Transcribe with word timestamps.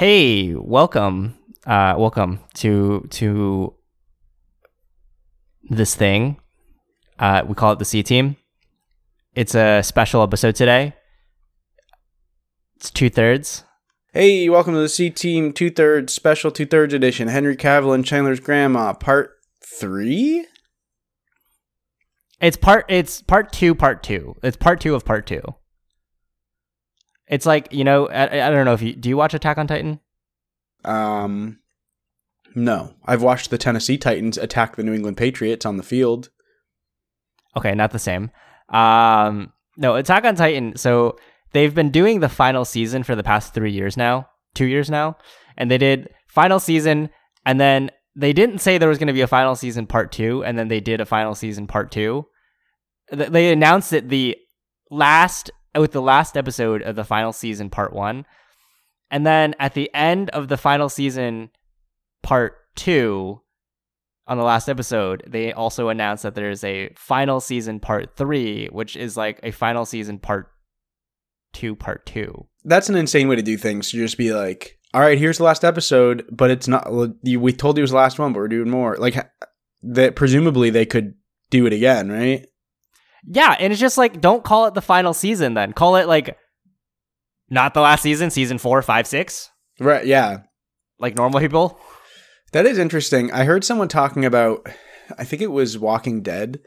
Hey, 0.00 0.54
welcome, 0.54 1.36
uh, 1.66 1.94
welcome 1.98 2.40
to 2.54 3.06
to 3.10 3.74
this 5.64 5.94
thing. 5.94 6.40
Uh, 7.18 7.42
we 7.46 7.54
call 7.54 7.72
it 7.74 7.78
the 7.78 7.84
C 7.84 8.02
Team. 8.02 8.36
It's 9.34 9.54
a 9.54 9.82
special 9.82 10.22
episode 10.22 10.54
today. 10.54 10.94
It's 12.76 12.90
two 12.90 13.10
thirds. 13.10 13.64
Hey, 14.14 14.48
welcome 14.48 14.72
to 14.72 14.80
the 14.80 14.88
C 14.88 15.10
Team 15.10 15.52
Two 15.52 15.68
Thirds 15.68 16.14
Special 16.14 16.50
Two 16.50 16.64
Thirds 16.64 16.94
Edition. 16.94 17.28
Henry 17.28 17.54
Cavill 17.54 17.94
and 17.94 18.02
Chandler's 18.02 18.40
Grandma, 18.40 18.94
Part 18.94 19.32
Three. 19.62 20.46
It's 22.40 22.56
part. 22.56 22.86
It's 22.88 23.20
part 23.20 23.52
two. 23.52 23.74
Part 23.74 24.02
two. 24.02 24.34
It's 24.42 24.56
part 24.56 24.80
two 24.80 24.94
of 24.94 25.04
part 25.04 25.26
two. 25.26 25.42
It's 27.30 27.46
like 27.46 27.72
you 27.72 27.84
know. 27.84 28.08
I, 28.08 28.48
I 28.48 28.50
don't 28.50 28.66
know 28.66 28.74
if 28.74 28.82
you 28.82 28.94
do. 28.94 29.08
You 29.08 29.16
watch 29.16 29.32
Attack 29.32 29.56
on 29.56 29.66
Titan? 29.66 30.00
Um, 30.84 31.60
no, 32.54 32.94
I've 33.06 33.22
watched 33.22 33.50
the 33.50 33.58
Tennessee 33.58 33.96
Titans 33.96 34.36
attack 34.36 34.76
the 34.76 34.82
New 34.82 34.92
England 34.92 35.16
Patriots 35.16 35.64
on 35.64 35.76
the 35.76 35.82
field. 35.82 36.30
Okay, 37.56 37.74
not 37.74 37.92
the 37.92 37.98
same. 37.98 38.30
Um, 38.68 39.52
no, 39.76 39.96
Attack 39.96 40.24
on 40.24 40.34
Titan. 40.34 40.76
So 40.76 41.16
they've 41.52 41.74
been 41.74 41.90
doing 41.90 42.20
the 42.20 42.28
final 42.28 42.64
season 42.64 43.02
for 43.02 43.14
the 43.14 43.22
past 43.22 43.54
three 43.54 43.72
years 43.72 43.96
now, 43.96 44.28
two 44.54 44.66
years 44.66 44.90
now, 44.90 45.16
and 45.56 45.70
they 45.70 45.78
did 45.78 46.08
final 46.28 46.58
season, 46.58 47.10
and 47.46 47.60
then 47.60 47.90
they 48.16 48.32
didn't 48.32 48.58
say 48.58 48.78
there 48.78 48.88
was 48.88 48.98
going 48.98 49.06
to 49.06 49.12
be 49.12 49.20
a 49.20 49.28
final 49.28 49.54
season 49.54 49.86
part 49.86 50.10
two, 50.10 50.44
and 50.44 50.58
then 50.58 50.68
they 50.68 50.80
did 50.80 51.00
a 51.00 51.06
final 51.06 51.34
season 51.34 51.66
part 51.66 51.92
two. 51.92 52.26
They 53.12 53.52
announced 53.52 53.92
it 53.92 54.08
the 54.08 54.36
last 54.90 55.50
with 55.74 55.92
the 55.92 56.02
last 56.02 56.36
episode 56.36 56.82
of 56.82 56.96
the 56.96 57.04
final 57.04 57.32
season 57.32 57.70
part 57.70 57.92
one, 57.92 58.26
and 59.10 59.26
then 59.26 59.54
at 59.58 59.74
the 59.74 59.92
end 59.94 60.30
of 60.30 60.48
the 60.48 60.56
final 60.56 60.88
season 60.88 61.50
part 62.22 62.56
two, 62.76 63.40
on 64.26 64.38
the 64.38 64.44
last 64.44 64.68
episode, 64.68 65.24
they 65.26 65.52
also 65.52 65.88
announced 65.88 66.22
that 66.22 66.36
there's 66.36 66.62
a 66.62 66.90
final 66.94 67.40
season 67.40 67.80
part 67.80 68.16
three, 68.16 68.68
which 68.68 68.94
is 68.96 69.16
like 69.16 69.40
a 69.42 69.50
final 69.50 69.84
season 69.84 70.20
part 70.20 70.52
two, 71.52 71.74
part 71.74 72.06
two. 72.06 72.46
That's 72.64 72.88
an 72.88 72.94
insane 72.94 73.26
way 73.26 73.34
to 73.34 73.42
do 73.42 73.56
things. 73.56 73.90
To 73.90 73.96
just 73.96 74.16
be 74.16 74.32
like, 74.32 74.78
all 74.94 75.00
right, 75.00 75.18
here's 75.18 75.38
the 75.38 75.44
last 75.44 75.64
episode, 75.64 76.24
but 76.30 76.48
it's 76.48 76.68
not. 76.68 76.88
We 77.24 77.52
told 77.52 77.76
you 77.76 77.80
it 77.80 77.82
was 77.82 77.90
the 77.90 77.96
last 77.96 78.20
one, 78.20 78.32
but 78.32 78.38
we're 78.38 78.46
doing 78.46 78.70
more. 78.70 78.96
Like 78.98 79.16
that. 79.82 80.14
Presumably, 80.14 80.70
they 80.70 80.86
could 80.86 81.14
do 81.50 81.66
it 81.66 81.72
again, 81.72 82.08
right? 82.12 82.46
Yeah, 83.26 83.56
and 83.58 83.72
it's 83.72 83.80
just 83.80 83.98
like 83.98 84.20
don't 84.20 84.44
call 84.44 84.66
it 84.66 84.74
the 84.74 84.82
final 84.82 85.12
season 85.14 85.54
then. 85.54 85.72
Call 85.72 85.96
it 85.96 86.06
like 86.08 86.36
not 87.48 87.74
the 87.74 87.80
last 87.80 88.02
season, 88.02 88.30
season 88.30 88.58
four, 88.58 88.80
five, 88.82 89.06
six, 89.06 89.50
Right. 89.78 90.04
Yeah. 90.06 90.38
like 90.98 91.16
normal 91.16 91.40
people. 91.40 91.80
That 92.52 92.66
is 92.66 92.78
interesting. 92.78 93.32
I 93.32 93.44
heard 93.44 93.64
someone 93.64 93.88
talking 93.88 94.24
about, 94.24 94.66
I 95.18 95.24
think 95.24 95.40
it 95.42 95.50
was 95.50 95.78
Walking 95.78 96.22
Dead, 96.22 96.60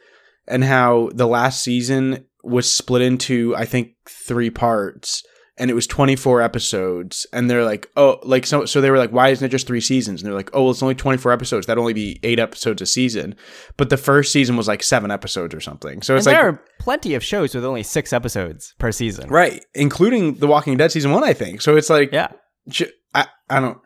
and 0.47 0.63
how 0.63 1.09
the 1.13 1.27
last 1.27 1.61
season 1.61 2.25
was 2.43 2.71
split 2.73 3.01
into, 3.01 3.55
I 3.55 3.65
think, 3.65 3.91
three 4.07 4.49
parts, 4.49 5.23
and 5.57 5.69
it 5.69 5.73
was 5.75 5.85
24 5.87 6.41
episodes. 6.41 7.27
And 7.31 7.49
they're 7.49 7.63
like, 7.63 7.87
oh, 7.95 8.19
like, 8.23 8.45
so, 8.45 8.65
so 8.65 8.81
they 8.81 8.89
were 8.89 8.97
like, 8.97 9.11
why 9.11 9.29
isn't 9.29 9.45
it 9.45 9.49
just 9.49 9.67
three 9.67 9.81
seasons? 9.81 10.21
And 10.21 10.27
they're 10.27 10.35
like, 10.35 10.49
oh, 10.53 10.63
well, 10.63 10.71
it's 10.71 10.81
only 10.81 10.95
24 10.95 11.31
episodes. 11.31 11.67
That'd 11.67 11.79
only 11.79 11.93
be 11.93 12.19
eight 12.23 12.39
episodes 12.39 12.81
a 12.81 12.85
season. 12.85 13.35
But 13.77 13.89
the 13.91 13.97
first 13.97 14.31
season 14.31 14.57
was 14.57 14.67
like 14.67 14.81
seven 14.81 15.11
episodes 15.11 15.53
or 15.53 15.61
something. 15.61 16.01
So 16.01 16.15
it's 16.15 16.25
and 16.25 16.33
like, 16.33 16.41
there 16.41 16.49
are 16.49 16.61
plenty 16.79 17.13
of 17.13 17.23
shows 17.23 17.53
with 17.53 17.63
only 17.65 17.83
six 17.83 18.11
episodes 18.13 18.73
per 18.79 18.91
season. 18.91 19.29
right, 19.29 19.63
including 19.75 20.35
The 20.35 20.47
Walking 20.47 20.75
Dead 20.77 20.91
season 20.91 21.11
one, 21.11 21.23
I 21.23 21.33
think. 21.33 21.61
So 21.61 21.75
it's 21.77 21.89
like, 21.89 22.11
Yeah. 22.11 22.29
I 23.13 23.59
don't 23.59 23.77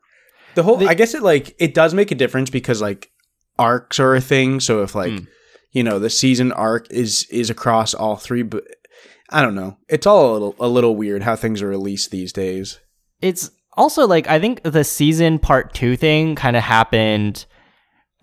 the 0.55 0.63
whole 0.63 0.77
The- 0.77 0.87
i 0.87 0.93
guess 0.93 1.13
it 1.13 1.21
like 1.23 1.55
it 1.59 1.73
does 1.73 1.93
make 1.93 2.11
a 2.11 2.15
difference 2.15 2.49
because 2.49 2.81
like 2.81 3.09
arcs 3.59 3.99
are 3.99 4.15
a 4.15 4.21
thing 4.21 4.59
so 4.59 4.81
if 4.83 4.95
like 4.95 5.11
Mm. 5.11 5.27
you 5.71 5.83
know 5.83 5.99
the 5.99 6.09
season 6.09 6.51
arc 6.53 6.89
is 6.91 7.25
is 7.29 7.49
across 7.49 7.93
all 7.93 8.15
three 8.15 8.43
but 8.43 8.63
i 9.29 9.41
don't 9.41 9.55
know 9.55 9.77
it's 9.87 10.07
all 10.07 10.31
a 10.31 10.33
little 10.33 10.55
a 10.59 10.67
little 10.67 10.95
weird 10.95 11.23
how 11.23 11.35
things 11.35 11.61
are 11.61 11.67
released 11.67 12.11
these 12.11 12.33
days 12.33 12.79
It's 13.21 13.49
also 13.73 14.07
like 14.07 14.27
I 14.27 14.39
think 14.39 14.63
the 14.63 14.83
season 14.83 15.39
part 15.39 15.73
two 15.73 15.95
thing 15.95 16.35
kind 16.35 16.57
of 16.57 16.63
happened. 16.63 17.45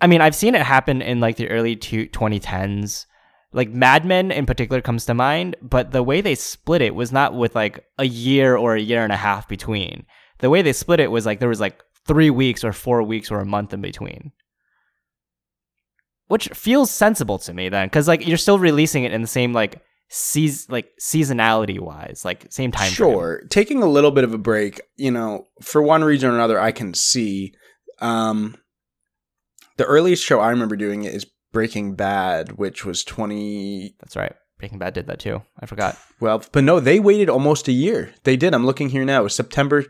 I 0.01 0.07
mean, 0.07 0.21
I've 0.21 0.35
seen 0.35 0.55
it 0.55 0.61
happen 0.61 1.01
in 1.01 1.19
like 1.19 1.37
the 1.37 1.49
early 1.49 1.75
two, 1.75 2.07
2010s. 2.07 3.05
Like 3.53 3.69
Mad 3.69 4.05
Men 4.05 4.31
in 4.31 4.45
particular 4.45 4.81
comes 4.81 5.05
to 5.05 5.13
mind, 5.13 5.55
but 5.61 5.91
the 5.91 6.03
way 6.03 6.19
they 6.21 6.35
split 6.35 6.81
it 6.81 6.93
was 6.93 7.11
not 7.11 7.33
with 7.33 7.55
like 7.55 7.85
a 7.97 8.05
year 8.05 8.57
or 8.57 8.75
a 8.75 8.81
year 8.81 9.03
and 9.03 9.13
a 9.13 9.17
half 9.17 9.47
between. 9.47 10.05
The 10.39 10.49
way 10.49 10.61
they 10.61 10.73
split 10.73 10.99
it 10.99 11.11
was 11.11 11.25
like 11.25 11.39
there 11.39 11.49
was 11.49 11.61
like 11.61 11.81
three 12.05 12.29
weeks 12.29 12.63
or 12.63 12.73
four 12.73 13.01
weeks 13.01 13.31
or 13.31 13.39
a 13.39 13.45
month 13.45 13.73
in 13.73 13.81
between. 13.81 14.33
Which 16.27 16.49
feels 16.49 16.91
sensible 16.91 17.37
to 17.39 17.53
me 17.53 17.69
then, 17.69 17.87
because 17.87 18.07
like 18.07 18.27
you're 18.27 18.37
still 18.37 18.59
releasing 18.59 19.05
it 19.05 19.13
in 19.13 19.21
the 19.21 19.27
same 19.27 19.53
like 19.53 19.81
seas 20.09 20.69
like 20.69 20.89
seasonality 21.01 21.79
wise, 21.79 22.23
like 22.23 22.45
same 22.51 22.71
time. 22.71 22.91
frame. 22.91 23.11
sure 23.11 23.43
taking 23.49 23.81
a 23.81 23.87
little 23.87 24.11
bit 24.11 24.23
of 24.23 24.33
a 24.33 24.37
break 24.37 24.79
you 24.95 25.11
know 25.11 25.45
for 25.61 25.81
one 25.81 26.03
reason 26.03 26.29
or 26.29 26.33
another 26.35 26.59
i 26.59 26.71
can 26.71 26.93
see 26.93 27.53
um 27.99 28.55
the 29.77 29.85
earliest 29.85 30.23
show 30.23 30.39
i 30.39 30.49
remember 30.49 30.75
doing 30.75 31.03
it 31.03 31.13
is 31.13 31.25
breaking 31.51 31.95
bad 31.95 32.53
which 32.53 32.85
was 32.85 33.03
20 33.03 33.95
That's 33.99 34.15
right. 34.15 34.33
Breaking 34.57 34.79
Bad 34.79 34.93
did 34.93 35.07
that 35.07 35.19
too. 35.19 35.41
I 35.59 35.65
forgot. 35.65 35.97
Well, 36.21 36.41
but 36.53 36.63
no, 36.63 36.79
they 36.79 36.97
waited 36.97 37.29
almost 37.29 37.67
a 37.67 37.73
year. 37.73 38.13
They 38.23 38.37
did. 38.37 38.53
I'm 38.53 38.65
looking 38.65 38.87
here 38.87 39.03
now. 39.03 39.19
It 39.19 39.23
was 39.23 39.35
September 39.35 39.83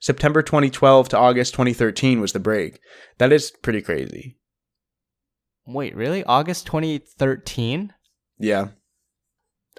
September 0.00 0.40
2012 0.40 1.08
to 1.08 1.18
August 1.18 1.54
2013 1.54 2.20
was 2.20 2.32
the 2.32 2.38
break. 2.38 2.78
That 3.18 3.32
is 3.32 3.50
pretty 3.50 3.82
crazy. 3.82 4.38
Wait, 5.66 5.96
really? 5.96 6.22
August 6.24 6.66
2013? 6.66 7.92
Yeah. 8.38 8.68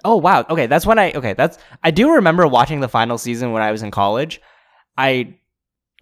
Oh 0.04 0.16
wow. 0.16 0.44
Okay, 0.48 0.66
that's 0.66 0.86
when 0.86 0.98
I 0.98 1.12
okay, 1.12 1.32
that's 1.32 1.58
I 1.82 1.90
do 1.90 2.12
remember 2.12 2.46
watching 2.46 2.80
the 2.80 2.88
final 2.88 3.18
season 3.18 3.52
when 3.52 3.62
I 3.62 3.72
was 3.72 3.82
in 3.82 3.90
college. 3.90 4.40
I 4.96 5.38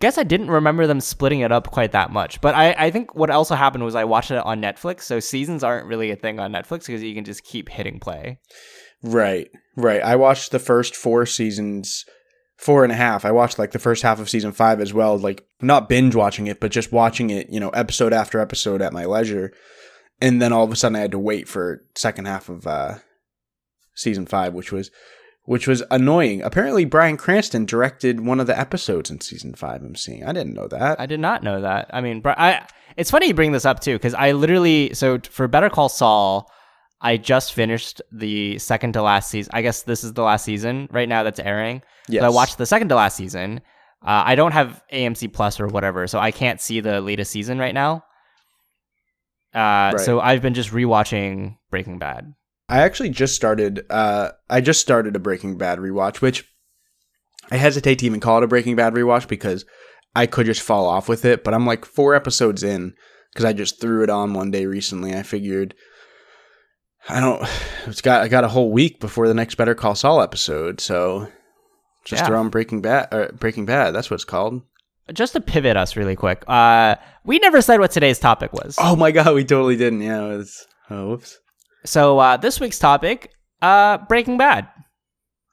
guess 0.01 0.19
I 0.19 0.25
didn't 0.25 0.51
remember 0.51 0.87
them 0.87 1.01
splitting 1.01 1.41
it 1.41 1.53
up 1.53 1.71
quite 1.71 1.93
that 1.93 2.11
much. 2.11 2.41
But 2.41 2.55
I 2.55 2.73
I 2.73 2.91
think 2.91 3.15
what 3.15 3.31
also 3.31 3.55
happened 3.55 3.85
was 3.85 3.95
I 3.95 4.05
watched 4.05 4.31
it 4.31 4.39
on 4.39 4.61
Netflix, 4.61 5.03
so 5.03 5.21
seasons 5.21 5.63
aren't 5.63 5.87
really 5.87 6.11
a 6.11 6.17
thing 6.17 6.41
on 6.41 6.53
Netflix 6.53 6.87
because 6.87 7.03
you 7.03 7.15
can 7.15 7.25
just 7.25 7.45
keep 7.45 7.69
hitting 7.69 8.01
play. 8.01 8.39
Right. 9.03 9.51
Right. 9.77 10.03
I 10.03 10.17
watched 10.17 10.51
the 10.51 10.59
first 10.59 10.97
four 10.97 11.27
seasons, 11.27 12.05
four 12.57 12.85
and 12.85 12.93
a 12.93 12.97
half. 12.97 13.25
I 13.25 13.33
watched 13.33 13.59
like 13.59 13.73
the 13.73 13.79
first 13.79 14.03
half 14.03 14.19
of 14.19 14.31
season 14.31 14.53
five 14.53 14.81
as 14.81 14.95
well, 14.95 15.19
like 15.19 15.47
not 15.61 15.89
binge 15.89 16.15
watching 16.15 16.47
it, 16.47 16.61
but 16.61 16.73
just 16.73 16.93
watching 16.93 17.31
it, 17.31 17.49
you 17.51 17.61
know, 17.61 17.71
episode 17.71 18.13
after 18.13 18.41
episode 18.41 18.83
at 18.83 18.93
my 18.93 19.05
leisure. 19.05 19.53
And 20.21 20.41
then 20.41 20.53
all 20.53 20.65
of 20.65 20.73
a 20.73 20.77
sudden 20.77 20.97
I 20.97 21.01
had 21.01 21.11
to 21.13 21.19
wait 21.19 21.49
for 21.49 21.85
second 21.95 22.27
half 22.27 22.49
of 22.49 22.67
uh 22.67 22.97
season 23.95 24.27
five, 24.27 24.53
which 24.55 24.73
was 24.73 24.91
which 25.47 25.67
was 25.69 25.83
annoying. 25.91 26.43
Apparently 26.43 26.85
Bryan 26.87 27.17
Cranston 27.19 27.67
directed 27.67 28.21
one 28.21 28.41
of 28.41 28.47
the 28.47 28.59
episodes 28.59 29.11
in 29.11 29.21
season 29.21 29.55
five 29.55 29.83
I'm 29.83 29.95
seeing. 29.95 30.25
I 30.25 30.33
didn't 30.33 30.55
know 30.55 30.69
that. 30.69 30.99
I 30.99 31.07
did 31.07 31.21
not 31.21 31.43
know 31.43 31.61
that. 31.61 31.91
I 31.93 32.01
mean, 32.01 32.23
I 32.25 32.67
it's 32.97 33.11
funny 33.11 33.27
you 33.29 33.35
bring 33.35 33.53
this 33.53 33.67
up 33.67 33.81
too 33.81 33.95
because 33.95 34.15
I 34.15 34.33
literally 34.33 34.95
so 34.95 35.19
for 35.31 35.47
Better 35.49 35.69
Call 35.69 35.89
Saul, 35.89 36.51
I 37.01 37.19
just 37.19 37.53
finished 37.53 38.01
the 38.11 38.59
second 38.59 38.93
to 38.95 39.03
last 39.03 39.31
season. 39.31 39.51
I 39.55 39.61
guess 39.63 39.83
this 39.83 40.03
is 40.05 40.15
the 40.15 40.23
last 40.23 40.45
season 40.45 40.89
right 40.91 41.09
now 41.09 41.23
that's 41.23 41.41
airing. 41.41 41.83
yes. 42.09 42.23
So 42.23 42.27
I 42.27 42.31
watched 42.31 42.57
the 42.57 42.67
second 42.67 42.89
to 42.89 42.95
last 42.95 43.17
season. 43.17 43.61
Uh, 44.03 44.23
I 44.27 44.35
don't 44.35 44.53
have 44.53 44.83
AMC 44.93 45.33
Plus 45.33 45.61
or 45.61 45.67
whatever, 45.67 46.07
so 46.07 46.19
I 46.19 46.31
can't 46.31 46.61
see 46.61 46.81
the 46.81 47.01
latest 47.01 47.31
season 47.31 47.59
right 47.59 47.75
now. 47.75 48.05
Uh, 49.55 49.93
Right. 49.95 50.01
So 50.01 50.21
I've 50.21 50.43
been 50.43 50.55
just 50.55 50.71
rewatching 50.71 51.57
Breaking 51.71 51.99
Bad. 51.99 52.35
I 52.69 52.81
actually 52.81 53.11
just 53.11 53.35
started. 53.35 53.85
Uh, 53.91 54.31
I 54.49 54.61
just 54.61 54.81
started 54.81 55.17
a 55.17 55.21
Breaking 55.21 55.59
Bad 55.59 55.79
rewatch, 55.79 56.21
which 56.21 56.45
I 57.51 57.57
hesitate 57.57 57.99
to 58.01 58.07
even 58.07 58.21
call 58.21 58.39
it 58.39 58.45
a 58.45 58.49
Breaking 58.49 58.77
Bad 58.77 58.95
rewatch 58.95 59.29
because 59.29 59.65
I 60.17 60.27
could 60.27 60.47
just 60.47 60.63
fall 60.63 60.87
off 60.87 61.09
with 61.09 61.25
it. 61.25 61.45
But 61.45 61.55
I'm 61.55 61.67
like 61.67 61.85
four 61.85 62.15
episodes 62.15 62.63
in 62.63 62.95
because 63.33 63.45
I 63.45 63.53
just 63.53 63.81
threw 63.81 64.03
it 64.03 64.11
on 64.11 64.33
one 64.33 64.51
day 64.51 64.65
recently. 64.67 65.15
I 65.15 65.23
figured 65.23 65.75
I 67.09 67.21
don't. 67.21 67.47
It's 67.87 68.01
got 68.01 68.23
I 68.23 68.29
got 68.29 68.45
a 68.45 68.49
whole 68.49 68.73
week 68.73 68.99
before 68.99 69.29
the 69.29 69.35
next 69.35 69.57
Better 69.57 69.75
Call 69.75 69.95
Saul 69.95 70.23
episode, 70.23 70.81
so 70.81 71.29
just 72.07 72.23
Yeah. 72.23 72.29
throw 72.29 72.41
on 72.41 72.49
Breaking 72.49 72.81
Bad. 72.81 73.09
Uh, 73.13 73.29
Breaking 73.33 73.67
Bad. 73.67 73.91
That's 73.95 74.11
what 74.11 74.15
it's 74.15 74.25
called. 74.25 74.63
Just 75.13 75.35
to 75.35 75.41
pivot 75.43 75.77
us 75.77 75.97
really 75.97 76.17
quick, 76.17 76.45
uh, 76.49 76.95
we 77.25 77.39
never 77.41 77.61
said 77.61 77.79
what 77.79 77.91
today's 77.91 78.19
topic 78.19 78.55
was. 78.55 78.77
Oh 78.81 78.97
my 78.97 79.11
god, 79.11 79.35
we 79.35 79.45
totally 79.45 79.77
didn't. 79.77 80.01
Yeah, 80.01 80.25
it 80.25 80.37
was. 80.39 80.67
Oh, 80.89 81.09
whoops. 81.11 81.39
So 81.85 82.19
uh, 82.19 82.37
this 82.37 82.61
week's 82.61 82.79
topic, 82.79 83.31
uh, 83.63 83.99
Breaking 84.09 84.39
Bad. 84.39 84.69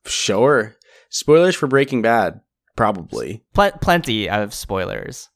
Sure. 0.06 0.76
Spoilers 1.10 1.56
for 1.56 1.68
Breaking 1.68 2.02
Bad, 2.02 2.42
probably. 2.76 3.44
Pl- 3.54 3.72
plenty 3.82 4.30
of 4.30 4.54
spoilers. 4.54 5.28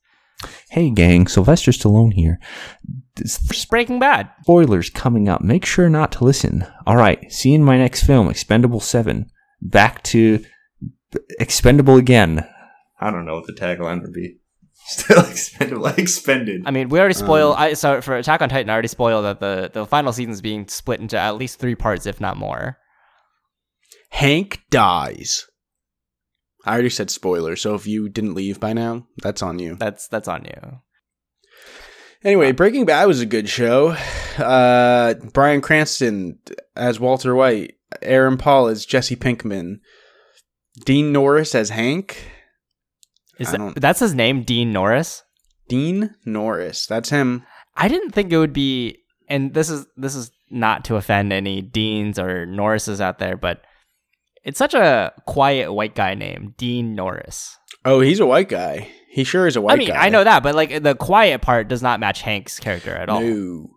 Hey 0.70 0.90
gang, 0.90 1.28
Sylvester 1.28 1.72
Stallone 1.72 2.14
here. 2.14 2.40
This 3.16 3.40
Just 3.40 3.70
Breaking 3.70 4.00
Bad. 4.00 4.30
spoilers 4.42 4.90
coming 4.90 5.28
up. 5.30 5.42
Make 5.42 5.66
sure 5.66 5.90
not 5.90 6.12
to 6.14 6.24
listen. 6.24 6.66
All 6.86 6.96
right, 6.98 7.32
see 7.32 7.50
you 7.50 7.56
in 7.56 7.64
my 7.64 7.78
next 7.78 8.04
film, 8.04 8.30
Expendable 8.30 8.80
7. 8.80 9.28
Back 9.62 10.04
to 10.04 10.44
Expendable 11.40 11.96
again. 11.98 12.46
I 13.00 13.12
don't 13.12 13.26
know 13.26 13.36
what 13.36 13.48
the 13.48 13.54
tagline 13.54 14.02
would 14.02 14.14
be. 14.14 14.40
Still 14.88 15.26
expendable, 15.26 15.88
expended. 15.88 16.62
I 16.66 16.72
mean, 16.72 16.90
we 16.90 17.00
already 17.00 17.16
spoiled. 17.16 17.56
Um, 17.56 17.62
I 17.62 17.74
so 17.74 18.02
for 18.02 18.16
Attack 18.18 18.44
on 18.44 18.50
Titan, 18.50 18.70
I 18.70 18.74
already 18.74 18.88
spoiled 18.88 19.26
that 19.26 19.40
the 19.40 19.72
the 19.74 19.86
final 19.88 20.14
season 20.14 20.32
is 20.32 20.42
being 20.42 20.68
split 20.68 21.00
into 21.00 21.18
at 21.18 21.38
least 21.38 21.58
three 21.58 21.74
parts, 21.74 22.06
if 22.06 22.22
not 22.22 22.38
more. 22.38 22.78
Hank 24.10 24.62
dies. 24.70 25.48
I 26.66 26.74
already 26.74 26.92
said 26.92 27.10
spoiler, 27.10 27.56
so 27.56 27.74
if 27.74 27.88
you 27.88 28.10
didn't 28.10 28.36
leave 28.36 28.60
by 28.60 28.74
now, 28.74 29.08
that's 29.18 29.42
on 29.42 29.58
you. 29.58 29.76
That's 29.76 30.08
that's 30.08 30.28
on 30.28 30.46
you. 30.46 30.80
Anyway, 32.24 32.52
Breaking 32.52 32.86
Bad 32.86 33.06
was 33.06 33.22
a 33.22 33.26
good 33.26 33.50
show. 33.50 33.96
Uh, 34.38 35.16
Bryan 35.34 35.62
Cranston 35.62 36.40
as 36.76 37.00
Walter 37.00 37.36
White, 37.36 37.76
Aaron 38.02 38.38
Paul 38.38 38.68
as 38.68 38.86
Jesse 38.86 39.16
Pinkman, 39.16 39.80
Dean 40.86 41.12
Norris 41.12 41.56
as 41.56 41.70
Hank. 41.70 42.32
Is 43.40 43.52
that, 43.52 43.74
that's 43.76 44.00
his 44.00 44.14
name, 44.14 44.44
Dean 44.44 44.72
Norris? 44.72 45.24
Dean 45.68 46.16
Norris, 46.26 46.86
that's 46.86 47.10
him. 47.10 47.44
I 47.76 47.88
didn't 47.88 48.12
think 48.12 48.32
it 48.32 48.38
would 48.38 48.54
be, 48.54 49.00
and 49.28 49.54
this 49.54 49.70
is 49.70 49.86
this 49.98 50.16
is 50.16 50.32
not 50.50 50.86
to 50.86 50.96
offend 50.96 51.34
any 51.34 51.62
Deans 51.62 52.20
or 52.20 52.46
Norrises 52.46 53.02
out 53.02 53.20
there, 53.20 53.36
but 53.36 53.62
it's 54.44 54.60
such 54.60 54.74
a 54.74 55.12
quiet 55.26 55.74
white 55.74 55.96
guy 55.96 56.14
name, 56.14 56.54
Dean 56.58 56.96
Norris. 56.96 57.58
Oh, 57.84 58.00
he's 58.00 58.20
a 58.20 58.26
white 58.26 58.48
guy. 58.48 58.90
He 59.10 59.24
sure 59.24 59.48
is 59.48 59.56
a 59.56 59.62
white 59.62 59.74
I 59.74 59.78
mean, 59.78 59.88
guy. 59.90 60.06
I 60.06 60.10
know 60.10 60.24
that, 60.24 60.44
but 60.44 60.56
like 60.56 60.84
the 60.84 60.96
quiet 60.96 61.42
part 61.42 61.68
does 61.68 61.82
not 61.82 62.00
match 62.00 62.22
Hank's 62.22 62.60
character 62.60 62.96
at 62.96 63.10
all. 63.10 63.22
No. 63.22 63.72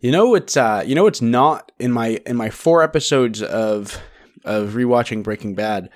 You 0.00 0.10
know 0.10 0.34
it's 0.34 0.56
uh 0.56 0.82
you 0.84 0.94
know 0.94 1.06
it's 1.06 1.22
not 1.22 1.70
in 1.78 1.92
my 1.92 2.20
in 2.26 2.36
my 2.36 2.50
four 2.50 2.82
episodes 2.82 3.40
of 3.42 4.00
of 4.44 4.70
rewatching 4.70 5.22
Breaking 5.22 5.54
Bad. 5.54 5.90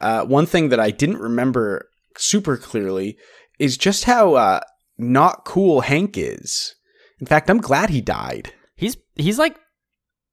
Uh 0.00 0.24
one 0.24 0.46
thing 0.46 0.70
that 0.70 0.80
I 0.80 0.90
didn't 0.90 1.18
remember 1.18 1.88
super 2.18 2.56
clearly 2.56 3.16
is 3.58 3.76
just 3.76 4.04
how 4.04 4.34
uh 4.34 4.60
not 4.98 5.44
cool 5.44 5.80
Hank 5.82 6.16
is. 6.16 6.74
In 7.20 7.26
fact, 7.26 7.48
I'm 7.50 7.58
glad 7.60 7.90
he 7.90 8.00
died. 8.00 8.52
He's 8.76 8.96
he's 9.16 9.38
like 9.38 9.56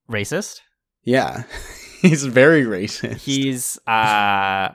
racist. 0.09 0.61
Yeah. 1.03 1.43
He's 2.01 2.23
very 2.23 2.63
racist. 2.63 3.17
He's 3.17 3.77
uh 3.85 4.71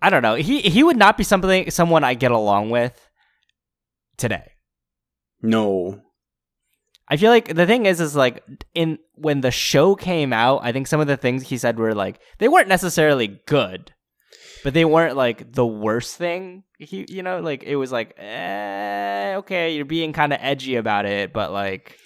I 0.00 0.10
don't 0.10 0.22
know. 0.22 0.34
He 0.34 0.60
he 0.60 0.82
would 0.82 0.96
not 0.96 1.16
be 1.16 1.24
something 1.24 1.70
someone 1.70 2.02
I 2.04 2.14
get 2.14 2.30
along 2.32 2.70
with 2.70 3.08
today. 4.16 4.52
no. 5.42 6.02
I 7.10 7.16
feel 7.16 7.30
like 7.30 7.54
the 7.54 7.64
thing 7.66 7.86
is, 7.86 8.02
is 8.02 8.14
like 8.14 8.44
in 8.74 8.98
when 9.14 9.40
the 9.40 9.50
show 9.50 9.94
came 9.94 10.30
out, 10.30 10.60
I 10.62 10.72
think 10.72 10.86
some 10.86 11.00
of 11.00 11.06
the 11.06 11.16
things 11.16 11.44
he 11.44 11.56
said 11.56 11.78
were 11.78 11.94
like 11.94 12.20
they 12.38 12.48
weren't 12.48 12.68
necessarily 12.68 13.40
good, 13.46 13.94
but 14.64 14.74
they 14.74 14.84
weren't 14.84 15.16
like 15.16 15.52
the 15.52 15.66
worst 15.66 16.16
thing. 16.16 16.64
He, 16.78 17.06
you 17.08 17.22
know, 17.22 17.40
like 17.40 17.62
it 17.64 17.76
was 17.76 17.90
like, 17.92 18.14
eh, 18.18 19.34
okay, 19.38 19.74
you're 19.74 19.84
being 19.84 20.12
kind 20.12 20.32
of 20.32 20.38
edgy 20.42 20.76
about 20.76 21.06
it, 21.06 21.32
but 21.32 21.52
like, 21.52 21.96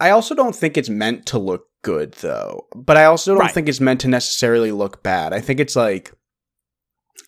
I 0.00 0.10
also 0.10 0.34
don't 0.34 0.54
think 0.54 0.76
it's 0.76 0.88
meant 0.88 1.26
to 1.26 1.38
look 1.38 1.66
good 1.82 2.12
though. 2.14 2.66
But 2.76 2.96
I 2.96 3.04
also 3.06 3.32
don't 3.32 3.40
Right. 3.40 3.52
think 3.54 3.68
it's 3.68 3.80
meant 3.80 4.00
to 4.02 4.08
necessarily 4.08 4.70
look 4.72 5.02
bad. 5.02 5.32
I 5.32 5.40
think 5.40 5.58
it's 5.60 5.74
like 5.76 6.12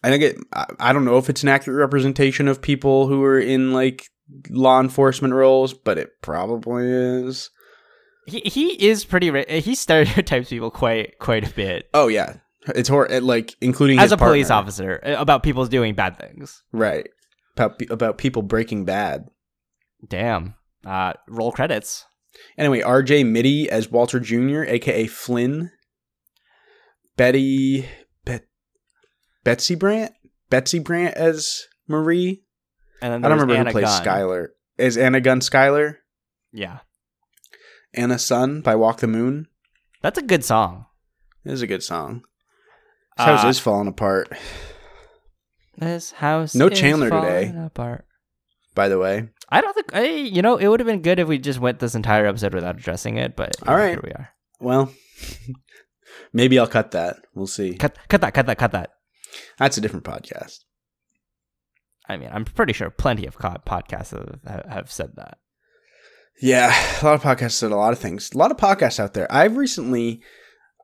I 0.03 0.11
think 0.11 0.23
it 0.23 0.37
I, 0.53 0.67
I 0.81 0.93
don't 0.93 1.05
know 1.05 1.19
if 1.19 1.29
it's 1.29 1.43
an 1.43 1.49
accurate 1.49 1.79
representation 1.79 2.47
of 2.49 2.63
people 2.63 3.07
who 3.09 3.23
are 3.25 3.39
in 3.41 3.73
like 3.73 4.07
law 4.51 4.81
enforcement 4.81 5.35
roles, 5.35 5.75
but 5.75 5.99
it 5.99 6.11
probably 6.23 6.87
is. 6.89 7.51
he 8.27 8.41
he 8.41 8.89
is 8.89 9.05
pretty. 9.05 9.31
He 9.61 9.75
stereotypes 9.75 10.49
people 10.51 10.71
quite 10.71 11.19
quite 11.19 11.49
a 11.51 11.55
bit 11.55 11.89
Oh 11.93 12.09
yeah. 12.09 12.37
It's 12.69 12.89
hor- 12.89 13.11
it, 13.11 13.23
like 13.23 13.55
including 13.61 13.99
as 13.99 14.13
a 14.13 14.17
police 14.17 14.51
officer 14.51 15.01
uh, 15.05 15.17
about 15.21 15.43
people 15.43 15.67
doing 15.67 15.95
bad 15.95 16.19
things. 16.19 16.63
Right. 16.73 17.09
About 17.57 17.81
about 17.91 18.19
people 18.19 18.43
breaking 18.43 18.85
bad. 18.85 19.27
Damn. 20.07 20.55
Uh, 20.85 21.13
roll 21.29 21.53
credits. 21.53 22.07
Anyway, 22.59 22.81
RJ 22.81 23.25
Mitte 23.25 23.69
as 23.69 23.91
Walter 23.91 24.19
Jr., 24.19 24.65
aka 24.65 25.07
Flynn. 25.07 25.71
Betty 27.17 27.89
Bet 28.25 28.47
Betsy 29.45 29.75
Brandt? 29.75 30.13
Betsy 30.51 30.79
Brandt 30.79 31.15
as 31.15 31.63
Marie. 31.87 32.43
And 33.01 33.13
then 33.13 33.25
I 33.25 33.29
don't 33.29 33.39
remember 33.41 33.55
Anna 33.55 33.71
who 33.71 33.81
plays 33.81 34.01
Gunn. 34.01 34.05
Skylar. 34.05 34.47
Is 34.79 34.97
Anna 34.97 35.21
Gunn 35.21 35.41
Skylar? 35.41 35.97
Yeah, 36.53 36.81
Anna 37.93 38.19
Sun 38.19 38.63
by 38.63 38.75
Walk 38.75 38.99
the 39.01 39.07
Moon. 39.07 39.47
that's 40.03 40.19
a 40.19 40.23
good 40.23 40.45
song. 40.45 40.87
This 41.45 41.55
is 41.55 41.63
a 41.63 41.67
good 41.67 41.83
song. 41.83 42.23
This 43.17 43.27
house 43.27 43.45
Uh, 43.45 43.49
is 43.49 43.59
falling 43.61 43.89
apart, 43.89 44.33
This 45.77 46.13
house. 46.13 46.55
No 46.55 46.69
Chandler 46.69 47.11
today. 47.11 47.53
Apart. 47.67 48.07
by 48.75 48.89
the 48.89 48.99
way. 48.99 49.29
I 49.51 49.61
don't 49.61 49.75
think. 49.75 49.95
I, 49.95 50.05
you 50.07 50.43
know, 50.43 50.57
it 50.57 50.67
would 50.69 50.81
have 50.81 50.87
been 50.87 51.03
good 51.03 51.19
if 51.19 51.29
we 51.29 51.39
just 51.39 51.61
went 51.61 51.79
this 51.79 51.95
entire 51.95 52.27
episode 52.27 52.55
without 52.55 52.77
addressing 52.77 53.17
it. 53.19 53.37
But 53.37 53.55
All 53.69 53.77
right. 53.77 53.91
here 53.91 54.01
we 54.03 54.11
are. 54.11 54.31
Well, 54.61 54.93
maybe 56.33 56.59
I'll 56.59 56.67
cut 56.67 56.91
that. 56.93 57.17
We'll 57.35 57.47
see. 57.47 57.75
Cut, 57.75 57.97
cut 58.09 58.21
that, 58.23 58.35
cut 58.35 58.47
that, 58.47 58.59
cut 58.59 58.73
that. 58.73 58.91
That's 59.59 59.77
a 59.79 59.81
different 59.81 60.05
podcast. 60.05 60.61
I 62.09 62.17
mean, 62.17 62.31
I'm 62.33 62.45
pretty 62.45 62.73
sure 62.73 62.91
plenty 62.91 63.27
of 63.27 63.37
podcasts 63.39 64.11
have, 64.45 64.65
have 64.71 64.91
said 64.93 65.13
that. 65.17 65.39
Yeah, 66.43 66.75
a 67.01 67.05
lot 67.05 67.15
of 67.15 67.23
podcasts 67.23 67.53
said 67.53 67.71
a 67.73 67.77
lot 67.77 67.93
of 67.93 67.99
things. 67.99 68.31
A 68.35 68.39
lot 68.39 68.51
of 68.51 68.57
podcasts 68.57 68.99
out 68.99 69.15
there. 69.15 69.31
I've 69.33 69.57
recently 69.57 70.21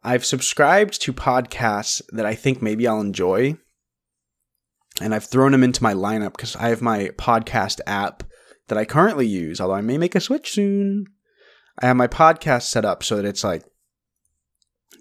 I've 0.03 0.25
subscribed 0.25 1.01
to 1.03 1.13
podcasts 1.13 2.01
that 2.11 2.27
I 2.27 2.35
think 2.35 2.63
maybe 2.63 2.87
I'll 2.87 3.01
enjoy. 3.01 3.57
And 5.01 5.15
I've 5.15 5.25
thrown 5.25 5.53
them 5.53 5.63
into 5.63 5.83
my 5.83 5.95
lineup 5.95 6.33
because 6.33 6.57
I 6.57 6.69
have 6.69 6.83
my 6.83 7.09
podcast 7.17 7.81
app 7.87 8.23
that 8.69 8.79
I 8.79 8.85
currently 8.85 9.27
use, 9.27 9.61
although 9.61 9.75
I 9.75 9.81
may 9.83 9.99
make 9.99 10.15
a 10.15 10.21
switch 10.21 10.53
soon. 10.53 11.07
I 11.79 11.87
have 11.87 11.97
my 11.97 12.07
podcast 12.07 12.63
set 12.63 12.85
up 12.85 13.03
so 13.03 13.17
that 13.17 13.25
it's 13.25 13.45
like 13.45 13.65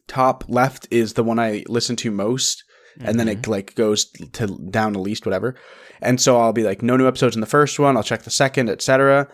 top 0.08 0.44
left 0.48 0.88
is 0.92 1.14
the 1.14 1.24
one 1.24 1.40
I 1.40 1.64
listen 1.68 1.96
to 1.98 2.12
most, 2.12 2.64
and 3.00 3.20
then 3.20 3.28
it 3.28 3.42
mm-hmm. 3.42 3.52
like 3.52 3.76
goes 3.76 4.06
to 4.34 4.48
down 4.70 4.94
to 4.94 5.00
least 5.00 5.26
whatever. 5.26 5.56
And 6.02 6.20
so 6.20 6.40
I'll 6.40 6.54
be 6.54 6.64
like, 6.64 6.82
no 6.82 6.98
new 6.98 7.08
episodes 7.08 7.36
in 7.36 7.42
the 7.42 7.48
first 7.48 7.80
one. 7.80 7.98
I'll 7.98 8.04
check 8.04 8.24
the 8.24 8.30
second, 8.30 8.70
etc. 8.70 9.28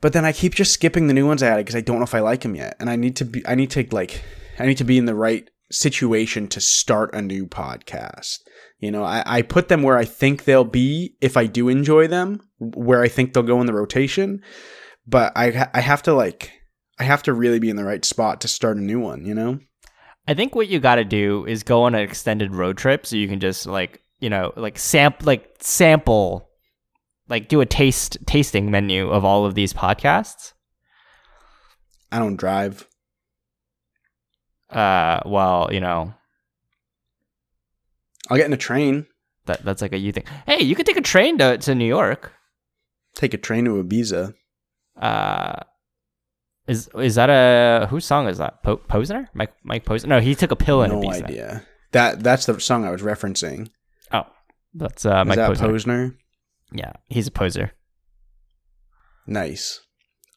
But 0.00 0.12
then 0.12 0.24
I 0.24 0.32
keep 0.32 0.54
just 0.54 0.72
skipping 0.72 1.06
the 1.06 1.14
new 1.14 1.26
ones 1.26 1.42
I 1.42 1.48
added 1.48 1.66
because 1.66 1.76
I 1.76 1.80
don't 1.80 1.98
know 1.98 2.04
if 2.04 2.14
I 2.14 2.20
like 2.20 2.42
them 2.42 2.54
yet, 2.54 2.76
and 2.80 2.88
I 2.88 2.96
need 2.96 3.16
to 3.16 3.24
be. 3.24 3.46
I 3.46 3.54
need 3.54 3.70
to 3.70 3.86
like. 3.90 4.22
I 4.58 4.66
need 4.66 4.78
to 4.78 4.84
be 4.84 4.98
in 4.98 5.04
the 5.04 5.14
right 5.14 5.48
situation 5.70 6.48
to 6.48 6.60
start 6.60 7.14
a 7.14 7.22
new 7.22 7.46
podcast. 7.46 8.38
You 8.80 8.90
know, 8.90 9.04
I, 9.04 9.22
I 9.26 9.42
put 9.42 9.68
them 9.68 9.82
where 9.82 9.98
I 9.98 10.04
think 10.04 10.44
they'll 10.44 10.64
be 10.64 11.16
if 11.20 11.36
I 11.36 11.46
do 11.46 11.68
enjoy 11.68 12.06
them, 12.06 12.40
where 12.58 13.02
I 13.02 13.08
think 13.08 13.32
they'll 13.32 13.42
go 13.42 13.60
in 13.60 13.66
the 13.66 13.74
rotation. 13.74 14.42
But 15.06 15.32
I 15.36 15.68
I 15.74 15.80
have 15.80 16.02
to 16.04 16.14
like 16.14 16.52
I 16.98 17.04
have 17.04 17.22
to 17.24 17.32
really 17.32 17.58
be 17.58 17.70
in 17.70 17.76
the 17.76 17.84
right 17.84 18.04
spot 18.04 18.40
to 18.42 18.48
start 18.48 18.76
a 18.76 18.82
new 18.82 19.00
one. 19.00 19.24
You 19.24 19.34
know. 19.34 19.58
I 20.26 20.34
think 20.34 20.54
what 20.54 20.68
you 20.68 20.78
got 20.78 20.96
to 20.96 21.04
do 21.04 21.46
is 21.46 21.62
go 21.62 21.84
on 21.84 21.94
an 21.94 22.02
extended 22.02 22.54
road 22.54 22.76
trip 22.76 23.06
so 23.06 23.16
you 23.16 23.28
can 23.28 23.40
just 23.40 23.66
like 23.66 24.02
you 24.20 24.28
know 24.28 24.52
like 24.56 24.78
sample 24.78 25.26
like 25.26 25.54
sample 25.60 26.50
like 27.28 27.48
do 27.48 27.60
a 27.60 27.66
taste 27.66 28.18
tasting 28.26 28.70
menu 28.70 29.08
of 29.08 29.24
all 29.24 29.44
of 29.44 29.54
these 29.54 29.72
podcasts. 29.72 30.52
I 32.10 32.18
don't 32.18 32.36
drive. 32.36 32.87
Uh, 34.70 35.20
well, 35.26 35.68
you 35.72 35.80
know 35.80 36.12
I'll 38.30 38.36
get 38.36 38.46
in 38.46 38.52
a 38.52 38.56
train. 38.58 39.06
that 39.46 39.64
that's 39.64 39.80
like 39.82 39.92
a 39.92 39.98
you 39.98 40.12
thing. 40.12 40.24
Hey, 40.46 40.62
you 40.62 40.74
could 40.74 40.86
take 40.86 40.96
a 40.98 41.00
train 41.02 41.38
to 41.38 41.56
to 41.58 41.74
New 41.74 41.86
York. 41.86 42.32
Take 43.14 43.34
a 43.34 43.38
train 43.38 43.64
to 43.64 43.82
Ibiza. 43.82 44.34
Uh, 45.00 45.60
is 46.66 46.88
is 46.96 47.14
that 47.14 47.30
a 47.30 47.86
whose 47.86 48.04
song 48.04 48.28
is 48.28 48.38
that? 48.38 48.62
Po- 48.62 48.76
Posner? 48.76 49.28
Mike 49.32 49.54
Mike 49.64 49.84
Posner? 49.84 50.06
No, 50.08 50.20
he 50.20 50.34
took 50.34 50.50
a 50.50 50.56
pill 50.56 50.82
in 50.82 50.90
no 50.90 51.00
Ibiza. 51.00 51.24
idea. 51.24 51.62
That 51.92 52.22
that's 52.22 52.44
the 52.46 52.60
song 52.60 52.84
I 52.84 52.90
was 52.90 53.00
referencing. 53.02 53.70
Oh, 54.12 54.24
that's 54.74 55.06
uh, 55.06 55.22
Is 55.22 55.28
Mike 55.28 55.36
that 55.36 55.50
Posner. 55.50 55.70
Posner? 55.70 56.14
yeah, 56.72 56.92
he's 57.08 57.26
a 57.26 57.30
poser. 57.30 57.72
Nice. 59.26 59.80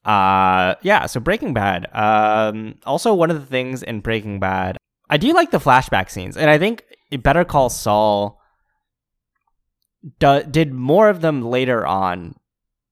Uh 0.05 0.75
yeah, 0.81 1.05
so 1.05 1.19
Breaking 1.19 1.53
Bad. 1.53 1.87
Um 1.93 2.75
also 2.85 3.13
one 3.13 3.29
of 3.31 3.39
the 3.39 3.45
things 3.45 3.83
in 3.83 3.99
Breaking 3.99 4.39
Bad, 4.39 4.77
I 5.09 5.17
do 5.17 5.33
like 5.33 5.51
the 5.51 5.59
flashback 5.59 6.09
scenes, 6.09 6.37
and 6.37 6.49
I 6.49 6.57
think 6.57 6.83
Better 7.21 7.45
Call 7.45 7.69
Saul 7.69 8.39
do- 10.19 10.43
did 10.43 10.73
more 10.73 11.09
of 11.09 11.21
them 11.21 11.41
later 11.41 11.85
on. 11.85 12.35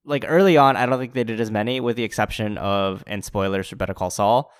Like 0.05 0.25
early 0.27 0.57
on, 0.57 0.75
I 0.77 0.85
don't 0.85 0.99
think 0.99 1.13
they 1.13 1.23
did 1.23 1.39
as 1.41 1.51
many, 1.51 1.79
with 1.79 1.95
the 1.95 2.03
exception 2.03 2.57
of 2.57 3.03
and 3.07 3.23
spoilers 3.23 3.69
for 3.69 3.75
Better 3.75 3.93
Call 3.93 4.09
Saul, 4.09 4.51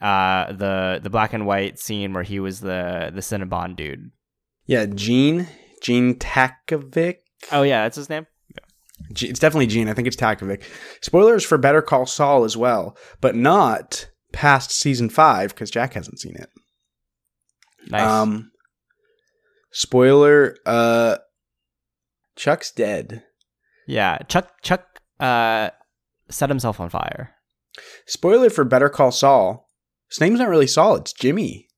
uh 0.00 0.52
the 0.52 1.00
the 1.02 1.10
black 1.10 1.32
and 1.32 1.46
white 1.46 1.78
scene 1.78 2.12
where 2.12 2.22
he 2.22 2.38
was 2.40 2.60
the 2.60 3.10
the 3.14 3.20
Cinnabon 3.20 3.76
dude. 3.76 4.10
Yeah, 4.66 4.86
Gene. 4.86 5.48
Gene 5.82 6.14
Takavic. 6.14 7.16
Oh 7.52 7.62
yeah, 7.62 7.82
that's 7.82 7.96
his 7.96 8.08
name. 8.10 8.26
It's 9.10 9.38
definitely 9.38 9.66
Gene. 9.66 9.88
I 9.88 9.94
think 9.94 10.06
it's 10.06 10.16
Takavic. 10.16 10.62
Spoilers 11.02 11.44
for 11.44 11.58
Better 11.58 11.82
Call 11.82 12.06
Saul 12.06 12.44
as 12.44 12.56
well, 12.56 12.96
but 13.20 13.34
not 13.34 14.08
past 14.32 14.70
season 14.70 15.08
five 15.08 15.50
because 15.50 15.70
Jack 15.70 15.94
hasn't 15.94 16.20
seen 16.20 16.34
it. 16.36 16.48
Nice. 17.88 18.02
Um, 18.02 18.50
spoiler. 19.70 20.56
Uh, 20.64 21.18
Chuck's 22.36 22.70
dead. 22.70 23.24
Yeah, 23.86 24.18
Chuck 24.28 24.50
Chuck 24.62 24.84
uh 25.20 25.70
set 26.28 26.48
himself 26.48 26.80
on 26.80 26.90
fire. 26.90 27.34
Spoiler 28.06 28.50
for 28.50 28.64
Better 28.64 28.88
Call 28.88 29.12
Saul. 29.12 29.70
His 30.10 30.20
name's 30.20 30.40
not 30.40 30.48
really 30.48 30.66
Saul. 30.66 30.96
It's 30.96 31.12
Jimmy. 31.12 31.68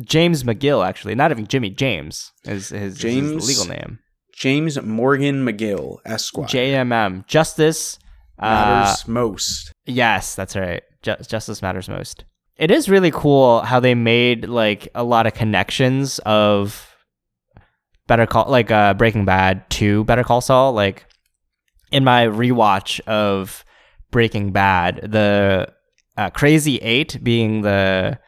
James 0.00 0.42
McGill, 0.42 0.86
actually, 0.86 1.14
not 1.14 1.30
even 1.30 1.46
Jimmy. 1.46 1.70
James 1.70 2.32
is 2.44 2.70
his, 2.70 2.94
is 2.94 2.98
James 2.98 3.32
his 3.32 3.48
legal 3.48 3.66
name. 3.66 3.98
James 4.42 4.82
Morgan 4.82 5.46
McGill, 5.46 5.98
Esquire. 6.04 6.48
JMM, 6.48 7.24
Justice 7.28 8.00
uh, 8.40 8.46
matters 8.48 9.06
most. 9.06 9.72
Yes, 9.86 10.34
that's 10.34 10.56
right. 10.56 10.82
Ju- 11.02 11.14
Justice 11.28 11.62
matters 11.62 11.88
most. 11.88 12.24
It 12.56 12.72
is 12.72 12.88
really 12.88 13.12
cool 13.12 13.60
how 13.60 13.78
they 13.78 13.94
made 13.94 14.48
like 14.48 14.88
a 14.96 15.04
lot 15.04 15.28
of 15.28 15.34
connections 15.34 16.18
of 16.26 16.92
Better 18.08 18.26
Call, 18.26 18.50
like 18.50 18.72
uh, 18.72 18.94
Breaking 18.94 19.24
Bad 19.24 19.70
to 19.70 20.02
Better 20.06 20.24
Call 20.24 20.40
Saul. 20.40 20.72
Like 20.72 21.06
in 21.92 22.02
my 22.02 22.26
rewatch 22.26 22.98
of 23.06 23.64
Breaking 24.10 24.50
Bad, 24.50 25.12
the 25.12 25.72
uh, 26.16 26.30
Crazy 26.30 26.78
Eight 26.78 27.22
being 27.22 27.62
the 27.62 28.18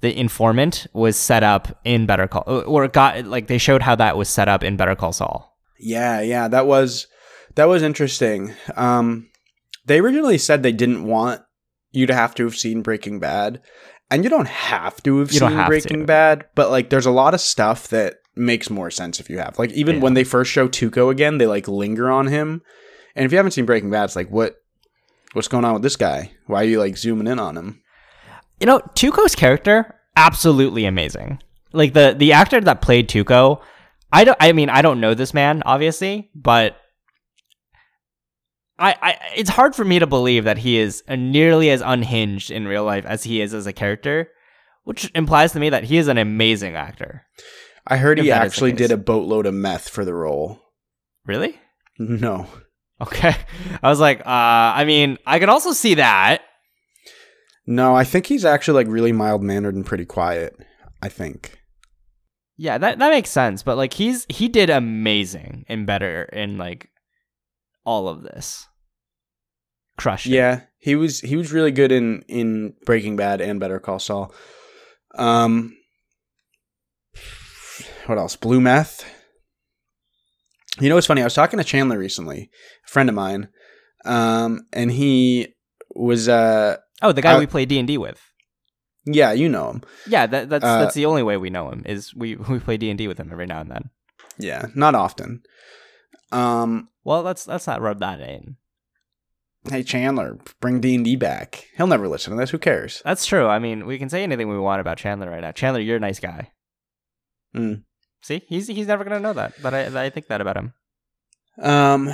the 0.00 0.18
informant 0.18 0.86
was 0.94 1.18
set 1.18 1.42
up 1.42 1.78
in 1.84 2.06
Better 2.06 2.26
Call, 2.26 2.44
or 2.46 2.88
got 2.88 3.26
like 3.26 3.48
they 3.48 3.58
showed 3.58 3.82
how 3.82 3.96
that 3.96 4.16
was 4.16 4.30
set 4.30 4.48
up 4.48 4.64
in 4.64 4.78
Better 4.78 4.94
Call 4.94 5.12
Saul. 5.12 5.47
Yeah, 5.78 6.20
yeah, 6.20 6.48
that 6.48 6.66
was 6.66 7.06
that 7.54 7.66
was 7.66 7.82
interesting. 7.82 8.54
Um, 8.76 9.28
they 9.86 9.98
originally 10.00 10.38
said 10.38 10.62
they 10.62 10.72
didn't 10.72 11.04
want 11.04 11.42
you 11.92 12.06
to 12.06 12.14
have 12.14 12.34
to 12.36 12.44
have 12.44 12.56
seen 12.56 12.82
Breaking 12.82 13.18
Bad, 13.20 13.60
and 14.10 14.24
you 14.24 14.30
don't 14.30 14.48
have 14.48 15.02
to 15.04 15.18
have 15.20 15.32
You 15.32 15.38
seen 15.40 15.66
Breaking 15.66 16.00
to. 16.00 16.04
Bad, 16.06 16.46
but 16.54 16.70
like, 16.70 16.90
there's 16.90 17.06
a 17.06 17.10
lot 17.10 17.34
of 17.34 17.40
stuff 17.40 17.88
that 17.88 18.14
makes 18.36 18.70
more 18.70 18.90
sense 18.90 19.18
if 19.20 19.28
you 19.30 19.38
have. 19.38 19.58
Like, 19.58 19.72
even 19.72 19.96
Yeah. 19.96 20.02
when 20.02 20.14
they 20.14 20.24
first 20.24 20.50
show 20.50 20.68
Tuco 20.68 21.10
again, 21.10 21.38
they 21.38 21.46
like 21.46 21.66
linger 21.66 22.10
on 22.10 22.26
him, 22.26 22.62
and 23.16 23.24
if 23.24 23.32
you 23.32 23.38
haven't 23.38 23.52
seen 23.52 23.66
Breaking 23.66 23.90
Bad, 23.90 24.04
it's 24.04 24.16
like, 24.16 24.30
what, 24.30 24.56
what's 25.32 25.48
going 25.48 25.64
on 25.64 25.72
with 25.74 25.82
this 25.82 25.96
guy? 25.96 26.32
Why 26.46 26.62
are 26.62 26.66
you 26.68 26.78
like 26.78 26.96
zooming 26.98 27.26
in 27.26 27.38
on 27.38 27.56
him? 27.56 27.80
You 28.60 28.66
know, 28.66 28.80
Tuco's 28.94 29.34
character 29.34 29.94
absolutely 30.16 30.84
amazing. 30.84 31.40
Like 31.72 31.94
the 31.94 32.14
the 32.16 32.32
actor 32.32 32.60
that 32.60 32.80
played 32.82 33.08
Tuco, 33.08 33.60
I 34.12 34.24
don't. 34.24 34.36
I 34.40 34.52
mean, 34.52 34.70
I 34.70 34.82
don't 34.82 35.00
know 35.00 35.14
this 35.14 35.34
man, 35.34 35.62
obviously, 35.66 36.30
but 36.34 36.76
I, 38.78 38.94
I 39.00 39.18
it's 39.36 39.50
hard 39.50 39.74
for 39.74 39.84
me 39.84 39.98
to 39.98 40.06
believe 40.06 40.44
that 40.44 40.58
he 40.58 40.78
is 40.78 41.02
nearly 41.08 41.70
as 41.70 41.82
unhinged 41.84 42.50
in 42.50 42.66
real 42.66 42.84
life 42.84 43.04
as 43.04 43.24
he 43.24 43.40
is 43.40 43.52
as 43.52 43.66
a 43.66 43.72
character, 43.72 44.28
which 44.84 45.10
implies 45.14 45.52
to 45.52 45.60
me 45.60 45.70
that 45.70 45.84
he 45.84 45.98
is 45.98 46.08
an 46.08 46.18
amazing 46.18 46.74
actor. 46.74 47.24
I 47.86 47.96
heard 47.96 48.18
he 48.18 48.28
that 48.28 48.34
is 48.34 48.40
the 48.40 48.46
actually 48.46 48.72
did 48.72 48.90
a 48.90 48.96
boatload 48.96 49.46
of 49.46 49.54
meth 49.54 49.88
for 49.88 50.04
the 50.04 50.14
role. 50.14 50.60
Really? 51.26 51.58
No, 51.98 52.46
Okay. 53.00 53.34
I 53.82 53.88
was 53.88 54.00
like, 54.00 54.20
uh, 54.20 54.24
I 54.26 54.84
mean, 54.84 55.18
I 55.26 55.38
can 55.38 55.48
also 55.48 55.72
see 55.72 55.94
that. 55.94 56.42
no, 57.66 57.94
I 57.94 58.04
think 58.04 58.26
he's 58.26 58.44
actually 58.44 58.84
like 58.84 58.92
really 58.92 59.12
mild 59.12 59.42
mannered 59.42 59.74
and 59.74 59.86
pretty 59.86 60.04
quiet. 60.04 60.56
I 61.00 61.08
think. 61.08 61.57
Yeah, 62.60 62.76
that 62.76 62.98
that 62.98 63.10
makes 63.10 63.30
sense. 63.30 63.62
But 63.62 63.76
like, 63.76 63.94
he's 63.94 64.26
he 64.28 64.48
did 64.48 64.68
amazing 64.68 65.64
and 65.68 65.86
better 65.86 66.24
in 66.24 66.58
like 66.58 66.90
all 67.84 68.08
of 68.08 68.22
this. 68.22 68.66
Crushed. 69.96 70.26
it. 70.26 70.30
Yeah, 70.30 70.62
he 70.78 70.96
was 70.96 71.20
he 71.20 71.36
was 71.36 71.52
really 71.52 71.70
good 71.70 71.92
in 71.92 72.22
in 72.28 72.74
Breaking 72.84 73.16
Bad 73.16 73.40
and 73.40 73.60
Better 73.60 73.78
Call 73.78 74.00
Saul. 74.00 74.34
Um, 75.14 75.76
what 78.06 78.18
else? 78.18 78.36
Blue 78.36 78.60
meth. 78.60 79.04
You 80.80 80.88
know 80.88 80.94
what's 80.96 81.06
funny? 81.06 81.20
I 81.22 81.24
was 81.24 81.34
talking 81.34 81.58
to 81.58 81.64
Chandler 81.64 81.98
recently, 81.98 82.50
a 82.84 82.88
friend 82.88 83.08
of 83.08 83.14
mine, 83.14 83.48
um, 84.04 84.66
and 84.72 84.90
he 84.92 85.54
was 85.94 86.28
uh, 86.28 86.76
Oh, 87.02 87.12
the 87.12 87.22
guy 87.22 87.34
Uh, 87.34 87.38
we 87.40 87.46
play 87.46 87.64
D 87.66 87.78
and 87.78 87.86
D 87.88 87.98
with. 87.98 88.20
Yeah, 89.14 89.32
you 89.32 89.48
know 89.48 89.70
him. 89.70 89.82
Yeah, 90.06 90.26
that, 90.26 90.48
that's 90.48 90.64
uh, 90.64 90.78
that's 90.80 90.94
the 90.94 91.06
only 91.06 91.22
way 91.22 91.36
we 91.36 91.50
know 91.50 91.70
him 91.70 91.82
is 91.86 92.14
we 92.14 92.36
we 92.50 92.58
play 92.58 92.76
D 92.76 92.90
and 92.90 92.98
D 92.98 93.08
with 93.08 93.18
him 93.18 93.30
every 93.32 93.46
now 93.46 93.60
and 93.60 93.70
then. 93.70 93.90
Yeah, 94.38 94.66
not 94.74 94.94
often. 94.94 95.42
Um, 96.30 96.88
Well, 97.04 97.22
let's 97.22 97.48
let's 97.48 97.66
not 97.66 97.80
rub 97.80 98.00
that 98.00 98.20
in. 98.20 98.56
hey 99.70 99.82
Chandler, 99.82 100.38
bring 100.60 100.80
D 100.80 100.94
and 100.94 101.04
D 101.04 101.16
back. 101.16 101.66
He'll 101.76 101.86
never 101.86 102.06
listen 102.08 102.32
to 102.32 102.38
this. 102.38 102.50
Who 102.50 102.58
cares? 102.58 103.02
That's 103.04 103.26
true. 103.26 103.46
I 103.46 103.58
mean, 103.58 103.86
we 103.86 103.98
can 103.98 104.08
say 104.08 104.22
anything 104.22 104.48
we 104.48 104.58
want 104.58 104.80
about 104.80 104.98
Chandler 104.98 105.30
right 105.30 105.40
now. 105.40 105.52
Chandler, 105.52 105.80
you're 105.80 105.96
a 105.96 106.00
nice 106.00 106.20
guy. 106.20 106.52
Mm. 107.56 107.82
See, 108.22 108.42
he's 108.48 108.66
he's 108.68 108.86
never 108.86 109.04
gonna 109.04 109.20
know 109.20 109.32
that, 109.32 109.54
but 109.62 109.72
I 109.74 110.04
I 110.06 110.10
think 110.10 110.26
that 110.28 110.40
about 110.40 110.56
him. 110.56 110.74
Um. 111.60 112.12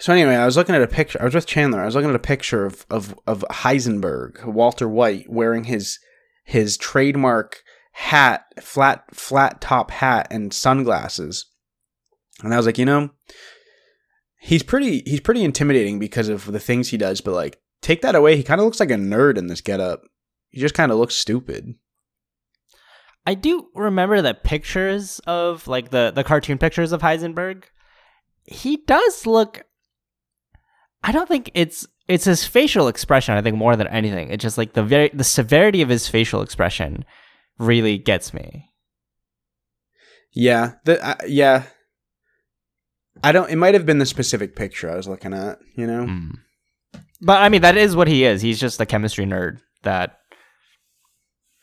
So 0.00 0.12
anyway, 0.12 0.36
I 0.36 0.44
was 0.44 0.56
looking 0.56 0.74
at 0.74 0.82
a 0.82 0.86
picture. 0.86 1.20
I 1.20 1.24
was 1.24 1.34
with 1.34 1.46
Chandler. 1.46 1.80
I 1.80 1.86
was 1.86 1.94
looking 1.94 2.10
at 2.10 2.16
a 2.16 2.20
picture 2.20 2.66
of 2.66 2.86
of 2.90 3.18
of 3.26 3.44
Heisenberg, 3.50 4.44
Walter 4.44 4.88
White, 4.88 5.28
wearing 5.28 5.64
his 5.64 5.98
his 6.44 6.76
trademark 6.76 7.62
hat, 7.92 8.44
flat 8.62 9.04
flat 9.14 9.60
top 9.60 9.90
hat, 9.90 10.28
and 10.30 10.52
sunglasses. 10.52 11.46
And 12.42 12.52
I 12.52 12.56
was 12.56 12.66
like, 12.66 12.78
you 12.78 12.84
know, 12.84 13.10
he's 14.38 14.62
pretty 14.62 15.02
he's 15.06 15.20
pretty 15.20 15.42
intimidating 15.44 15.98
because 15.98 16.28
of 16.28 16.46
the 16.46 16.60
things 16.60 16.88
he 16.88 16.98
does. 16.98 17.20
But 17.20 17.34
like, 17.34 17.58
take 17.80 18.02
that 18.02 18.14
away, 18.14 18.36
he 18.36 18.42
kind 18.42 18.60
of 18.60 18.64
looks 18.64 18.80
like 18.80 18.90
a 18.90 18.96
nerd 18.96 19.38
in 19.38 19.46
this 19.46 19.60
getup. 19.60 20.02
He 20.50 20.60
just 20.60 20.74
kind 20.74 20.92
of 20.92 20.98
looks 20.98 21.16
stupid. 21.16 21.74
I 23.26 23.34
do 23.34 23.68
remember 23.74 24.22
the 24.22 24.34
pictures 24.34 25.20
of 25.26 25.66
like 25.66 25.90
the 25.90 26.12
the 26.14 26.22
cartoon 26.22 26.58
pictures 26.58 26.92
of 26.92 27.02
Heisenberg. 27.02 27.64
He 28.44 28.78
does 28.86 29.26
look. 29.26 29.64
I 31.02 31.12
don't 31.12 31.28
think 31.28 31.50
it's 31.54 31.86
it's 32.08 32.24
his 32.24 32.44
facial 32.44 32.88
expression. 32.88 33.34
I 33.34 33.42
think 33.42 33.56
more 33.56 33.76
than 33.76 33.86
anything, 33.88 34.30
it's 34.30 34.42
just 34.42 34.58
like 34.58 34.72
the 34.72 34.82
very 34.82 35.10
the 35.12 35.24
severity 35.24 35.82
of 35.82 35.88
his 35.88 36.08
facial 36.08 36.42
expression 36.42 37.04
really 37.58 37.98
gets 37.98 38.34
me. 38.34 38.70
Yeah, 40.32 40.74
the 40.84 41.04
uh, 41.04 41.14
yeah. 41.26 41.64
I 43.24 43.32
don't. 43.32 43.50
It 43.50 43.56
might 43.56 43.74
have 43.74 43.86
been 43.86 43.98
the 43.98 44.06
specific 44.06 44.54
picture 44.54 44.90
I 44.90 44.96
was 44.96 45.08
looking 45.08 45.32
at. 45.32 45.58
You 45.76 45.86
know. 45.86 46.06
Mm. 46.06 46.38
But 47.20 47.42
I 47.42 47.48
mean, 47.48 47.62
that 47.62 47.76
is 47.76 47.96
what 47.96 48.08
he 48.08 48.24
is. 48.24 48.42
He's 48.42 48.60
just 48.60 48.80
a 48.80 48.86
chemistry 48.86 49.24
nerd 49.24 49.60
that 49.82 50.18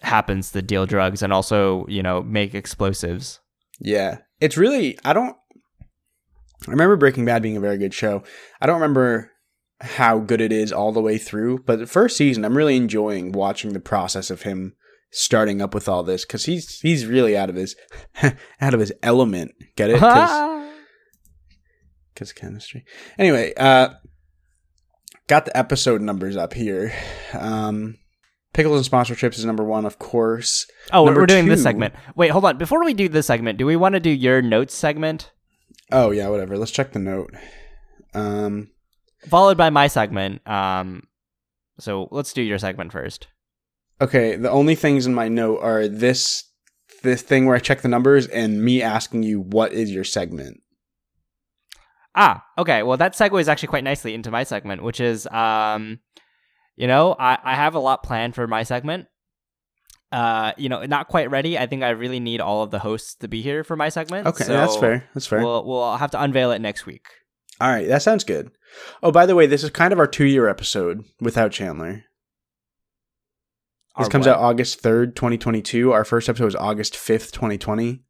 happens 0.01 0.51
to 0.51 0.61
deal 0.61 0.85
drugs 0.85 1.21
and 1.21 1.31
also, 1.31 1.85
you 1.87 2.03
know, 2.03 2.21
make 2.21 2.53
explosives. 2.53 3.39
Yeah. 3.79 4.19
It's 4.39 4.57
really 4.57 4.97
I 5.05 5.13
don't 5.13 5.35
I 6.67 6.71
remember 6.71 6.95
Breaking 6.95 7.25
Bad 7.25 7.41
being 7.41 7.57
a 7.57 7.61
very 7.61 7.77
good 7.77 7.93
show. 7.93 8.23
I 8.61 8.65
don't 8.65 8.81
remember 8.81 9.31
how 9.81 10.19
good 10.19 10.39
it 10.39 10.51
is 10.51 10.71
all 10.71 10.91
the 10.91 11.01
way 11.01 11.17
through, 11.17 11.59
but 11.65 11.79
the 11.79 11.87
first 11.87 12.15
season 12.15 12.45
I'm 12.45 12.55
really 12.55 12.77
enjoying 12.77 13.33
watching 13.33 13.73
the 13.73 13.81
process 13.81 14.29
of 14.29 14.43
him 14.43 14.75
starting 15.11 15.61
up 15.61 15.75
with 15.75 15.87
all 15.87 16.03
this 16.03 16.25
cuz 16.25 16.45
he's 16.45 16.79
he's 16.79 17.05
really 17.05 17.37
out 17.37 17.49
of 17.49 17.55
his 17.55 17.75
out 18.61 18.73
of 18.73 18.79
his 18.79 18.93
element. 19.03 19.51
Get 19.75 19.89
it? 19.89 19.99
Cuz 22.15 22.31
chemistry. 22.31 22.85
Anyway, 23.17 23.53
uh 23.57 23.89
got 25.27 25.45
the 25.45 25.57
episode 25.57 26.01
numbers 26.01 26.37
up 26.37 26.53
here. 26.53 26.93
Um 27.33 27.97
Pickles 28.53 28.87
and 28.87 28.89
sponsorships 28.89 29.39
is 29.39 29.45
number 29.45 29.63
1, 29.63 29.83
of 29.83 29.97
course. 29.97 30.67
oh, 30.91 31.05
Number 31.05 31.21
we're 31.21 31.25
doing 31.25 31.47
this 31.47 31.63
segment. 31.63 31.95
Wait, 32.15 32.29
hold 32.29 32.45
on. 32.45 32.59
Before 32.59 32.85
we 32.85 32.93
do 32.93 33.09
this 33.09 33.25
segment, 33.25 33.57
do 33.57 33.65
we 33.65 33.75
want 33.75 33.93
to 33.93 33.99
do 33.99 34.11
your 34.11 34.43
notes 34.43 34.75
segment 34.75 35.31
Oh, 35.93 36.11
yeah, 36.11 36.27
whatever. 36.27 36.57
Let's 36.57 36.71
check 36.71 36.91
the 36.91 36.99
note. 36.99 37.33
Um 38.13 38.69
followed 39.27 39.57
by 39.57 39.69
my 39.69 39.87
segment? 39.87 40.45
Um, 40.47 41.03
so 41.79 42.07
let's 42.11 42.33
do 42.33 42.41
your 42.41 42.59
segment 42.59 42.91
first. 42.91 43.27
Okay, 44.01 44.35
the 44.35 44.49
only 44.49 44.75
things 44.75 45.05
in 45.05 45.13
my 45.13 45.27
note 45.27 45.59
are 45.61 45.87
this 45.87 46.45
this 47.03 47.21
thing 47.21 47.45
where 47.45 47.55
I 47.55 47.59
check 47.59 47.81
the 47.81 47.87
numbers 47.87 48.27
and 48.27 48.63
me 48.63 48.81
asking 48.81 49.23
you 49.23 49.41
what 49.41 49.73
is 49.73 49.91
your 49.91 50.03
segment. 50.03 50.61
Ah, 52.15 52.45
okay. 52.57 52.83
Well, 52.83 52.97
that 52.97 53.13
segues 53.13 53.47
actually 53.47 53.67
quite 53.67 53.83
nicely 53.83 54.13
into 54.13 54.31
my 54.31 54.43
segment, 54.43 54.83
which 54.83 54.99
is, 54.99 55.27
um, 55.27 55.99
you 56.75 56.87
know, 56.87 57.15
I, 57.19 57.39
I 57.43 57.55
have 57.55 57.75
a 57.75 57.79
lot 57.79 58.03
planned 58.03 58.35
for 58.35 58.47
my 58.47 58.63
segment. 58.63 59.07
Uh, 60.13 60.53
you 60.57 60.69
know, 60.69 60.85
not 60.85 61.07
quite 61.07 61.31
ready. 61.31 61.57
I 61.57 61.65
think 61.65 61.81
I 61.81 61.89
really 61.89 62.19
need 62.19 62.39
all 62.39 62.61
of 62.61 62.69
the 62.69 62.77
hosts 62.77 63.15
to 63.15 63.27
be 63.27 63.41
here 63.41 63.63
for 63.63 63.75
my 63.75 63.89
segment. 63.89 64.27
Okay, 64.27 64.43
so 64.43 64.53
that's 64.53 64.77
fair. 64.77 65.09
That's 65.15 65.25
fair. 65.25 65.39
We'll 65.39 65.65
we'll 65.65 65.97
have 65.97 66.11
to 66.11 66.21
unveil 66.21 66.51
it 66.51 66.59
next 66.59 66.85
week. 66.85 67.07
All 67.59 67.69
right, 67.69 67.87
that 67.87 68.03
sounds 68.03 68.23
good. 68.23 68.51
Oh, 69.01 69.11
by 69.11 69.25
the 69.25 69.35
way, 69.35 69.47
this 69.47 69.63
is 69.63 69.71
kind 69.71 69.91
of 69.91 69.97
our 69.97 70.07
2-year 70.07 70.47
episode 70.47 71.03
without 71.19 71.51
Chandler. 71.51 72.03
This 73.97 74.05
Our 74.05 74.09
comes 74.09 74.27
what? 74.27 74.35
out 74.35 74.41
August 74.41 74.83
3rd, 74.83 75.15
2022. 75.15 75.91
Our 75.91 76.05
first 76.05 76.29
episode 76.29 76.45
was 76.45 76.55
August 76.55 76.93
5th, 76.93 77.31
2020. 77.31 78.03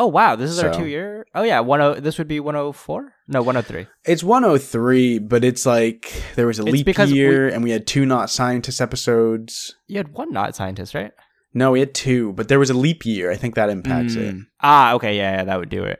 Oh 0.00 0.06
wow, 0.06 0.36
this 0.36 0.48
is 0.48 0.60
our 0.60 0.72
two 0.72 0.86
year. 0.86 1.26
Oh 1.34 1.42
yeah, 1.42 1.58
one 1.58 1.80
oh. 1.80 1.94
This 1.94 2.18
would 2.18 2.28
be 2.28 2.38
one 2.38 2.54
oh 2.54 2.70
four. 2.70 3.12
No, 3.26 3.42
one 3.42 3.56
oh 3.56 3.62
three. 3.62 3.88
It's 4.04 4.22
103, 4.22 5.18
but 5.18 5.42
it's 5.44 5.66
like 5.66 6.22
there 6.36 6.46
was 6.46 6.60
a 6.60 6.62
It's 6.62 6.70
leap 6.72 6.86
because 6.86 7.10
we- 7.10 7.18
year 7.18 7.48
and 7.48 7.64
we 7.64 7.70
had 7.72 7.86
two 7.86 8.06
not 8.06 8.30
scientist 8.30 8.80
episodes. 8.80 9.74
You 9.88 9.96
had 9.96 10.12
one 10.12 10.32
not 10.32 10.54
scientist, 10.54 10.94
right? 10.94 11.10
No, 11.52 11.72
we 11.72 11.80
had 11.80 11.94
two, 11.94 12.32
but 12.34 12.46
there 12.48 12.60
was 12.60 12.70
a 12.70 12.74
leap 12.74 13.04
year. 13.04 13.32
I 13.32 13.36
think 13.36 13.56
that 13.56 13.70
impacts 13.70 14.14
it. 14.14 14.34
Mm. 14.36 14.42
Ah, 14.60 14.92
okay, 14.94 15.16
yeah, 15.16 15.38
yeah, 15.38 15.44
that 15.44 15.58
would 15.58 15.68
do 15.70 15.82
it. 15.82 15.98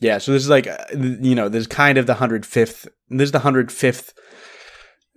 Yeah, 0.00 0.18
so 0.18 0.32
this 0.32 0.42
is 0.42 0.48
like 0.48 0.66
uh, 0.66 0.76
you 0.92 1.34
know, 1.36 1.48
this 1.48 1.60
is 1.62 1.66
kind 1.68 1.98
of 1.98 2.06
the 2.06 2.14
hundred 2.14 2.44
fifth. 2.44 2.88
This 3.08 3.26
is 3.26 3.32
the 3.32 3.38
hundred 3.40 3.70
fifth 3.70 4.12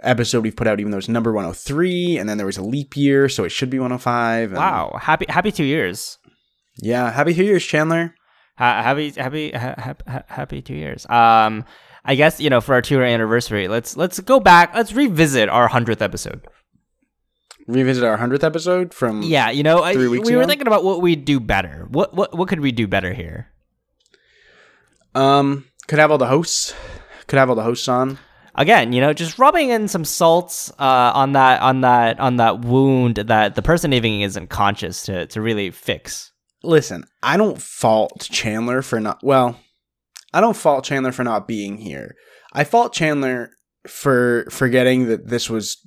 episode 0.03 0.43
we've 0.43 0.55
put 0.55 0.67
out, 0.67 0.79
even 0.79 0.91
though 0.91 0.97
it's 0.97 1.07
number 1.07 1.31
one 1.33 1.45
hundred 1.45 1.57
three, 1.57 2.17
and 2.17 2.29
then 2.29 2.37
there 2.37 2.45
was 2.45 2.57
a 2.57 2.63
leap 2.63 2.95
year, 2.95 3.27
so 3.27 3.43
it 3.43 3.51
should 3.51 3.69
be 3.69 3.79
one 3.79 3.89
hundred 3.91 4.03
five. 4.03 4.51
Wow, 4.53 4.97
happy 5.01 5.25
happy 5.29 5.51
two 5.51 5.63
years. 5.63 6.17
Yeah, 6.77 7.11
happy 7.11 7.33
New 7.33 7.43
Year's, 7.43 7.63
Chandler. 7.63 8.15
Ha- 8.57 8.83
happy 8.83 9.11
happy 9.11 9.51
ha- 9.51 9.95
ha- 10.07 10.23
happy 10.27 10.61
two 10.61 10.75
years. 10.75 11.05
Um, 11.09 11.65
I 12.05 12.15
guess 12.15 12.39
you 12.39 12.49
know 12.49 12.61
for 12.61 12.73
our 12.73 12.81
two 12.81 12.95
year 12.95 13.03
anniversary, 13.03 13.67
let's 13.67 13.97
let's 13.97 14.19
go 14.19 14.39
back. 14.39 14.73
Let's 14.75 14.93
revisit 14.93 15.49
our 15.49 15.67
hundredth 15.67 16.01
episode. 16.01 16.45
Revisit 17.67 18.03
our 18.03 18.17
hundredth 18.17 18.43
episode 18.43 18.93
from 18.93 19.21
Yeah, 19.23 19.49
you 19.51 19.63
know, 19.63 19.79
I, 19.79 19.95
we 19.95 20.07
weeks 20.07 20.29
were 20.31 20.45
thinking 20.45 20.67
about 20.67 20.83
what 20.83 21.01
we'd 21.01 21.25
do 21.25 21.39
better. 21.39 21.87
What 21.89 22.13
what 22.13 22.35
what 22.37 22.49
could 22.49 22.59
we 22.59 22.71
do 22.71 22.87
better 22.87 23.13
here? 23.13 23.47
Um, 25.13 25.65
could 25.87 25.99
have 25.99 26.11
all 26.11 26.17
the 26.17 26.27
hosts. 26.27 26.73
Could 27.27 27.37
have 27.37 27.49
all 27.49 27.55
the 27.55 27.63
hosts 27.63 27.87
on. 27.87 28.17
Again, 28.55 28.91
you 28.91 28.99
know, 28.99 29.13
just 29.13 29.39
rubbing 29.39 29.69
in 29.69 29.87
some 29.87 30.03
salts 30.03 30.69
uh, 30.77 31.11
on 31.15 31.33
that 31.33 31.61
on 31.61 31.81
that 31.81 32.19
on 32.19 32.37
that 32.37 32.61
wound 32.61 33.15
that 33.15 33.55
the 33.55 33.61
person 33.61 33.93
even 33.93 34.21
isn't 34.21 34.49
conscious 34.49 35.03
to 35.03 35.27
to 35.27 35.41
really 35.41 35.71
fix. 35.71 36.30
Listen, 36.63 37.05
I 37.23 37.37
don't 37.37 37.61
fault 37.61 38.27
Chandler 38.31 38.81
for 38.81 38.99
not. 38.99 39.19
Well, 39.23 39.59
I 40.33 40.41
don't 40.41 40.55
fault 40.55 40.85
Chandler 40.85 41.11
for 41.11 41.23
not 41.23 41.47
being 41.47 41.77
here. 41.77 42.15
I 42.53 42.63
fault 42.63 42.93
Chandler 42.93 43.51
for 43.87 44.45
forgetting 44.49 45.07
that 45.07 45.27
this 45.27 45.49
was 45.49 45.77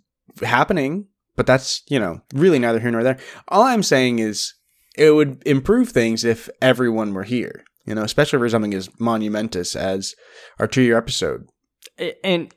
happening. 0.42 1.06
But 1.36 1.46
that's 1.46 1.82
you 1.88 1.98
know 1.98 2.20
really 2.32 2.58
neither 2.58 2.80
here 2.80 2.90
nor 2.90 3.02
there. 3.02 3.18
All 3.48 3.62
I'm 3.62 3.82
saying 3.82 4.20
is 4.20 4.54
it 4.96 5.10
would 5.10 5.42
improve 5.44 5.88
things 5.88 6.24
if 6.24 6.48
everyone 6.62 7.12
were 7.12 7.24
here. 7.24 7.64
You 7.84 7.94
know, 7.94 8.02
especially 8.02 8.38
for 8.38 8.48
something 8.48 8.72
as 8.72 8.88
monumentous 8.98 9.76
as 9.76 10.14
our 10.58 10.66
two 10.66 10.82
year 10.82 10.96
episode. 10.96 11.46
And 12.22 12.54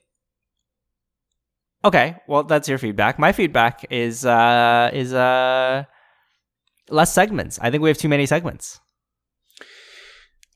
okay, 1.83 2.17
well, 2.27 2.43
that's 2.43 2.69
your 2.69 2.77
feedback. 2.77 3.19
My 3.19 3.31
feedback 3.31 3.85
is 3.89 4.25
uh 4.25 4.91
is 4.93 5.13
uh 5.13 5.85
less 6.89 7.13
segments. 7.13 7.59
I 7.61 7.71
think 7.71 7.83
we 7.83 7.89
have 7.89 7.97
too 7.97 8.09
many 8.09 8.25
segments. 8.25 8.79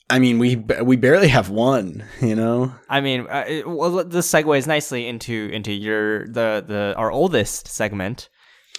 I 0.10 0.20
mean, 0.20 0.40
we 0.40 0.58
we 0.58 0.98
barely 0.98 1.30
have 1.30 1.50
one. 1.50 2.04
You 2.22 2.36
know, 2.36 2.76
I 2.90 3.02
mean, 3.02 3.28
uh, 3.30 3.46
it, 3.48 3.68
well, 3.68 4.04
this 4.04 4.30
segues 4.30 4.68
nicely 4.68 5.08
into 5.08 5.50
into 5.54 5.72
your 5.72 6.28
the 6.28 6.64
the 6.68 6.94
our 6.98 7.12
oldest 7.12 7.68
segment, 7.68 8.30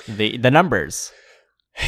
the 0.07 0.37
the 0.37 0.51
numbers. 0.51 1.11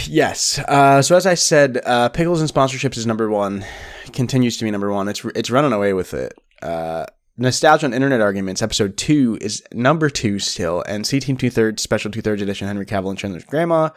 Yes. 0.06 0.59
Uh, 0.61 1.02
so 1.02 1.14
as 1.14 1.26
I 1.26 1.35
said, 1.35 1.80
uh, 1.85 2.09
pickles 2.09 2.40
and 2.40 2.50
sponsorships 2.50 2.97
is 2.97 3.06
number 3.06 3.28
one. 3.28 3.64
Continues 4.12 4.56
to 4.56 4.64
be 4.64 4.71
number 4.71 4.90
one. 4.90 5.09
It's 5.09 5.25
it's 5.37 5.50
running 5.50 5.73
away 5.73 5.92
with 5.92 6.14
it. 6.14 6.33
Uh, 6.62 7.04
Nostalgia 7.37 7.87
and 7.87 7.94
Internet 7.94 8.21
Arguments, 8.21 8.62
episode 8.62 8.97
two, 8.97 9.37
is 9.40 9.62
number 9.73 10.09
two 10.09 10.38
still, 10.38 10.83
and 10.87 11.06
C 11.06 11.21
Team 11.21 11.37
Two 11.37 11.50
Thirds 11.50 11.83
Special 11.83 12.11
Two 12.11 12.23
Thirds 12.23 12.40
Edition 12.40 12.66
Henry 12.66 12.87
Cavill 12.87 13.11
and 13.11 13.18
Chandler's 13.18 13.44
Grandma 13.44 13.90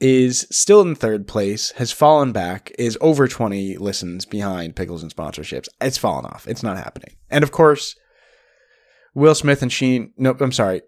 is 0.00 0.46
still 0.50 0.80
in 0.82 0.94
third 0.94 1.28
place. 1.28 1.70
Has 1.72 1.92
fallen 1.92 2.32
back. 2.32 2.72
Is 2.78 2.96
over 3.00 3.28
twenty 3.28 3.76
listens 3.76 4.24
behind 4.24 4.76
pickles 4.76 5.02
and 5.02 5.14
sponsorships. 5.14 5.68
It's 5.80 5.98
fallen 5.98 6.24
off. 6.26 6.48
It's 6.48 6.62
not 6.62 6.76
happening. 6.78 7.16
And 7.30 7.42
of 7.44 7.52
course, 7.52 7.94
Will 9.14 9.34
Smith 9.34 9.62
and 9.62 9.72
Sheen. 9.72 10.12
No, 10.16 10.36
I'm 10.40 10.52
sorry. 10.52 10.82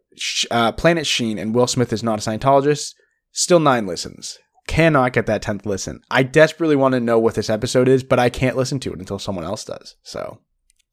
Uh, 0.51 0.73
Planet 0.73 1.07
Sheen 1.07 1.39
and 1.39 1.55
Will 1.55 1.67
Smith 1.67 1.93
is 1.93 2.03
not 2.03 2.27
a 2.27 2.31
Scientologist. 2.31 2.95
Still 3.33 3.61
nine 3.61 3.87
listens. 3.87 4.39
Cannot 4.69 5.13
get 5.13 5.27
that 5.27 5.43
tenth 5.43 5.67
listen. 5.67 6.01
I 6.11 6.23
desperately 6.23 6.77
want 6.77 6.93
to 6.93 7.01
know 7.01 7.19
what 7.19 7.35
this 7.35 7.51
episode 7.51 7.89
is, 7.89 8.05
but 8.05 8.19
I 8.19 8.29
can't 8.31 8.57
listen 8.57 8.79
to 8.81 8.93
it 8.93 8.99
until 8.99 9.19
someone 9.19 9.45
else 9.45 9.65
does. 9.65 9.97
So 10.03 10.39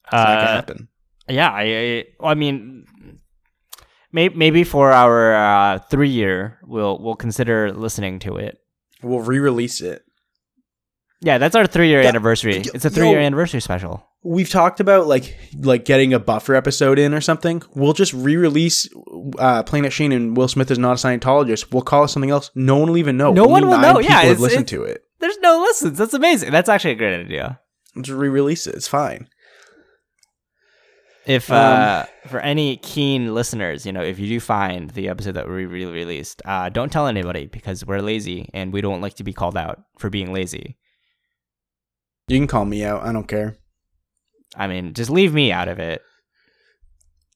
it's 0.06 0.14
not 0.14 0.26
gonna 0.26 0.40
Uh, 0.42 0.48
happen. 0.56 0.88
yeah, 1.28 1.52
I 1.52 2.06
I, 2.22 2.32
I 2.32 2.34
mean, 2.34 2.86
maybe 4.12 4.36
maybe 4.36 4.64
for 4.64 4.92
our 4.92 5.34
uh, 5.36 5.80
three 5.80 6.10
year, 6.10 6.60
we'll 6.64 6.98
we'll 7.00 7.16
consider 7.16 7.72
listening 7.72 8.20
to 8.20 8.38
it. 8.38 8.60
We'll 9.02 9.22
re-release 9.22 9.82
it. 9.82 10.04
Yeah, 11.22 11.38
that's 11.38 11.56
our 11.56 11.68
three 11.68 11.90
year 11.90 12.02
Yeah, 12.02 12.10
anniversary. 12.10 12.58
It's 12.58 12.86
a 12.86 12.90
three 12.90 13.10
year 13.10 13.20
anniversary 13.20 13.60
special. 13.62 14.06
We've 14.24 14.50
talked 14.50 14.80
about 14.80 15.08
like 15.08 15.38
like 15.58 15.86
getting 15.86 16.14
a 16.14 16.20
buffer 16.20 16.56
episode 16.56 16.98
in 17.00 17.14
or 17.14 17.22
something. 17.22 17.62
We'll 17.76 17.94
just 17.94 18.14
re-release 18.14 18.90
uh, 19.38 19.64
Planet 19.64 19.92
Sheen 19.94 20.12
and 20.12 20.36
Will 20.36 20.48
Smith 20.48 20.72
is 20.72 20.78
not 20.80 21.04
a 21.04 21.08
Scientologist. 21.08 21.74
We'll 21.74 21.82
call 21.84 22.04
it 22.06 22.10
something 22.10 22.30
else. 22.30 22.52
No 22.56 22.78
one 22.78 22.90
will 22.90 22.98
even 22.98 23.18
know. 23.18 23.32
No 23.34 23.44
Only 23.44 23.52
one 23.54 23.68
will 23.68 23.78
nine 23.78 23.82
know. 23.96 24.00
Yeah, 24.00 24.08
people 24.08 24.14
have 24.16 24.26
it's- 24.26 24.40
listened 24.40 24.72
it's- 24.72 24.80
to 24.80 24.84
it. 24.84 25.04
There's 25.20 25.38
no 25.40 25.60
listens. 25.62 25.98
That's 25.98 26.14
amazing. 26.14 26.52
That's 26.52 26.70
actually 26.70 26.92
a 26.92 26.96
great 26.96 27.20
idea. 27.20 27.60
Let's 27.96 28.08
re-release 28.10 28.68
it. 28.68 28.76
It's 28.76 28.88
fine. 28.88 29.28
If 31.30 31.52
Um, 31.52 31.58
uh, 31.58 32.06
for 32.26 32.40
any 32.40 32.78
keen 32.78 33.36
listeners, 33.36 33.86
you 33.86 33.92
know, 33.92 34.02
if 34.02 34.18
you 34.18 34.28
do 34.28 34.40
find 34.40 34.90
the 34.90 35.10
episode 35.10 35.34
that 35.34 35.48
we 35.48 35.68
re 35.68 35.86
released, 35.86 36.42
uh, 36.44 36.70
don't 36.70 36.92
tell 36.92 37.06
anybody 37.06 37.46
because 37.46 37.86
we're 37.86 38.02
lazy 38.02 38.50
and 38.52 38.74
we 38.74 38.82
don't 38.82 39.00
like 39.00 39.14
to 39.18 39.24
be 39.24 39.32
called 39.32 39.56
out 39.56 39.80
for 40.00 40.10
being 40.10 40.34
lazy. 40.34 40.76
You 42.28 42.40
can 42.40 42.48
call 42.48 42.66
me 42.66 42.84
out. 42.84 43.04
I 43.04 43.12
don't 43.12 43.28
care. 43.28 43.58
I 44.56 44.66
mean, 44.66 44.96
just 44.96 45.12
leave 45.12 45.32
me 45.32 45.52
out 45.52 45.68
of 45.68 45.78
it. 45.78 46.02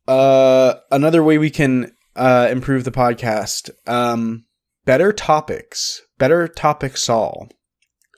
Uh, 0.08 0.73
another 0.89 1.23
way 1.23 1.38
we 1.38 1.51
can 1.51 1.95
uh, 2.15 2.47
improve 2.49 2.86
the 2.86 2.91
podcast, 2.91 3.69
um, 3.86 4.45
better 4.86 5.13
topics, 5.13 6.01
better 6.17 6.47
topics 6.47 7.08
all. 7.10 7.47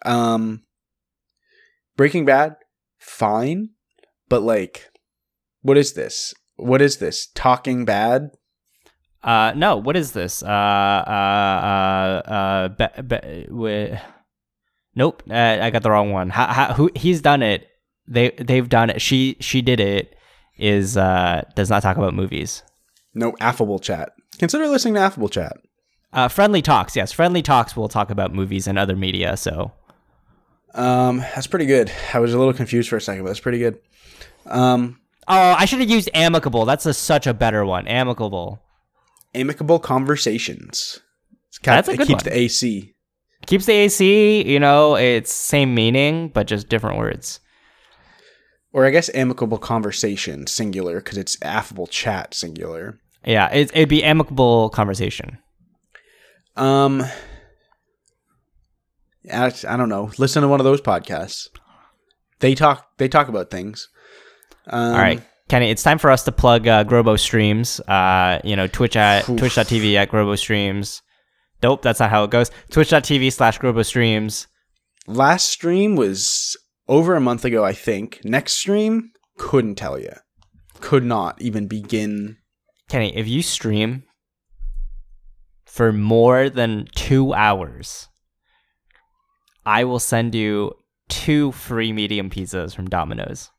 Um, 0.05 0.63
Breaking 1.97 2.23
Bad, 2.23 2.55
fine, 2.97 3.71
but 4.29 4.41
like, 4.41 4.89
what 5.65 5.77
is 5.77 5.93
this? 5.93 6.33
What 6.57 6.79
is 6.81 6.97
this? 6.97 7.27
Talking 7.33 7.85
Bad? 7.85 8.29
Uh, 9.23 9.51
no, 9.55 9.77
what 9.77 9.95
is 9.97 10.11
this? 10.11 10.43
Uh, 10.43 10.47
uh, 10.47 12.21
uh, 12.29 12.29
uh, 12.29 12.67
be- 12.69 13.01
be- 13.01 13.45
wi- 13.49 13.99
nope, 14.95 15.23
uh, 15.29 15.33
I 15.61 15.71
got 15.71 15.81
the 15.81 15.89
wrong 15.89 16.11
one. 16.11 16.29
How, 16.29 16.45
how, 16.53 16.73
who 16.73 16.91
he's 16.95 17.21
done 17.21 17.41
it? 17.41 17.67
They 18.07 18.29
they've 18.37 18.69
done 18.69 18.91
it. 18.91 19.01
She 19.01 19.35
she 19.39 19.63
did 19.63 19.79
it. 19.79 20.15
Is 20.59 20.95
uh 20.95 21.41
does 21.55 21.69
not 21.71 21.81
talk 21.81 21.97
about 21.97 22.13
movies. 22.13 22.61
No, 23.15 23.33
affable 23.39 23.79
chat. 23.79 24.11
Consider 24.37 24.67
listening 24.67 24.93
to 24.93 24.99
affable 24.99 25.29
chat. 25.29 25.57
Uh, 26.13 26.27
friendly 26.27 26.61
talks. 26.61 26.95
Yes, 26.95 27.11
friendly 27.11 27.41
talks 27.41 27.75
will 27.75 27.89
talk 27.89 28.11
about 28.11 28.33
movies 28.33 28.67
and 28.67 28.77
other 28.77 28.95
media. 28.95 29.35
So 29.37 29.71
Um, 30.75 31.17
that's 31.33 31.47
pretty 31.47 31.65
good. 31.65 31.91
I 32.13 32.19
was 32.19 32.33
a 32.33 32.37
little 32.37 32.53
confused 32.53 32.89
for 32.89 32.97
a 32.97 33.01
second, 33.01 33.23
but 33.23 33.29
that's 33.29 33.39
pretty 33.39 33.59
good. 33.59 33.79
Um, 34.45 34.99
oh, 35.27 35.55
I 35.57 35.65
should 35.65 35.79
have 35.79 35.89
used 35.89 36.09
amicable. 36.13 36.65
That's 36.65 36.85
a, 36.85 36.93
such 36.93 37.27
a 37.27 37.33
better 37.33 37.65
one. 37.65 37.87
Amicable 37.87 38.61
amicable 39.35 39.79
conversations. 39.79 40.99
It's 41.49 41.59
That's 41.59 41.87
a 41.87 41.91
it 41.91 41.97
good 41.97 42.07
keeps 42.07 42.23
one. 42.23 42.33
the 42.33 42.37
AC. 42.37 42.93
keeps 43.45 43.65
the 43.65 43.73
AC. 43.73 44.43
You 44.51 44.59
know, 44.59 44.95
it's 44.95 45.31
same 45.31 45.75
meaning 45.75 46.29
but 46.29 46.47
just 46.47 46.69
different 46.69 46.97
words. 46.97 47.39
Or 48.73 48.85
I 48.85 48.89
guess 48.89 49.09
amicable 49.13 49.57
conversation 49.57 50.47
singular 50.47 50.95
because 50.95 51.17
it's 51.17 51.37
affable 51.41 51.87
chat 51.87 52.33
singular. 52.33 52.99
Yeah, 53.25 53.49
it, 53.51 53.71
it'd 53.73 53.89
be 53.89 54.03
amicable 54.03 54.69
conversation. 54.69 55.37
Um, 56.57 57.03
I, 59.31 59.53
I 59.67 59.77
don't 59.77 59.89
know. 59.89 60.11
Listen 60.17 60.41
to 60.41 60.47
one 60.47 60.59
of 60.59 60.65
those 60.65 60.81
podcasts. 60.81 61.49
They 62.39 62.53
talk. 62.53 62.89
They 62.97 63.07
talk 63.07 63.29
about 63.29 63.49
things. 63.49 63.87
Um, 64.67 64.93
All 64.93 65.01
right, 65.01 65.21
Kenny, 65.47 65.69
it's 65.69 65.83
time 65.83 65.97
for 65.97 66.09
us 66.09 66.23
to 66.23 66.31
plug 66.31 66.67
uh, 66.67 66.83
Grobo 66.83 67.19
streams. 67.19 67.79
Uh, 67.81 68.39
you 68.43 68.55
know, 68.55 68.67
Twitch 68.67 68.95
at 68.95 69.29
Oof. 69.29 69.37
twitch.tv 69.37 69.95
at 69.95 70.09
Grobo 70.09 70.37
streams. 70.37 71.01
Nope, 71.61 71.81
that's 71.81 71.99
not 71.99 72.09
how 72.09 72.23
it 72.23 72.31
goes. 72.31 72.51
Twitch.tv 72.71 73.31
slash 73.31 73.59
Grobo 73.59 73.85
streams. 73.85 74.47
Last 75.07 75.45
stream 75.45 75.95
was 75.95 76.57
over 76.87 77.15
a 77.15 77.21
month 77.21 77.45
ago, 77.45 77.63
I 77.63 77.73
think. 77.73 78.21
Next 78.23 78.53
stream, 78.53 79.11
couldn't 79.37 79.75
tell 79.75 79.99
you. 79.99 80.13
Could 80.79 81.03
not 81.03 81.41
even 81.41 81.67
begin. 81.67 82.37
Kenny, 82.89 83.15
if 83.15 83.27
you 83.27 83.41
stream 83.41 84.03
for 85.65 85.91
more 85.91 86.49
than 86.49 86.87
two 86.95 87.33
hours, 87.33 88.07
I 89.65 89.83
will 89.83 89.99
send 89.99 90.35
you 90.35 90.73
two 91.09 91.51
free 91.51 91.91
medium 91.93 92.29
pizzas 92.29 92.75
from 92.75 92.87
Domino's. 92.89 93.51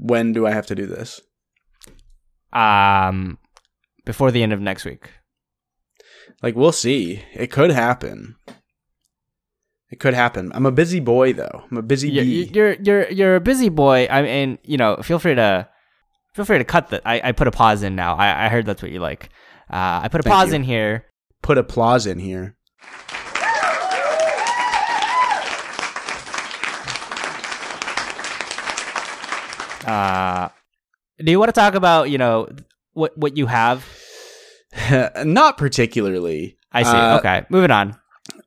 When 0.00 0.32
do 0.32 0.46
I 0.46 0.52
have 0.52 0.66
to 0.66 0.74
do 0.74 0.86
this? 0.86 1.20
Um, 2.52 3.38
before 4.04 4.30
the 4.30 4.42
end 4.42 4.52
of 4.52 4.60
next 4.60 4.84
week. 4.84 5.10
Like 6.42 6.54
we'll 6.54 6.72
see. 6.72 7.22
It 7.34 7.48
could 7.50 7.70
happen. 7.70 8.36
It 9.90 10.00
could 10.00 10.14
happen. 10.14 10.52
I'm 10.54 10.66
a 10.66 10.70
busy 10.70 11.00
boy 11.00 11.32
though. 11.32 11.64
I'm 11.70 11.78
a 11.78 11.82
busy 11.82 12.10
You're, 12.10 12.24
bee. 12.24 12.50
you're 12.54 12.72
you're 12.74 13.10
you're 13.10 13.36
a 13.36 13.40
busy 13.40 13.68
boy. 13.70 14.06
I 14.10 14.22
mean, 14.22 14.58
you 14.62 14.76
know, 14.76 14.96
feel 15.02 15.18
free 15.18 15.34
to 15.34 15.68
feel 16.34 16.44
free 16.44 16.58
to 16.58 16.64
cut 16.64 16.90
that. 16.90 17.02
I, 17.04 17.20
I 17.24 17.32
put 17.32 17.48
a 17.48 17.50
pause 17.50 17.82
in 17.82 17.96
now. 17.96 18.14
I, 18.14 18.46
I 18.46 18.48
heard 18.48 18.66
that's 18.66 18.82
what 18.82 18.92
you 18.92 19.00
like. 19.00 19.30
Uh, 19.70 20.00
I 20.04 20.08
put 20.08 20.20
a 20.20 20.22
Thank 20.22 20.34
pause 20.34 20.48
you. 20.50 20.56
in 20.56 20.62
here. 20.62 21.06
Put 21.42 21.58
applause 21.58 22.06
in 22.06 22.18
here. 22.18 22.56
Uh, 29.88 30.48
do 31.18 31.30
you 31.30 31.38
want 31.38 31.48
to 31.48 31.58
talk 31.60 31.74
about 31.74 32.10
you 32.10 32.18
know 32.18 32.48
what 32.92 33.16
what 33.16 33.36
you 33.36 33.46
have? 33.46 33.86
Not 35.24 35.56
particularly. 35.58 36.58
I 36.72 36.82
see. 36.82 36.90
Uh, 36.90 37.18
okay, 37.18 37.46
moving 37.48 37.70
on. 37.70 37.96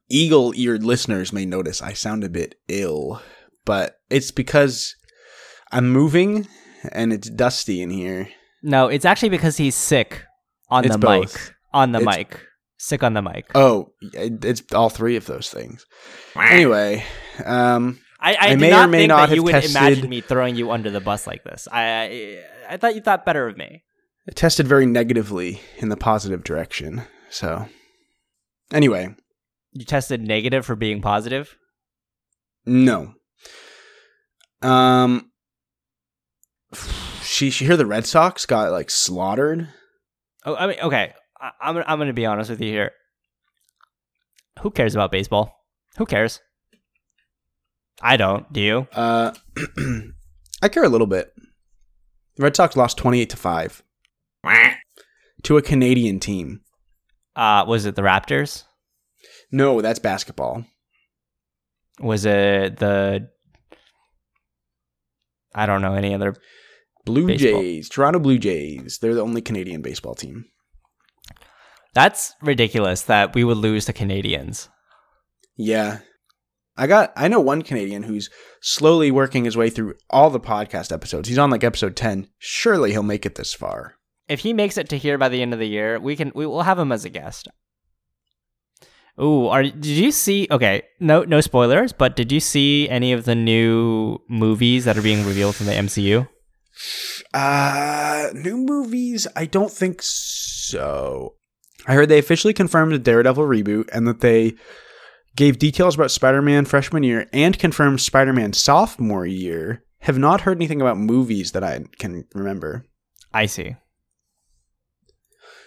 Eagle 0.09 0.53
eared 0.55 0.83
listeners 0.83 1.31
may 1.33 1.45
notice 1.45 1.81
I 1.81 1.93
sound 1.93 2.23
a 2.23 2.29
bit 2.29 2.55
ill, 2.67 3.21
but 3.65 3.95
it's 4.09 4.31
because 4.31 4.95
I'm 5.71 5.89
moving 5.89 6.47
and 6.91 7.13
it's 7.13 7.29
dusty 7.29 7.81
in 7.81 7.89
here. 7.89 8.27
No, 8.61 8.87
it's 8.87 9.05
actually 9.05 9.29
because 9.29 9.57
he's 9.57 9.73
sick 9.75 10.23
on 10.69 10.85
It's 10.85 10.93
the 10.95 10.99
both. 10.99 11.33
mic. 11.33 11.55
On 11.73 11.91
the 11.93 11.99
It's- 12.01 12.17
mic. 12.17 12.39
Sick 12.77 13.03
on 13.03 13.13
the 13.13 13.21
mic. 13.21 13.45
Oh, 13.53 13.93
it's 14.13 14.63
all 14.73 14.89
three 14.89 15.15
of 15.15 15.27
those 15.27 15.49
things. 15.51 15.85
Anyway, 16.35 17.03
um, 17.45 17.99
I, 18.21 18.33
I, 18.33 18.37
I 18.51 18.55
may 18.55 18.69
not 18.69 18.85
or 18.85 18.87
may 18.91 18.97
think 18.99 19.07
not 19.09 19.29
that 19.29 19.35
you 19.35 19.43
would 19.43 19.51
tested- 19.51 19.71
imagine 19.75 20.09
me 20.09 20.21
throwing 20.21 20.55
you 20.55 20.69
under 20.71 20.91
the 20.91 20.99
bus 21.01 21.25
like 21.25 21.43
this. 21.43 21.67
I, 21.71 21.81
I 21.83 22.43
I 22.73 22.77
thought 22.77 22.95
you 22.95 23.01
thought 23.01 23.25
better 23.25 23.47
of 23.47 23.57
me. 23.57 23.83
it 24.27 24.35
tested 24.35 24.67
very 24.67 24.85
negatively 24.85 25.59
in 25.79 25.89
the 25.89 25.97
positive 25.97 26.43
direction. 26.43 27.03
So, 27.29 27.65
anyway, 28.71 29.15
You 29.73 29.85
tested 29.85 30.21
negative 30.21 30.65
for 30.65 30.75
being 30.75 31.01
positive. 31.01 31.55
no. 32.65 33.13
Um, 34.61 35.31
she 37.23 37.49
she 37.49 37.65
hear 37.65 37.77
the 37.77 37.85
Red 37.87 38.05
Sox 38.05 38.45
got 38.45 38.71
like 38.71 38.89
slaughtered. 38.91 39.69
Oh, 40.45 40.55
I 40.55 40.67
mean, 40.67 40.77
okay. 40.83 41.13
I, 41.39 41.51
I'm 41.61 41.77
I'm 41.87 41.97
going 41.97 42.07
to 42.07 42.13
be 42.13 42.25
honest 42.27 42.49
with 42.51 42.61
you 42.61 42.69
here. 42.71 42.91
Who 44.61 44.69
cares 44.69 44.93
about 44.93 45.11
baseball? 45.11 45.55
Who 45.97 46.05
cares? 46.05 46.39
I 48.01 48.17
don't. 48.17 48.51
Do 48.51 48.61
you? 48.61 48.87
Uh, 48.93 49.33
I 50.61 50.69
care 50.69 50.83
a 50.83 50.89
little 50.89 51.07
bit. 51.07 51.33
The 52.37 52.43
Red 52.43 52.55
Sox 52.55 52.75
lost 52.75 52.97
twenty 52.97 53.21
eight 53.21 53.29
to 53.31 53.37
five 53.37 53.83
to 55.43 55.57
a 55.57 55.61
Canadian 55.61 56.19
team. 56.19 56.61
Uh, 57.35 57.65
was 57.67 57.85
it 57.85 57.95
the 57.95 58.01
Raptors? 58.01 58.63
No, 59.51 59.81
that's 59.81 59.99
basketball. 59.99 60.65
Was 61.99 62.25
it 62.25 62.77
the? 62.77 63.29
I 65.53 65.65
don't 65.65 65.81
know 65.81 65.93
any 65.93 66.13
other. 66.13 66.35
Blue 67.05 67.27
Baseball. 67.27 67.61
Jays, 67.61 67.89
Toronto 67.89 68.19
Blue 68.19 68.37
Jays. 68.37 68.99
They're 68.99 69.15
the 69.15 69.23
only 69.23 69.41
Canadian 69.41 69.81
baseball 69.81 70.15
team. 70.15 70.45
That's 71.93 72.33
ridiculous 72.41 73.03
that 73.03 73.35
we 73.35 73.43
would 73.43 73.57
lose 73.57 73.85
to 73.85 73.93
Canadians. 73.93 74.69
Yeah. 75.57 75.99
I 76.77 76.87
got 76.87 77.11
I 77.15 77.27
know 77.27 77.39
one 77.39 77.61
Canadian 77.61 78.03
who's 78.03 78.29
slowly 78.61 79.11
working 79.11 79.45
his 79.45 79.57
way 79.57 79.69
through 79.69 79.95
all 80.09 80.29
the 80.29 80.39
podcast 80.39 80.91
episodes. 80.91 81.27
He's 81.27 81.37
on 81.37 81.49
like 81.49 81.63
episode 81.63 81.95
10. 81.95 82.27
Surely 82.37 82.91
he'll 82.91 83.03
make 83.03 83.25
it 83.25 83.35
this 83.35 83.53
far. 83.53 83.95
If 84.27 84.39
he 84.41 84.53
makes 84.53 84.77
it 84.77 84.87
to 84.89 84.97
here 84.97 85.17
by 85.17 85.29
the 85.29 85.41
end 85.41 85.53
of 85.53 85.59
the 85.59 85.67
year, 85.67 85.99
we 85.99 86.15
can 86.15 86.31
we 86.33 86.45
will 86.45 86.63
have 86.63 86.79
him 86.79 86.91
as 86.91 87.03
a 87.05 87.09
guest. 87.09 87.49
Ooh, 89.21 89.47
are 89.47 89.63
did 89.63 89.85
you 89.85 90.11
see? 90.11 90.47
Okay, 90.49 90.83
no 90.99 91.23
no 91.23 91.41
spoilers, 91.41 91.91
but 91.91 92.15
did 92.15 92.31
you 92.31 92.39
see 92.39 92.87
any 92.89 93.11
of 93.11 93.25
the 93.25 93.35
new 93.35 94.19
movies 94.29 94.85
that 94.85 94.97
are 94.97 95.01
being 95.01 95.25
revealed 95.25 95.55
from 95.55 95.65
the 95.65 95.73
MCU? 95.73 96.27
Uh 97.33 98.29
new 98.33 98.57
movies, 98.57 99.27
I 99.35 99.45
don't 99.45 99.71
think 99.71 100.01
so. 100.01 101.35
I 101.85 101.93
heard 101.93 102.09
they 102.09 102.19
officially 102.19 102.53
confirmed 102.53 102.93
a 102.93 102.99
Daredevil 102.99 103.43
reboot 103.43 103.89
and 103.91 104.07
that 104.07 104.21
they 104.21 104.55
gave 105.35 105.59
details 105.59 105.95
about 105.95 106.11
Spider-Man 106.11 106.65
freshman 106.65 107.03
year 107.03 107.27
and 107.33 107.57
confirmed 107.57 108.01
Spider-Man 108.01 108.53
sophomore 108.53 109.25
year. 109.25 109.83
Have 109.99 110.17
not 110.17 110.41
heard 110.41 110.57
anything 110.57 110.81
about 110.81 110.97
movies 110.97 111.51
that 111.51 111.63
I 111.63 111.81
can 111.99 112.25
remember. 112.33 112.85
I 113.33 113.45
see. 113.45 113.75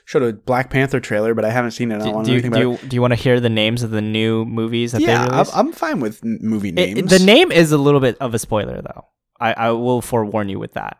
Showed 0.07 0.23
a 0.23 0.33
Black 0.35 0.69
Panther 0.71 1.01
trailer, 1.01 1.33
but 1.35 1.45
I 1.47 1.51
haven't 1.51 1.71
seen 1.71 1.91
it. 1.91 1.95
I 1.95 1.99
don't 1.99 2.09
Do, 2.09 2.13
want 2.15 2.27
to 2.27 2.33
you, 2.35 2.43
do 2.43 2.49
about 2.49 2.61
you, 2.61 2.77
do 2.89 2.95
you 2.97 3.01
want 3.01 3.13
to 3.13 3.17
hear 3.17 3.41
the 3.41 3.49
names 3.49 3.83
of 3.83 3.91
the 3.91 4.03
new 4.03 4.45
movies 4.45 4.93
that 4.93 5.01
it. 5.01 5.07
they 5.07 5.13
Yeah, 5.13 5.25
I'm, 5.25 5.31
released? 5.33 5.57
I'm 5.57 5.73
fine 5.73 6.01
with 6.01 6.23
movie 6.25 6.69
It- 6.71 6.75
names. 6.75 7.11
the 7.11 7.25
name 7.25 7.51
is 7.53 7.73
a 7.73 7.79
little 7.79 8.01
bit 8.01 8.19
of 8.21 8.35
a 8.35 8.39
spoiler, 8.39 8.83
though. 8.83 9.07
I, 9.41 9.53
I 9.55 9.71
will 9.71 10.03
forewarn 10.03 10.49
you 10.51 10.59
with 10.59 10.75
that. 10.75 10.99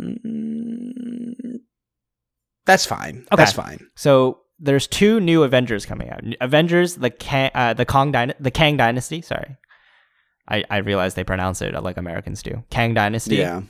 Mm, 0.00 1.58
That's 2.64 2.86
fine. 2.86 3.26
Okay. 3.32 3.36
That's 3.36 3.52
fine. 3.52 3.86
So 3.96 4.40
there's 4.58 4.86
two 4.86 5.20
new 5.20 5.42
Avengers 5.42 5.86
coming 5.86 6.10
out. 6.10 6.20
Avengers, 6.40 6.96
the 6.96 7.10
Kang, 7.10 7.50
uh, 7.54 7.74
the 7.74 7.84
Kong, 7.84 8.12
Dyna- 8.12 8.34
the 8.40 8.50
Kang 8.50 8.76
Dynasty. 8.76 9.22
Sorry, 9.22 9.56
I 10.48 10.64
I 10.70 10.78
realize 10.78 11.14
they 11.14 11.24
pronounce 11.24 11.62
it 11.62 11.74
like 11.82 11.96
Americans 11.96 12.42
do. 12.42 12.64
Kang 12.70 12.94
Dynasty. 12.94 13.36
Yeah. 13.36 13.62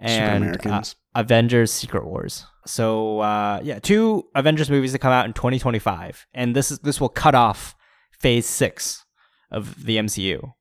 And 0.00 0.64
uh, 0.64 0.82
Avengers: 1.16 1.72
Secret 1.72 2.06
Wars. 2.06 2.46
So 2.66 3.20
uh, 3.20 3.60
yeah, 3.62 3.80
two 3.80 4.28
Avengers 4.34 4.70
movies 4.70 4.92
that 4.92 5.00
come 5.00 5.12
out 5.12 5.26
in 5.26 5.32
2025, 5.32 6.26
and 6.34 6.54
this 6.54 6.70
is 6.70 6.78
this 6.80 7.00
will 7.00 7.08
cut 7.08 7.34
off 7.34 7.74
Phase 8.12 8.46
Six 8.46 9.04
of 9.50 9.84
the 9.84 9.96
MCU. 9.96 10.52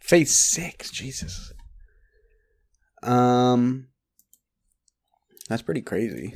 Phase 0.00 0.34
six. 0.34 0.90
Jesus. 0.90 1.52
Um, 3.02 3.88
that's 5.48 5.62
pretty 5.62 5.82
crazy. 5.82 6.34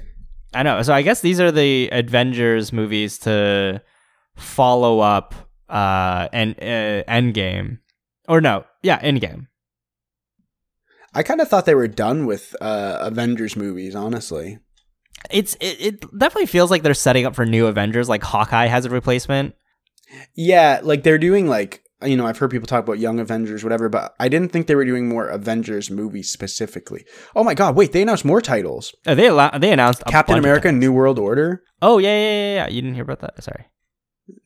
I 0.54 0.62
know. 0.62 0.82
So 0.82 0.92
I 0.92 1.02
guess 1.02 1.20
these 1.20 1.40
are 1.40 1.50
the 1.50 1.88
Avengers 1.92 2.72
movies 2.72 3.18
to 3.18 3.82
follow 4.36 5.00
up 5.00 5.34
uh 5.68 6.28
and 6.32 6.54
uh, 6.58 7.04
Endgame. 7.10 7.78
Or 8.28 8.40
no, 8.40 8.64
yeah, 8.82 9.00
Endgame. 9.00 9.46
I 11.14 11.22
kind 11.22 11.40
of 11.40 11.48
thought 11.48 11.66
they 11.66 11.74
were 11.74 11.88
done 11.88 12.24
with 12.26 12.56
uh, 12.60 12.98
Avengers 13.00 13.56
movies. 13.56 13.94
Honestly. 13.94 14.58
It's 15.30 15.54
it, 15.60 15.80
it 15.80 16.18
definitely 16.18 16.46
feels 16.46 16.70
like 16.70 16.82
they're 16.82 16.94
setting 16.94 17.26
up 17.26 17.34
for 17.34 17.46
new 17.46 17.66
Avengers 17.66 18.08
like 18.08 18.22
Hawkeye 18.22 18.66
has 18.66 18.84
a 18.84 18.90
replacement. 18.90 19.54
Yeah, 20.34 20.80
like 20.82 21.02
they're 21.04 21.18
doing 21.18 21.46
like 21.46 21.81
you 22.04 22.16
know 22.16 22.26
I've 22.26 22.38
heard 22.38 22.50
people 22.50 22.66
talk 22.66 22.84
about 22.84 22.98
Young 22.98 23.20
Avengers, 23.20 23.62
whatever, 23.62 23.88
but 23.88 24.14
I 24.18 24.28
didn't 24.28 24.50
think 24.50 24.66
they 24.66 24.74
were 24.74 24.84
doing 24.84 25.08
more 25.08 25.28
Avengers 25.28 25.90
movies 25.90 26.30
specifically. 26.30 27.04
Oh 27.34 27.44
my 27.44 27.54
God! 27.54 27.76
Wait, 27.76 27.92
they 27.92 28.02
announced 28.02 28.24
more 28.24 28.40
titles. 28.40 28.94
Uh, 29.06 29.14
they 29.14 29.28
allow, 29.28 29.50
they 29.58 29.72
announced 29.72 30.04
Captain 30.06 30.38
America. 30.38 30.72
New 30.72 30.92
World 30.92 31.18
Order. 31.18 31.62
Oh 31.80 31.98
yeah, 31.98 32.14
yeah, 32.14 32.30
yeah, 32.30 32.54
yeah. 32.54 32.68
You 32.68 32.82
didn't 32.82 32.94
hear 32.94 33.04
about 33.04 33.20
that? 33.20 33.42
Sorry. 33.42 33.66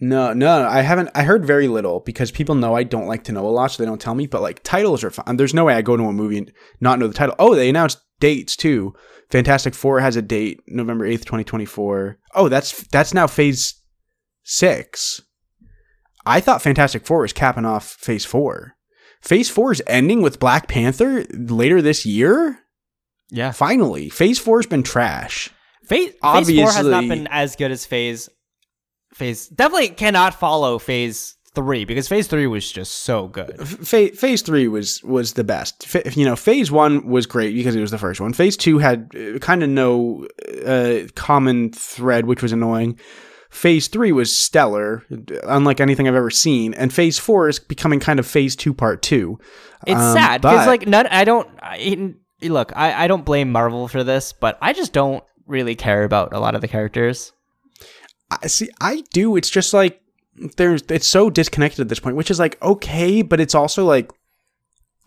No, 0.00 0.32
no, 0.32 0.66
I 0.66 0.80
haven't. 0.80 1.10
I 1.14 1.22
heard 1.22 1.44
very 1.44 1.68
little 1.68 2.00
because 2.00 2.30
people 2.30 2.54
know 2.54 2.74
I 2.74 2.82
don't 2.82 3.06
like 3.06 3.24
to 3.24 3.32
know 3.32 3.46
a 3.46 3.50
lot, 3.50 3.70
so 3.70 3.82
they 3.82 3.88
don't 3.88 4.00
tell 4.00 4.14
me. 4.14 4.26
But 4.26 4.42
like 4.42 4.62
titles 4.62 5.04
are 5.04 5.10
fine. 5.10 5.36
There's 5.36 5.54
no 5.54 5.64
way 5.64 5.74
I 5.74 5.82
go 5.82 5.96
to 5.96 6.04
a 6.04 6.12
movie 6.12 6.38
and 6.38 6.52
not 6.80 6.98
know 6.98 7.08
the 7.08 7.14
title. 7.14 7.36
Oh, 7.38 7.54
they 7.54 7.68
announced 7.68 8.00
dates 8.18 8.56
too. 8.56 8.94
Fantastic 9.30 9.74
Four 9.74 10.00
has 10.00 10.16
a 10.16 10.22
date, 10.22 10.60
November 10.66 11.04
eighth, 11.04 11.24
twenty 11.24 11.44
twenty 11.44 11.66
four. 11.66 12.18
Oh, 12.34 12.48
that's 12.48 12.86
that's 12.88 13.12
now 13.12 13.26
Phase 13.26 13.74
six. 14.42 15.20
I 16.26 16.40
thought 16.40 16.62
Fantastic 16.62 17.06
Four 17.06 17.20
was 17.20 17.32
capping 17.32 17.64
off 17.64 17.92
Phase 17.92 18.24
four. 18.24 18.74
Phase 19.20 19.48
four 19.48 19.72
is 19.72 19.82
ending 19.86 20.22
with 20.22 20.38
Black 20.40 20.68
Panther 20.68 21.24
later 21.32 21.80
this 21.80 22.04
year. 22.04 22.58
Yeah. 23.30 23.52
Finally, 23.52 24.10
Phase 24.10 24.38
four 24.38 24.58
has 24.58 24.66
been 24.66 24.82
trash. 24.82 25.50
Phase 25.84 26.12
Phase 26.22 26.56
four 26.56 26.70
has 26.70 26.86
not 26.86 27.08
been 27.08 27.28
as 27.30 27.56
good 27.56 27.70
as 27.70 27.86
Phase 27.86 28.28
Phase 29.14 29.48
definitely 29.48 29.88
cannot 29.88 30.34
follow 30.34 30.78
Phase 30.78 31.36
three 31.54 31.84
because 31.84 32.06
Phase 32.06 32.26
three 32.26 32.46
was 32.46 32.70
just 32.70 33.02
so 33.02 33.28
good. 33.28 33.66
Phase, 33.66 34.18
phase 34.18 34.42
three 34.42 34.68
was 34.68 35.02
was 35.02 35.32
the 35.32 35.44
best. 35.44 35.86
Fa 35.86 36.02
you 36.12 36.24
know, 36.24 36.36
phase 36.36 36.70
one 36.70 37.06
was 37.06 37.26
great 37.26 37.54
because 37.54 37.74
it 37.74 37.80
was 37.80 37.90
the 37.90 37.98
first 37.98 38.20
one. 38.20 38.32
Phase 38.32 38.56
two 38.56 38.78
had 38.78 39.10
uh, 39.16 39.38
kind 39.38 39.62
of 39.62 39.70
no 39.70 40.26
uh, 40.66 41.08
common 41.14 41.72
thread, 41.72 42.26
which 42.26 42.42
was 42.42 42.52
annoying. 42.52 42.98
Phase 43.56 43.88
three 43.88 44.12
was 44.12 44.36
stellar, 44.36 45.02
unlike 45.44 45.80
anything 45.80 46.06
I've 46.06 46.14
ever 46.14 46.28
seen. 46.30 46.74
And 46.74 46.92
phase 46.92 47.18
four 47.18 47.48
is 47.48 47.58
becoming 47.58 48.00
kind 48.00 48.18
of 48.18 48.26
phase 48.26 48.54
two, 48.54 48.74
part 48.74 49.00
two. 49.00 49.38
It's 49.86 49.98
Um, 49.98 50.14
sad 50.14 50.42
because 50.42 50.66
like 50.66 50.86
none. 50.86 51.06
I 51.06 51.24
don't. 51.24 51.48
I, 51.62 52.12
look, 52.42 52.76
I 52.76 53.04
I 53.04 53.06
don't 53.06 53.24
blame 53.24 53.50
Marvel 53.50 53.88
for 53.88 54.04
this, 54.04 54.34
but 54.34 54.58
I 54.60 54.74
just 54.74 54.92
don't 54.92 55.24
really 55.46 55.74
care 55.74 56.04
about 56.04 56.34
a 56.34 56.38
lot 56.38 56.54
of 56.54 56.60
the 56.60 56.68
characters. 56.68 57.32
I 58.30 58.46
see. 58.48 58.68
I 58.78 59.02
do. 59.14 59.36
It's 59.36 59.48
just 59.48 59.72
like 59.72 60.02
there's. 60.58 60.82
It's 60.90 61.06
so 61.06 61.30
disconnected 61.30 61.80
at 61.80 61.88
this 61.88 62.00
point, 62.00 62.16
which 62.16 62.30
is 62.30 62.38
like 62.38 62.62
okay, 62.62 63.22
but 63.22 63.40
it's 63.40 63.54
also 63.54 63.86
like 63.86 64.12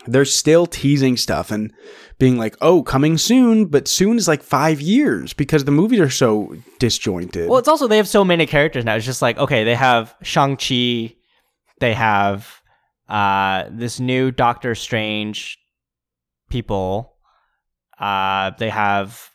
they're 0.07 0.25
still 0.25 0.65
teasing 0.65 1.17
stuff 1.17 1.51
and 1.51 1.73
being 2.17 2.37
like, 2.37 2.55
"Oh, 2.61 2.83
coming 2.83 3.17
soon," 3.17 3.65
but 3.65 3.87
soon 3.87 4.17
is 4.17 4.27
like 4.27 4.43
five 4.43 4.81
years 4.81 5.33
because 5.33 5.65
the 5.65 5.71
movies 5.71 5.99
are 5.99 6.09
so 6.09 6.55
disjointed. 6.79 7.49
Well, 7.49 7.59
it's 7.59 7.67
also 7.67 7.87
they 7.87 7.97
have 7.97 8.07
so 8.07 8.23
many 8.23 8.45
characters 8.45 8.85
now. 8.85 8.95
It's 8.95 9.05
just 9.05 9.21
like 9.21 9.37
okay, 9.37 9.63
they 9.63 9.75
have 9.75 10.15
Shang 10.23 10.57
Chi, 10.57 11.15
they 11.79 11.93
have 11.93 12.61
uh 13.07 13.65
this 13.71 13.99
new 13.99 14.31
Doctor 14.31 14.75
Strange 14.75 15.57
people. 16.49 17.15
Uh, 17.99 18.51
they 18.57 18.69
have 18.69 19.29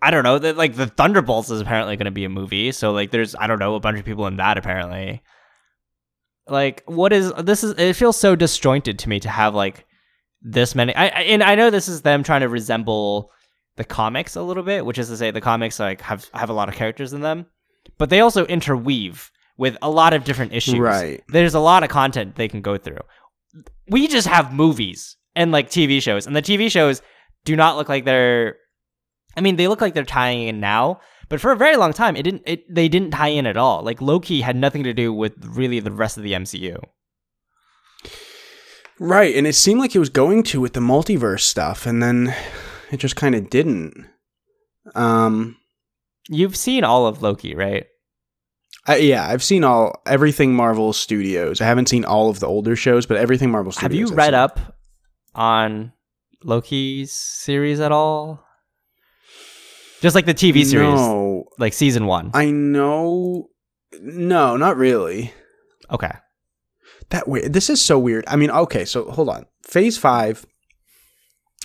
I 0.00 0.10
don't 0.10 0.24
know. 0.24 0.38
That 0.38 0.56
like 0.56 0.74
the 0.74 0.86
Thunderbolts 0.86 1.50
is 1.50 1.60
apparently 1.60 1.96
going 1.96 2.06
to 2.06 2.10
be 2.10 2.24
a 2.24 2.28
movie. 2.28 2.72
So 2.72 2.92
like, 2.92 3.10
there's 3.10 3.34
I 3.34 3.46
don't 3.46 3.58
know 3.58 3.74
a 3.74 3.80
bunch 3.80 3.98
of 3.98 4.04
people 4.04 4.26
in 4.26 4.36
that 4.36 4.58
apparently. 4.58 5.22
Like, 6.48 6.82
what 6.86 7.12
is 7.12 7.32
this? 7.32 7.64
Is 7.64 7.72
it 7.72 7.94
feels 7.94 8.16
so 8.16 8.36
disjointed 8.36 8.98
to 9.00 9.08
me 9.08 9.20
to 9.20 9.28
have 9.28 9.54
like 9.54 9.84
this 10.42 10.74
many. 10.74 10.94
I, 10.94 11.06
and 11.06 11.42
I 11.42 11.54
know 11.54 11.70
this 11.70 11.88
is 11.88 12.02
them 12.02 12.22
trying 12.22 12.42
to 12.42 12.48
resemble 12.48 13.30
the 13.76 13.84
comics 13.84 14.36
a 14.36 14.42
little 14.42 14.62
bit, 14.62 14.86
which 14.86 14.98
is 14.98 15.08
to 15.08 15.16
say 15.16 15.30
the 15.30 15.40
comics 15.40 15.78
like 15.80 16.00
have 16.02 16.28
have 16.34 16.50
a 16.50 16.52
lot 16.52 16.68
of 16.68 16.74
characters 16.74 17.12
in 17.12 17.20
them, 17.20 17.46
but 17.98 18.10
they 18.10 18.20
also 18.20 18.46
interweave 18.46 19.30
with 19.58 19.76
a 19.82 19.90
lot 19.90 20.14
of 20.14 20.24
different 20.24 20.52
issues. 20.52 20.78
Right. 20.78 21.22
There's 21.28 21.54
a 21.54 21.60
lot 21.60 21.82
of 21.82 21.90
content 21.90 22.36
they 22.36 22.48
can 22.48 22.62
go 22.62 22.76
through. 22.76 23.00
We 23.88 24.06
just 24.06 24.28
have 24.28 24.52
movies 24.52 25.16
and 25.34 25.52
like 25.52 25.68
TV 25.68 26.00
shows, 26.00 26.26
and 26.26 26.36
the 26.36 26.42
TV 26.42 26.70
shows 26.70 27.02
do 27.44 27.56
not 27.56 27.76
look 27.76 27.88
like 27.88 28.04
they're. 28.04 28.56
I 29.36 29.42
mean, 29.42 29.56
they 29.56 29.68
look 29.68 29.82
like 29.82 29.92
they're 29.92 30.04
tying 30.04 30.48
in 30.48 30.60
now, 30.60 31.00
but 31.28 31.40
for 31.40 31.52
a 31.52 31.56
very 31.56 31.76
long 31.76 31.92
time, 31.92 32.16
it 32.16 32.22
didn't. 32.22 32.42
It 32.46 32.72
they 32.74 32.88
didn't 32.88 33.10
tie 33.12 33.28
in 33.28 33.46
at 33.46 33.56
all. 33.56 33.82
Like 33.82 34.00
Loki 34.00 34.40
had 34.40 34.56
nothing 34.56 34.84
to 34.84 34.92
do 34.92 35.12
with 35.12 35.32
really 35.44 35.80
the 35.80 35.90
rest 35.90 36.16
of 36.16 36.22
the 36.22 36.32
MCU. 36.32 36.78
Right, 38.98 39.34
and 39.36 39.46
it 39.46 39.54
seemed 39.54 39.80
like 39.80 39.94
it 39.94 39.98
was 39.98 40.08
going 40.08 40.42
to 40.44 40.60
with 40.60 40.72
the 40.72 40.80
multiverse 40.80 41.40
stuff, 41.40 41.84
and 41.84 42.02
then 42.02 42.34
it 42.90 42.96
just 42.96 43.14
kind 43.16 43.34
of 43.34 43.50
didn't. 43.50 44.06
Um, 44.94 45.56
You've 46.28 46.56
seen 46.56 46.82
all 46.82 47.06
of 47.06 47.20
Loki, 47.22 47.54
right? 47.54 47.84
I, 48.86 48.96
yeah, 48.96 49.26
I've 49.28 49.42
seen 49.42 49.64
all 49.64 50.00
everything 50.06 50.54
Marvel 50.54 50.92
Studios. 50.92 51.60
I 51.60 51.64
haven't 51.64 51.88
seen 51.88 52.04
all 52.04 52.30
of 52.30 52.40
the 52.40 52.46
older 52.46 52.74
shows, 52.74 53.04
but 53.04 53.16
everything 53.18 53.50
Marvel 53.50 53.72
Studios. 53.72 53.82
Have 53.82 53.94
you 53.94 54.06
I've 54.06 54.16
read 54.16 54.26
seen. 54.28 54.34
up 54.34 54.76
on 55.34 55.92
Loki's 56.42 57.12
series 57.12 57.80
at 57.80 57.92
all? 57.92 58.45
Just 60.06 60.14
like 60.14 60.26
the 60.26 60.34
TV 60.34 60.64
series, 60.64 60.94
No, 60.94 61.46
like 61.58 61.72
season 61.72 62.06
one. 62.06 62.30
I 62.32 62.52
know. 62.52 63.48
No, 64.00 64.56
not 64.56 64.76
really. 64.76 65.32
Okay. 65.90 66.12
That 67.10 67.26
weird. 67.26 67.52
This 67.52 67.68
is 67.68 67.84
so 67.84 67.98
weird. 67.98 68.24
I 68.28 68.36
mean, 68.36 68.48
okay, 68.52 68.84
so 68.84 69.10
hold 69.10 69.28
on. 69.28 69.46
Phase 69.64 69.98
five. 69.98 70.46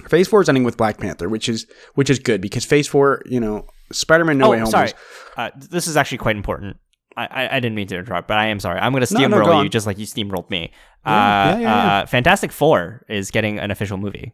Phase 0.07 0.27
four 0.27 0.41
is 0.41 0.49
ending 0.49 0.63
with 0.63 0.75
Black 0.75 0.97
Panther, 0.97 1.29
which 1.29 1.47
is 1.47 1.67
which 1.93 2.09
is 2.09 2.17
good 2.17 2.41
because 2.41 2.65
Phase 2.65 2.87
four, 2.87 3.21
you 3.27 3.39
know, 3.39 3.67
Spider 3.91 4.25
Man 4.25 4.39
No 4.39 4.49
Way 4.49 4.57
oh, 4.57 4.61
Home. 4.61 4.71
sorry. 4.71 4.85
was- 4.85 4.95
Uh, 5.37 5.51
this 5.69 5.85
is 5.85 5.95
actually 5.95 6.17
quite 6.17 6.35
important. 6.35 6.77
I, 7.15 7.27
I, 7.27 7.57
I 7.57 7.59
didn't 7.59 7.75
mean 7.75 7.89
to 7.89 7.97
interrupt, 7.99 8.27
but 8.27 8.39
I 8.39 8.47
am 8.47 8.59
sorry. 8.59 8.79
I'm 8.79 8.91
going 8.91 9.05
to 9.05 9.13
No, 9.13 9.27
no, 9.27 9.37
steamroll 9.37 9.45
go 9.45 9.61
you 9.61 9.69
just 9.69 9.85
like 9.85 9.99
you 9.99 10.07
steamrolled 10.07 10.49
me. 10.49 10.71
Yeah, 11.05 11.11
uh, 11.11 11.13
yeah, 11.13 11.51
yeah, 11.51 11.59
yeah. 11.59 11.93
Uh, 11.93 12.05
Fantastic 12.07 12.51
Four 12.51 13.05
is 13.07 13.29
getting 13.29 13.59
an 13.59 13.69
official 13.69 13.99
movie. 13.99 14.33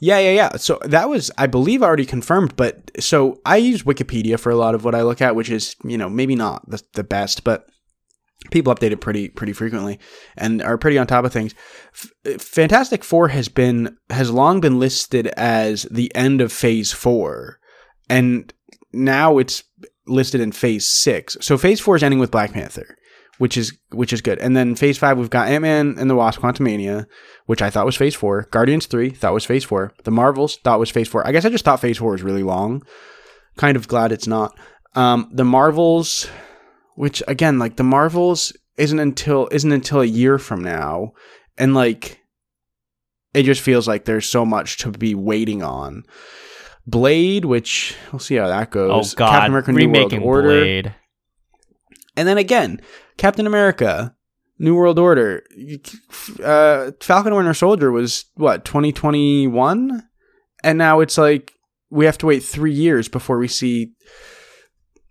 Yeah, 0.00 0.18
yeah, 0.18 0.32
yeah. 0.32 0.56
So 0.56 0.78
that 0.84 1.08
was, 1.08 1.30
I 1.38 1.46
believe, 1.46 1.82
already 1.82 2.04
confirmed. 2.04 2.56
But 2.56 2.90
so 3.00 3.40
I 3.46 3.56
use 3.56 3.84
Wikipedia 3.84 4.38
for 4.38 4.50
a 4.50 4.56
lot 4.56 4.74
of 4.74 4.84
what 4.84 4.94
I 4.94 5.02
look 5.02 5.20
at, 5.20 5.36
which 5.36 5.50
is, 5.50 5.76
you 5.84 5.96
know, 5.96 6.08
maybe 6.08 6.34
not 6.34 6.68
the, 6.68 6.82
the 6.94 7.04
best, 7.04 7.44
but 7.44 7.66
people 8.50 8.74
update 8.74 8.90
it 8.90 9.00
pretty 9.00 9.28
pretty 9.28 9.52
frequently 9.52 10.00
and 10.36 10.62
are 10.62 10.76
pretty 10.76 10.98
on 10.98 11.06
top 11.06 11.24
of 11.24 11.32
things. 11.32 11.54
F- 12.26 12.40
Fantastic 12.40 13.04
Four 13.04 13.28
has 13.28 13.48
been 13.48 13.96
has 14.10 14.30
long 14.30 14.60
been 14.60 14.78
listed 14.78 15.28
as 15.28 15.84
the 15.90 16.14
end 16.14 16.40
of 16.40 16.52
Phase 16.52 16.92
Four, 16.92 17.58
and 18.10 18.52
now 18.92 19.38
it's 19.38 19.62
listed 20.06 20.40
in 20.40 20.52
Phase 20.52 20.86
Six. 20.86 21.36
So 21.40 21.56
Phase 21.56 21.80
Four 21.80 21.96
is 21.96 22.02
ending 22.02 22.18
with 22.18 22.30
Black 22.30 22.52
Panther. 22.52 22.96
Which 23.42 23.56
is 23.56 23.76
which 23.90 24.12
is 24.12 24.20
good, 24.20 24.38
and 24.38 24.56
then 24.56 24.76
Phase 24.76 24.98
Five 24.98 25.18
we've 25.18 25.28
got 25.28 25.48
Ant 25.48 25.62
Man 25.62 25.96
and 25.98 26.08
the 26.08 26.14
Wasp: 26.14 26.40
Quantumania, 26.40 27.06
which 27.46 27.60
I 27.60 27.70
thought 27.70 27.86
was 27.86 27.96
Phase 27.96 28.14
Four. 28.14 28.46
Guardians 28.52 28.86
Three 28.86 29.10
thought 29.10 29.34
was 29.34 29.44
Phase 29.44 29.64
Four. 29.64 29.92
The 30.04 30.12
Marvels 30.12 30.58
thought 30.62 30.78
was 30.78 30.90
Phase 30.90 31.08
Four. 31.08 31.26
I 31.26 31.32
guess 31.32 31.44
I 31.44 31.48
just 31.48 31.64
thought 31.64 31.80
Phase 31.80 31.98
Four 31.98 32.12
was 32.12 32.22
really 32.22 32.44
long. 32.44 32.84
Kind 33.56 33.76
of 33.76 33.88
glad 33.88 34.12
it's 34.12 34.28
not. 34.28 34.56
Um, 34.94 35.28
the 35.32 35.44
Marvels, 35.44 36.28
which 36.94 37.20
again, 37.26 37.58
like 37.58 37.74
the 37.74 37.82
Marvels 37.82 38.52
isn't 38.76 39.00
until 39.00 39.48
isn't 39.50 39.72
until 39.72 40.02
a 40.02 40.06
year 40.06 40.38
from 40.38 40.62
now, 40.62 41.10
and 41.58 41.74
like 41.74 42.20
it 43.34 43.42
just 43.42 43.60
feels 43.60 43.88
like 43.88 44.04
there's 44.04 44.28
so 44.28 44.46
much 44.46 44.76
to 44.78 44.92
be 44.92 45.16
waiting 45.16 45.64
on. 45.64 46.04
Blade, 46.86 47.44
which 47.44 47.96
we'll 48.12 48.20
see 48.20 48.36
how 48.36 48.46
that 48.46 48.70
goes. 48.70 49.14
Oh. 49.14 49.16
God, 49.16 49.30
Captain 49.30 49.50
America: 49.50 49.72
New 49.72 49.78
remaking 49.78 50.22
World 50.22 50.44
Order. 50.44 50.60
Blade. 50.60 50.94
And 52.16 52.28
then 52.28 52.38
again, 52.38 52.80
Captain 53.22 53.46
America, 53.46 54.16
New 54.58 54.74
World 54.74 54.98
Order, 54.98 55.44
uh, 56.42 56.90
Falcon 57.00 57.28
and 57.28 57.36
Winter 57.36 57.54
Soldier 57.54 57.92
was 57.92 58.24
what 58.34 58.64
2021, 58.64 60.02
and 60.64 60.76
now 60.76 60.98
it's 60.98 61.16
like 61.16 61.52
we 61.88 62.04
have 62.04 62.18
to 62.18 62.26
wait 62.26 62.42
three 62.42 62.72
years 62.72 63.08
before 63.08 63.38
we 63.38 63.46
see 63.46 63.92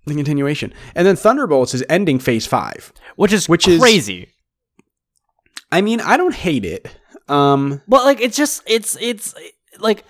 the 0.05 0.13
continuation. 0.13 0.73
And 0.93 1.07
then 1.07 1.15
Thunderbolts 1.15 1.73
is 1.73 1.85
ending 1.87 2.19
Phase 2.19 2.45
Five. 2.45 2.91
which 3.15 3.31
is 3.31 3.47
Which 3.47 3.65
is- 3.65 3.79
crazy. 3.79 4.27
I 5.71 5.79
mean, 5.79 6.01
I 6.01 6.17
don't 6.17 6.35
hate 6.35 6.65
it. 6.65 6.93
Um, 7.29 7.81
Well, 7.87 8.03
like 8.03 8.19
it's 8.19 8.35
just 8.35 8.61
it's 8.67 8.97
it's 8.99 9.33
like 9.79 10.03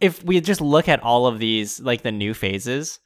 if 0.00 0.22
we 0.22 0.40
just 0.40 0.60
look 0.60 0.88
at 0.88 1.02
all 1.02 1.26
of 1.26 1.40
these 1.40 1.80
like 1.80 2.02
the 2.02 2.12
new 2.12 2.32
phases. 2.32 3.00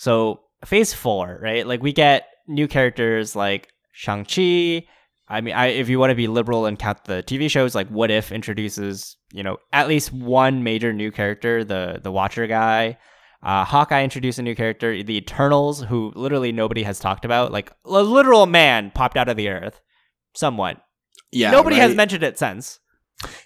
So 0.00 0.40
phase 0.64 0.92
four, 0.92 1.38
right? 1.40 1.64
Like 1.64 1.80
we 1.80 1.92
get 1.92 2.24
new 2.48 2.66
characters 2.66 3.36
like 3.36 3.68
Shang 3.92 4.24
Chi. 4.24 4.86
I 5.30 5.42
mean, 5.42 5.54
I, 5.54 5.66
if 5.66 5.88
you 5.88 5.98
want 5.98 6.10
to 6.10 6.14
be 6.16 6.26
liberal 6.26 6.66
and 6.66 6.78
count 6.78 7.04
the 7.04 7.22
TV 7.22 7.50
shows, 7.50 7.74
like 7.74 7.88
What 7.88 8.10
If 8.10 8.32
introduces 8.32 9.16
you 9.32 9.42
know 9.42 9.58
at 9.72 9.88
least 9.88 10.12
one 10.12 10.62
major 10.64 10.92
new 10.92 11.10
character, 11.12 11.64
the 11.64 12.00
the 12.02 12.10
Watcher 12.10 12.46
guy. 12.46 12.98
Uh, 13.40 13.64
Hawkeye 13.64 14.02
introduced 14.02 14.40
a 14.40 14.42
new 14.42 14.56
character, 14.56 15.00
the 15.04 15.16
Eternals, 15.16 15.82
who 15.82 16.12
literally 16.16 16.50
nobody 16.50 16.82
has 16.82 16.98
talked 16.98 17.24
about. 17.24 17.52
Like 17.52 17.70
a 17.84 18.02
literal 18.02 18.46
man 18.46 18.90
popped 18.92 19.16
out 19.16 19.28
of 19.28 19.36
the 19.36 19.48
earth, 19.48 19.80
somewhat. 20.34 20.80
yeah, 21.30 21.52
nobody 21.52 21.76
has 21.76 21.94
mentioned 21.94 22.24
it 22.24 22.38
since. 22.38 22.80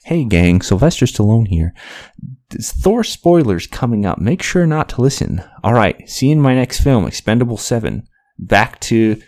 Hey 0.04 0.24
gang, 0.24 0.62
Sylvester 0.62 1.06
Stallone 1.06 1.48
here. 1.48 1.74
There's 2.50 2.72
Thor 2.72 3.02
spoilers 3.04 3.66
coming 3.66 4.06
up. 4.06 4.18
Make 4.18 4.42
sure 4.42 4.66
not 4.66 4.88
to 4.90 5.00
listen. 5.00 5.42
All 5.64 5.72
right, 5.72 6.08
see 6.08 6.26
you 6.26 6.32
in 6.32 6.40
my 6.40 6.54
next 6.54 6.80
film, 6.80 7.06
Expendable 7.06 7.56
7. 7.56 8.06
Back 8.46 8.80
to 8.80 9.20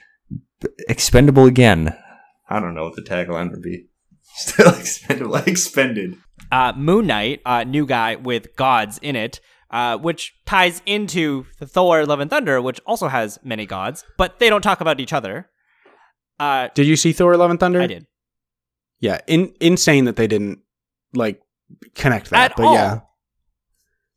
Expendable 0.89 1.45
again. 1.47 1.95
I 2.49 2.59
don't 2.61 2.75
know 2.75 2.85
what 2.85 2.97
the 2.97 3.03
tagline 3.03 3.51
would 3.51 3.63
be. 3.63 3.87
Still 4.37 4.69
expended, 4.75 5.27
like 5.27 5.47
expended. 5.47 6.17
uh, 6.51 6.73
Moon 6.77 7.07
Knight, 7.07 7.41
uh, 7.45 7.65
new 7.65 7.87
guy 7.87 8.17
with 8.17 8.57
gods 8.57 8.99
in 9.03 9.15
it, 9.15 9.41
uh, 9.71 9.97
which 9.99 10.35
ties 10.47 10.83
into 10.87 11.47
the 11.61 11.67
Thor: 11.67 12.05
Love 12.07 12.21
and 12.21 12.31
Thunder, 12.31 12.61
which 12.63 12.81
also 12.87 13.09
has 13.09 13.39
many 13.45 13.67
gods, 13.67 14.05
but 14.19 14.39
they 14.39 14.49
don't 14.49 14.63
talk 14.63 14.81
about 14.81 15.01
each 15.01 15.13
other. 15.13 15.49
Uh, 16.41 16.69
Did 16.75 16.87
you 16.87 16.97
see 16.97 17.13
Thor: 17.13 17.37
Love 17.37 17.51
and 17.51 17.61
Thunder? 17.61 17.81
I 17.83 17.87
did 17.87 18.07
Yeah, 19.01 19.21
in, 19.27 19.55
insane 19.61 20.07
that 20.07 20.17
they 20.17 20.27
didn't 20.27 20.61
like 21.15 21.41
connect 21.95 22.31
that. 22.31 22.53
at 22.53 22.57
but 22.57 22.67
all. 22.67 22.75
yeah, 22.75 23.01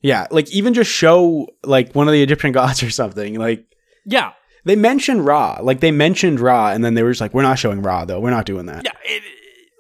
yeah, 0.02 0.28
like 0.32 0.50
even 0.52 0.74
just 0.74 0.90
show 0.92 1.48
like 1.64 1.94
one 1.94 2.08
of 2.08 2.14
the 2.14 2.24
Egyptian 2.24 2.52
gods 2.60 2.82
or 2.82 2.90
something. 2.90 3.36
Like 3.38 3.66
Yeah, 4.06 4.32
they 4.68 4.76
mentioned 4.76 5.26
Ra, 5.26 5.58
like 5.62 5.80
they 5.80 5.92
mentioned 5.92 6.40
Ra, 6.40 6.72
and 6.72 6.84
then 6.84 6.94
they 6.94 7.04
were 7.04 7.12
just 7.12 7.22
like, 7.22 7.34
"We're 7.34 7.42
not 7.42 7.58
showing 7.58 7.82
Ra 7.82 8.06
though. 8.06 8.20
We're 8.20 8.32
not 8.32 8.46
doing 8.46 8.66
that." 8.68 8.84
yeah. 8.86 8.92
It, 9.04 9.24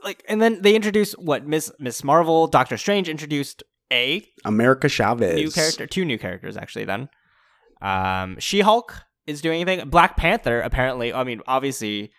like, 0.03 0.23
and 0.29 0.41
then 0.41 0.61
they 0.61 0.75
introduced 0.75 1.19
what 1.19 1.45
Miss 1.45 1.71
Miss 1.79 2.03
Marvel, 2.03 2.47
Doctor 2.47 2.77
Strange 2.77 3.09
introduced 3.09 3.63
a 3.91 4.25
America 4.45 4.87
Chavez, 4.87 5.35
new 5.35 5.51
character, 5.51 5.85
two 5.85 6.05
new 6.05 6.17
characters 6.17 6.55
actually. 6.57 6.85
Then, 6.85 7.09
um, 7.81 8.37
She 8.39 8.61
Hulk 8.61 9.01
is 9.25 9.41
doing 9.41 9.61
anything. 9.61 9.89
Black 9.89 10.15
Panther 10.15 10.61
apparently. 10.61 11.13
I 11.13 11.23
mean, 11.23 11.41
obviously, 11.47 12.11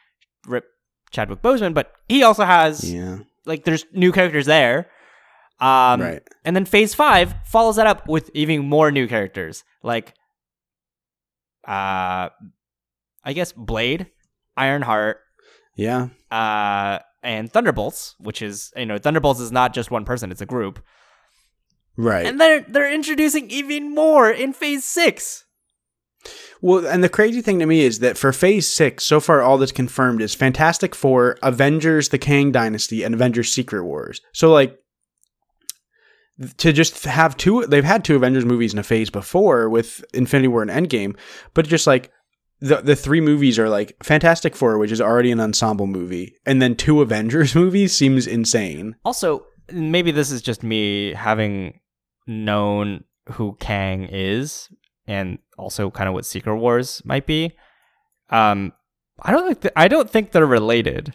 rip 0.46 0.66
Chadwick 1.10 1.40
Boseman, 1.40 1.74
but 1.74 1.92
he 2.08 2.22
also 2.22 2.44
has 2.44 2.92
Yeah, 2.92 3.18
like 3.46 3.64
there's 3.64 3.86
new 3.92 4.12
characters 4.12 4.46
there. 4.46 4.90
Um, 5.60 6.00
right. 6.00 6.22
And 6.44 6.54
then 6.54 6.64
Phase 6.64 6.94
Five 6.94 7.34
follows 7.44 7.76
that 7.76 7.86
up 7.86 8.06
with 8.06 8.30
even 8.34 8.68
more 8.68 8.90
new 8.92 9.08
characters, 9.08 9.64
like, 9.82 10.14
uh, 11.66 12.28
I 13.28 13.34
guess 13.34 13.52
Blade, 13.52 14.06
Ironheart, 14.56 15.18
Yeah, 15.76 16.08
uh, 16.30 17.00
and 17.22 17.52
Thunderbolts, 17.52 18.14
which 18.18 18.40
is 18.40 18.72
you 18.74 18.86
know 18.86 18.96
Thunderbolts 18.96 19.38
is 19.38 19.52
not 19.52 19.74
just 19.74 19.90
one 19.90 20.06
person; 20.06 20.30
it's 20.30 20.40
a 20.40 20.46
group. 20.46 20.80
right. 21.98 22.24
And 22.24 22.40
they're 22.40 22.64
they're 22.66 22.90
introducing 22.90 23.50
even 23.50 23.94
more 23.94 24.30
in 24.30 24.54
Phase 24.54 24.84
Six. 24.84 25.44
Well, 26.62 26.86
and 26.86 27.04
the 27.04 27.10
crazy 27.10 27.42
thing 27.42 27.58
to 27.58 27.66
me 27.66 27.82
is 27.82 27.98
that 27.98 28.16
for 28.16 28.32
Phase 28.32 28.66
Six, 28.66 29.04
so 29.04 29.20
far 29.20 29.42
all 29.42 29.58
that's 29.58 29.72
confirmed 29.72 30.22
is 30.22 30.34
Fantastic 30.34 30.94
Four, 30.94 31.36
Avengers: 31.42 32.08
The 32.08 32.18
Kang 32.18 32.50
Dynasty, 32.50 33.02
and 33.02 33.14
Avengers: 33.14 33.52
Secret 33.52 33.84
Wars. 33.84 34.22
So 34.32 34.50
like 34.50 34.74
to 36.56 36.72
just 36.72 37.04
have 37.04 37.36
two, 37.36 37.66
they've 37.66 37.84
had 37.84 38.04
two 38.04 38.16
Avengers 38.16 38.46
movies 38.46 38.72
in 38.72 38.78
a 38.78 38.82
phase 38.84 39.10
before 39.10 39.68
with 39.68 40.02
Infinity 40.14 40.48
War 40.48 40.62
and 40.62 40.70
Endgame, 40.70 41.14
but 41.52 41.66
just 41.66 41.86
like 41.86 42.10
the 42.60 42.76
the 42.76 42.96
three 42.96 43.20
movies 43.20 43.58
are 43.58 43.68
like 43.68 43.96
Fantastic 44.02 44.56
Four, 44.56 44.78
which 44.78 44.90
is 44.92 45.00
already 45.00 45.30
an 45.30 45.40
ensemble 45.40 45.86
movie, 45.86 46.34
and 46.46 46.60
then 46.62 46.74
two 46.76 47.00
Avengers 47.02 47.54
movies 47.54 47.94
seems 47.96 48.26
insane. 48.26 48.96
Also, 49.04 49.46
maybe 49.72 50.10
this 50.10 50.30
is 50.30 50.42
just 50.42 50.62
me 50.62 51.14
having 51.14 51.80
known 52.26 53.04
who 53.32 53.56
Kang 53.60 54.08
is, 54.10 54.68
and 55.06 55.38
also 55.56 55.90
kind 55.90 56.08
of 56.08 56.14
what 56.14 56.26
Secret 56.26 56.56
Wars 56.56 57.00
might 57.04 57.26
be. 57.26 57.52
Um, 58.30 58.72
I 59.22 59.32
don't 59.32 59.46
think 59.46 59.60
th- 59.62 59.74
I 59.76 59.88
don't 59.88 60.10
think 60.10 60.32
they're 60.32 60.46
related. 60.46 61.14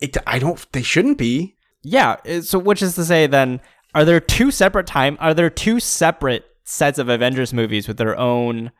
It, 0.00 0.16
I 0.26 0.38
don't. 0.38 0.64
They 0.72 0.82
shouldn't 0.82 1.18
be. 1.18 1.56
yeah. 1.82 2.16
uh, 2.28 2.40
So 2.42 2.58
which 2.58 2.82
is 2.82 2.94
to 2.96 3.04
say, 3.04 3.26
then 3.26 3.60
are 3.94 4.04
there 4.04 4.20
two 4.20 4.50
separate 4.50 4.86
time? 4.86 5.16
Are 5.20 5.32
there 5.34 5.50
two 5.50 5.78
separate 5.80 6.44
sets 6.64 6.98
of 6.98 7.08
Avengers 7.08 7.52
movies 7.54 7.86
with 7.88 7.96
their 7.98 8.18
own, 8.18 8.70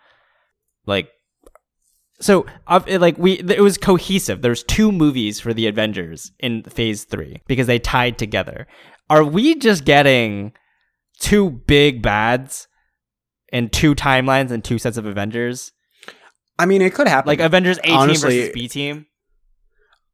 like? 0.86 1.08
So, 2.22 2.46
it, 2.86 3.00
like 3.00 3.18
we, 3.18 3.40
it 3.40 3.60
was 3.60 3.76
cohesive. 3.76 4.42
There's 4.42 4.62
two 4.62 4.92
movies 4.92 5.40
for 5.40 5.52
the 5.52 5.66
Avengers 5.66 6.30
in 6.38 6.62
Phase 6.62 7.02
Three 7.02 7.42
because 7.48 7.66
they 7.66 7.80
tied 7.80 8.16
together. 8.16 8.68
Are 9.10 9.24
we 9.24 9.56
just 9.56 9.84
getting 9.84 10.52
two 11.18 11.50
big 11.50 12.00
bads 12.00 12.68
and 13.52 13.72
two 13.72 13.96
timelines 13.96 14.52
and 14.52 14.62
two 14.62 14.78
sets 14.78 14.96
of 14.96 15.04
Avengers? 15.04 15.72
I 16.60 16.66
mean, 16.66 16.80
it 16.80 16.94
could 16.94 17.08
happen. 17.08 17.26
Like 17.26 17.40
Avengers 17.40 17.78
A 17.78 17.88
Team 17.88 18.08
versus 18.08 18.50
B 18.54 18.68
Team? 18.68 19.06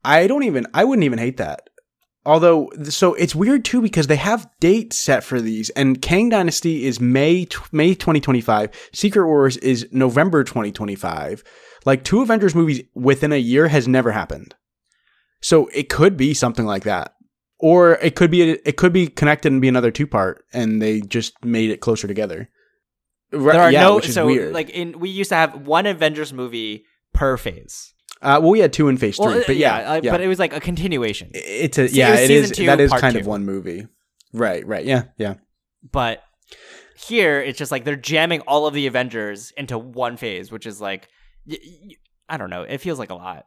I 0.03 0.27
don't 0.27 0.44
even 0.44 0.66
I 0.73 0.85
wouldn't 0.85 1.05
even 1.05 1.18
hate 1.18 1.37
that. 1.37 1.68
Although 2.25 2.71
so 2.85 3.12
it's 3.14 3.35
weird 3.35 3.66
too 3.66 3.83
because 3.83 4.07
they 4.07 4.16
have 4.16 4.49
dates 4.61 4.97
set 4.97 5.25
for 5.25 5.42
these 5.42 5.68
and 5.71 6.01
Kang 6.01 6.31
Dynasty 6.31 6.87
is 6.87 7.01
May 7.01 7.47
May 7.71 7.94
2025, 7.94 8.90
Secret 8.94 9.27
Wars 9.27 9.59
is 9.59 9.87
November 9.92 10.42
2025. 10.42 11.44
Like 11.88 12.05
two 12.05 12.20
Avengers 12.22 12.55
movies 12.55 12.83
within 12.94 13.33
a 13.33 13.37
year 13.53 13.68
has 13.68 13.88
never 13.88 14.11
happened. 14.12 14.55
So 15.40 15.68
it 15.72 15.88
could 15.88 16.16
be 16.16 16.35
something 16.35 16.66
like 16.66 16.85
that. 16.85 17.14
Or 17.59 17.94
it 18.09 18.14
could 18.14 18.31
be 18.31 18.42
it 18.70 18.77
could 18.77 18.92
be 18.92 19.07
connected 19.09 19.51
and 19.53 19.61
be 19.61 19.68
another 19.68 19.90
two 19.90 20.07
part 20.07 20.44
and 20.53 20.81
they 20.83 21.01
just 21.01 21.33
made 21.44 21.70
it 21.70 21.81
closer 21.81 22.07
together. 22.07 22.48
Right, 23.33 23.53
There 23.55 23.62
are 23.62 23.72
yeah, 23.72 23.83
no 23.83 24.01
so 24.01 24.27
weird. 24.27 24.53
like 24.55 24.70
in 24.70 24.98
we 25.01 25.09
used 25.09 25.31
to 25.31 25.37
have 25.37 25.66
one 25.66 25.87
Avengers 25.87 26.33
movie 26.33 26.85
per 27.12 27.37
phase. 27.37 27.94
uh, 28.22 28.38
well, 28.42 28.51
we 28.51 28.61
had 28.61 28.72
two 28.72 28.88
in 28.88 28.96
phase 28.98 29.16
three, 29.16 29.27
Well, 29.27 29.44
but 29.46 29.57
yeah, 29.57 29.77
uh, 29.92 30.01
yeah. 30.03 30.11
but 30.12 30.20
it 30.20 30.29
was 30.29 30.38
like 30.38 30.53
a 30.53 30.61
continuation. 30.61 31.31
it's 31.35 31.79
a 31.79 31.85
it 31.85 31.92
yeah, 31.92 32.14
it 32.14 32.27
season 32.29 32.44
is 32.51 32.57
two, 32.57 32.66
that 32.66 32.81
is 32.81 32.92
kind 32.92 33.14
two. 33.14 33.20
of 33.20 33.27
one 33.27 33.44
movie. 33.44 33.87
Right, 34.33 34.66
right, 34.66 34.85
yeah, 34.85 35.05
yeah. 35.16 35.35
But 35.90 36.22
here 36.96 37.40
it's 37.40 37.59
just 37.59 37.72
like 37.72 37.85
they're 37.85 37.96
jamming 37.96 38.40
all 38.42 38.66
of 38.66 38.74
the 38.74 38.87
Avengers 38.87 39.53
into 39.57 39.79
one 39.79 40.16
phase, 40.16 40.51
which 40.53 40.66
is 40.66 40.81
like 40.81 41.09
y- 41.49 41.59
y- 41.63 41.97
I 42.29 42.37
don't 42.37 42.51
know. 42.51 42.63
It 42.63 42.79
feels 42.79 42.99
like 42.99 43.11
a 43.11 43.15
lot. 43.15 43.47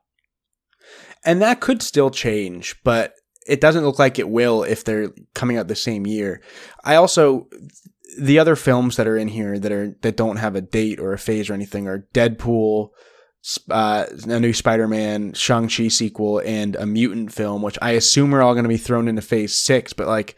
And 1.23 1.41
that 1.41 1.59
could 1.61 1.81
still 1.81 2.09
change, 2.09 2.75
but 2.83 3.13
it 3.47 3.61
doesn't 3.61 3.85
look 3.85 3.99
like 3.99 4.17
it 4.17 4.29
will 4.29 4.63
if 4.63 4.83
they're 4.83 5.11
coming 5.33 5.57
out 5.57 5.67
the 5.67 5.75
same 5.75 6.07
year. 6.07 6.41
I 6.83 6.95
also 6.95 7.47
the 8.19 8.39
other 8.39 8.55
films 8.55 8.97
that 8.97 9.07
are 9.07 9.17
in 9.17 9.27
here 9.27 9.57
that 9.59 9.71
are 9.71 9.95
that 10.01 10.17
don't 10.17 10.37
have 10.37 10.55
a 10.55 10.61
date 10.61 10.99
or 10.99 11.13
a 11.13 11.17
phase 11.17 11.49
or 11.49 11.53
anything 11.53 11.87
are 11.87 12.07
Deadpool, 12.13 12.89
uh, 13.69 14.05
a 14.27 14.39
new 14.39 14.53
Spider-Man, 14.53 15.33
Shang-Chi 15.33 15.87
sequel, 15.87 16.39
and 16.39 16.75
a 16.75 16.85
mutant 16.85 17.31
film, 17.31 17.61
which 17.61 17.77
I 17.81 17.91
assume 17.91 18.33
are 18.35 18.41
all 18.41 18.53
going 18.53 18.63
to 18.63 18.69
be 18.69 18.77
thrown 18.77 19.07
into 19.07 19.21
phase 19.21 19.55
six, 19.55 19.93
but 19.93 20.07
like 20.07 20.35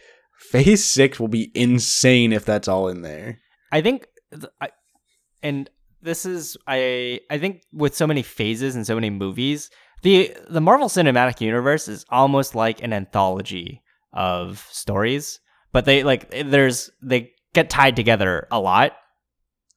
phase 0.52 0.84
six 0.84 1.20
will 1.20 1.30
be 1.30 1.52
insane 1.56 2.32
if 2.34 2.46
that's 2.46 2.68
all 2.68 2.88
in 2.90 3.02
there. 3.02 3.40
I 3.72 3.82
think, 3.82 4.08
th- 4.32 4.54
I, 4.62 4.70
and 5.42 5.70
this 6.04 6.26
is 6.26 6.58
I 6.68 7.22
I 7.30 7.38
think 7.38 7.64
with 7.72 7.96
so 7.96 8.06
many 8.06 8.22
phases 8.22 8.76
and 8.76 8.86
so 8.86 8.96
many 8.96 9.10
movies, 9.10 9.70
the 10.02 10.36
the 10.50 10.62
Marvel 10.62 10.90
Cinematic 10.90 11.42
Universe 11.42 11.88
is 11.88 12.06
almost 12.10 12.56
like 12.56 12.84
an 12.84 12.94
anthology 12.94 13.82
of 14.12 14.68
stories, 14.70 15.40
but 15.72 15.86
they 15.86 16.04
like 16.04 16.30
there's 16.46 16.92
they 17.02 17.32
get 17.54 17.70
tied 17.70 17.96
together 17.96 18.48
a 18.52 18.60
lot. 18.60 18.94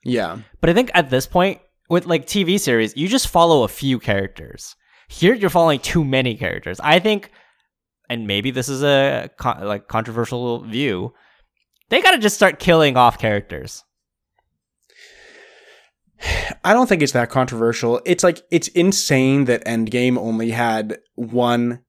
Yeah. 0.05 0.39
But 0.61 0.71
I 0.71 0.75
think 0.75 0.91
at 0.95 1.11
this 1.11 1.27
point 1.27 1.61
with 1.89 2.07
like 2.07 2.27
TV 2.27 2.59
series, 2.59 2.97
you 2.97 3.09
just 3.09 3.29
follow 3.29 3.63
a 3.63 3.69
few 3.69 3.99
characters. 3.99 4.77
Here 5.09 5.35
you're 5.35 5.51
following 5.51 5.79
too 5.79 6.05
many 6.05 6.37
characters. 6.37 6.81
I 6.81 6.99
think 6.99 7.31
and 8.09 8.27
maybe 8.27 8.51
this 8.51 8.69
is 8.69 8.83
a 8.83 9.31
con- 9.39 9.65
like 9.65 9.89
controversial 9.89 10.65
view. 10.65 11.13
They 11.89 12.03
got 12.03 12.13
to 12.13 12.19
just 12.19 12.37
start 12.37 12.59
killing 12.59 12.97
off 12.97 13.19
characters. 13.19 13.85
I 16.67 16.73
don't 16.75 16.89
think 16.89 17.01
it's 17.01 17.13
that 17.13 17.31
controversial. 17.31 18.01
It's 18.05 18.25
like 18.25 18.43
it's 18.51 18.69
insane 18.69 19.45
that 19.45 19.65
Endgame 19.65 20.19
only 20.19 20.51
had 20.51 20.99
one. 21.15 21.81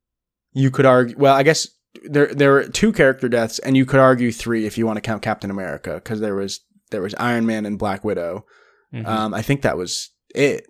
You 0.54 0.70
could 0.72 0.86
argue. 0.86 1.16
Well, 1.18 1.34
I 1.36 1.42
guess 1.44 1.68
there 2.04 2.28
there 2.28 2.52
were 2.52 2.68
two 2.68 2.94
character 2.94 3.28
deaths, 3.28 3.58
and 3.60 3.76
you 3.76 3.86
could 3.86 4.00
argue 4.00 4.32
three 4.32 4.66
if 4.68 4.78
you 4.78 4.86
want 4.86 4.98
to 4.98 5.02
count 5.02 5.24
Captain 5.24 5.50
America, 5.50 5.96
because 5.96 6.20
there 6.20 6.36
was 6.36 6.62
there 6.92 7.02
was 7.02 7.16
Iron 7.16 7.46
Man 7.46 7.66
and 7.66 7.80
Black 7.80 8.04
Widow. 8.04 8.46
Mhm. 8.94 9.06
Um, 9.08 9.34
I 9.34 9.42
think 9.42 9.63
that 9.63 9.78
was 9.78 10.12
it. 10.36 10.66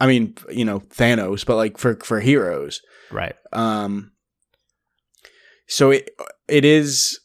I 0.00 0.06
mean, 0.06 0.34
you 0.50 0.64
know, 0.66 0.80
Thanos, 0.80 1.46
but 1.46 1.56
like 1.56 1.78
for 1.78 1.96
for 1.96 2.20
heroes. 2.20 2.80
right. 3.10 3.34
Um, 3.52 4.12
so 5.66 5.90
it 5.90 6.10
it 6.48 6.64
is 6.66 7.18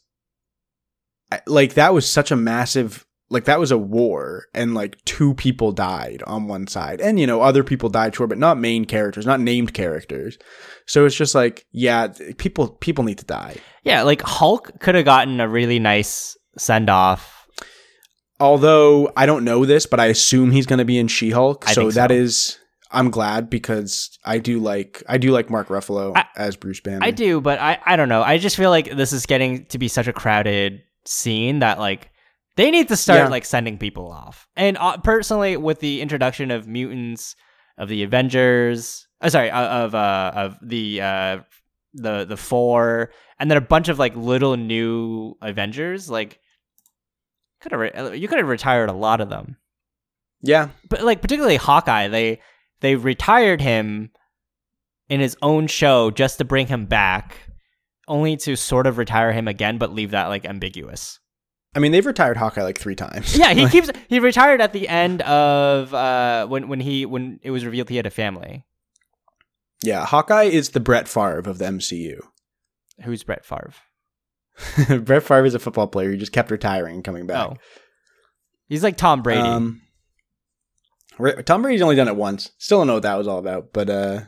like 1.46 1.74
that 1.74 1.92
was 1.92 2.08
such 2.08 2.30
a 2.30 2.36
massive 2.36 3.03
like 3.30 3.44
that 3.44 3.58
was 3.58 3.70
a 3.70 3.78
war 3.78 4.44
and 4.54 4.74
like 4.74 5.02
two 5.04 5.34
people 5.34 5.72
died 5.72 6.22
on 6.26 6.46
one 6.46 6.66
side 6.66 7.00
and 7.00 7.18
you 7.18 7.26
know 7.26 7.40
other 7.40 7.64
people 7.64 7.88
died 7.88 8.14
sure 8.14 8.26
but 8.26 8.38
not 8.38 8.58
main 8.58 8.84
characters 8.84 9.26
not 9.26 9.40
named 9.40 9.72
characters 9.74 10.38
so 10.86 11.04
it's 11.06 11.16
just 11.16 11.34
like 11.34 11.64
yeah 11.72 12.08
people 12.38 12.68
people 12.68 13.02
need 13.04 13.18
to 13.18 13.24
die 13.24 13.56
Yeah, 13.82 14.02
like 14.02 14.22
Hulk 14.22 14.78
could 14.80 14.94
have 14.94 15.04
gotten 15.06 15.40
a 15.40 15.48
really 15.48 15.78
nice 15.78 16.36
send 16.58 16.88
off. 16.90 17.46
although 18.40 19.10
i 19.16 19.26
don't 19.26 19.44
know 19.44 19.64
this 19.64 19.86
but 19.86 20.00
i 20.00 20.06
assume 20.06 20.50
he's 20.50 20.66
going 20.66 20.78
to 20.78 20.84
be 20.84 20.98
in 20.98 21.08
she-hulk 21.08 21.64
so 21.68 21.90
so. 21.90 22.06
is 22.10 22.58
i'm 22.90 23.10
glad 23.10 23.48
because 23.50 24.16
i 24.24 24.38
do 24.38 24.58
like 24.60 25.02
i 25.08 25.18
do 25.18 25.30
like 25.30 25.50
mark 25.50 25.68
ruffalo 25.68 26.12
I- 26.16 26.26
as 26.36 26.56
bruce 26.56 26.80
banner 26.80 27.04
I 27.04 27.10
do, 27.10 27.40
but 27.40 27.58
I 27.58 27.78
I 27.84 27.96
don't 27.96 28.08
know. 28.08 28.22
I 28.22 28.38
just 28.38 28.56
feel 28.56 28.70
like 28.70 28.90
this 28.96 29.12
is 29.12 29.26
getting 29.26 29.66
to 29.66 29.78
be 29.78 29.88
such 29.88 30.06
a 30.08 30.12
crowded 30.12 30.82
scene 31.04 31.58
that 31.60 31.78
like 31.78 32.10
they 32.56 32.70
need 32.70 32.88
to 32.88 32.96
start 32.96 33.18
Yeah. 33.20 33.28
like 33.28 33.44
sending 33.44 33.78
people 33.78 34.10
off. 34.10 34.46
And 34.56 34.76
uh, 34.78 34.98
personally, 34.98 35.56
with 35.56 35.80
the 35.80 36.00
introduction 36.00 36.50
of 36.50 36.66
mutants, 36.68 37.34
of 37.78 37.88
the 37.88 38.02
Avengers, 38.04 39.06
uh, 39.20 39.28
sorry, 39.28 39.50
uh, 39.50 39.66
of 39.84 39.94
uh 39.94 40.32
of 40.34 40.56
the 40.62 41.00
uh 41.00 41.38
the 41.94 42.24
the 42.24 42.36
four, 42.36 43.10
and 43.38 43.50
then 43.50 43.58
a 43.58 43.60
bunch 43.60 43.88
of 43.88 43.98
like 43.98 44.14
little 44.16 44.56
new 44.56 45.34
Avengers, 45.42 46.08
like 46.10 46.38
could 47.60 47.72
have 47.72 47.80
re- 47.80 48.16
you 48.18 48.28
could 48.28 48.38
have 48.38 48.48
retired 48.48 48.88
a 48.90 48.92
lot 48.92 49.20
of 49.20 49.28
them. 49.30 49.56
yeah 50.42 50.68
but 50.90 51.02
like 51.02 51.22
particularly 51.22 51.56
Hawkeye, 51.56 52.08
they 52.08 52.40
they 52.80 52.94
retired 52.96 53.60
him 53.60 54.10
in 55.08 55.20
his 55.20 55.36
own 55.42 55.66
show 55.66 56.10
just 56.10 56.38
to 56.38 56.44
bring 56.44 56.66
him 56.66 56.86
back, 56.86 57.36
only 58.08 58.36
to 58.38 58.54
sort 58.56 58.86
of 58.86 58.98
retire 58.98 59.32
him 59.32 59.48
again, 59.48 59.78
but 59.78 59.92
leave 59.92 60.10
that 60.12 60.26
like 60.28 60.44
ambiguous. 60.44 61.18
I 61.74 61.78
mean 61.78 61.92
they've 61.92 62.06
retired 62.06 62.36
hawkeye 62.36 62.62
like 62.62 62.78
three 62.78 62.94
times 62.94 63.36
Yeah, 63.36 63.52
he 63.54 63.68
keeps 63.74 63.90
he 64.08 64.20
retired 64.20 64.60
at 64.60 64.72
the 64.72 64.88
end 64.88 65.22
of 65.22 65.92
uh 65.94 66.46
when 66.46 66.68
when 66.68 66.80
he 66.80 67.06
when 67.06 67.40
it 67.42 67.50
was 67.50 67.64
revealed 67.64 67.88
he 67.88 67.96
had 67.96 68.06
a 68.06 68.10
family. 68.10 68.64
Yeah, 69.82 70.06
Hawkeye 70.06 70.44
is 70.44 70.70
the 70.70 70.80
Brett 70.80 71.08
Favre 71.08 71.40
of 71.40 71.58
the 71.58 71.66
MCU. 71.66 72.20
Who's 73.04 73.22
Brett 73.22 73.44
Favre? 73.44 73.72
Brett 75.00 75.22
Favre 75.22 75.44
is 75.44 75.54
a 75.54 75.58
football 75.58 75.88
player. 75.88 76.10
He 76.12 76.16
just 76.16 76.32
kept 76.32 76.50
retiring 76.50 76.94
and 76.94 77.04
coming 77.04 77.26
back. 77.26 77.36
Oh, 77.50 77.56
he's 78.66 78.82
like 78.82 78.96
Tom 78.96 79.22
Brady. 79.22 79.40
Um, 79.42 79.82
Tom 81.44 81.62
Brady's 81.62 81.82
only 81.82 81.96
done 81.96 82.08
it 82.08 82.16
once. 82.16 82.50
Still 82.58 82.78
don't 82.78 82.86
know 82.86 82.94
what 82.94 83.02
that 83.02 83.16
was 83.18 83.28
all 83.28 83.38
about, 83.38 83.72
but 83.74 83.90
uh, 83.90 84.20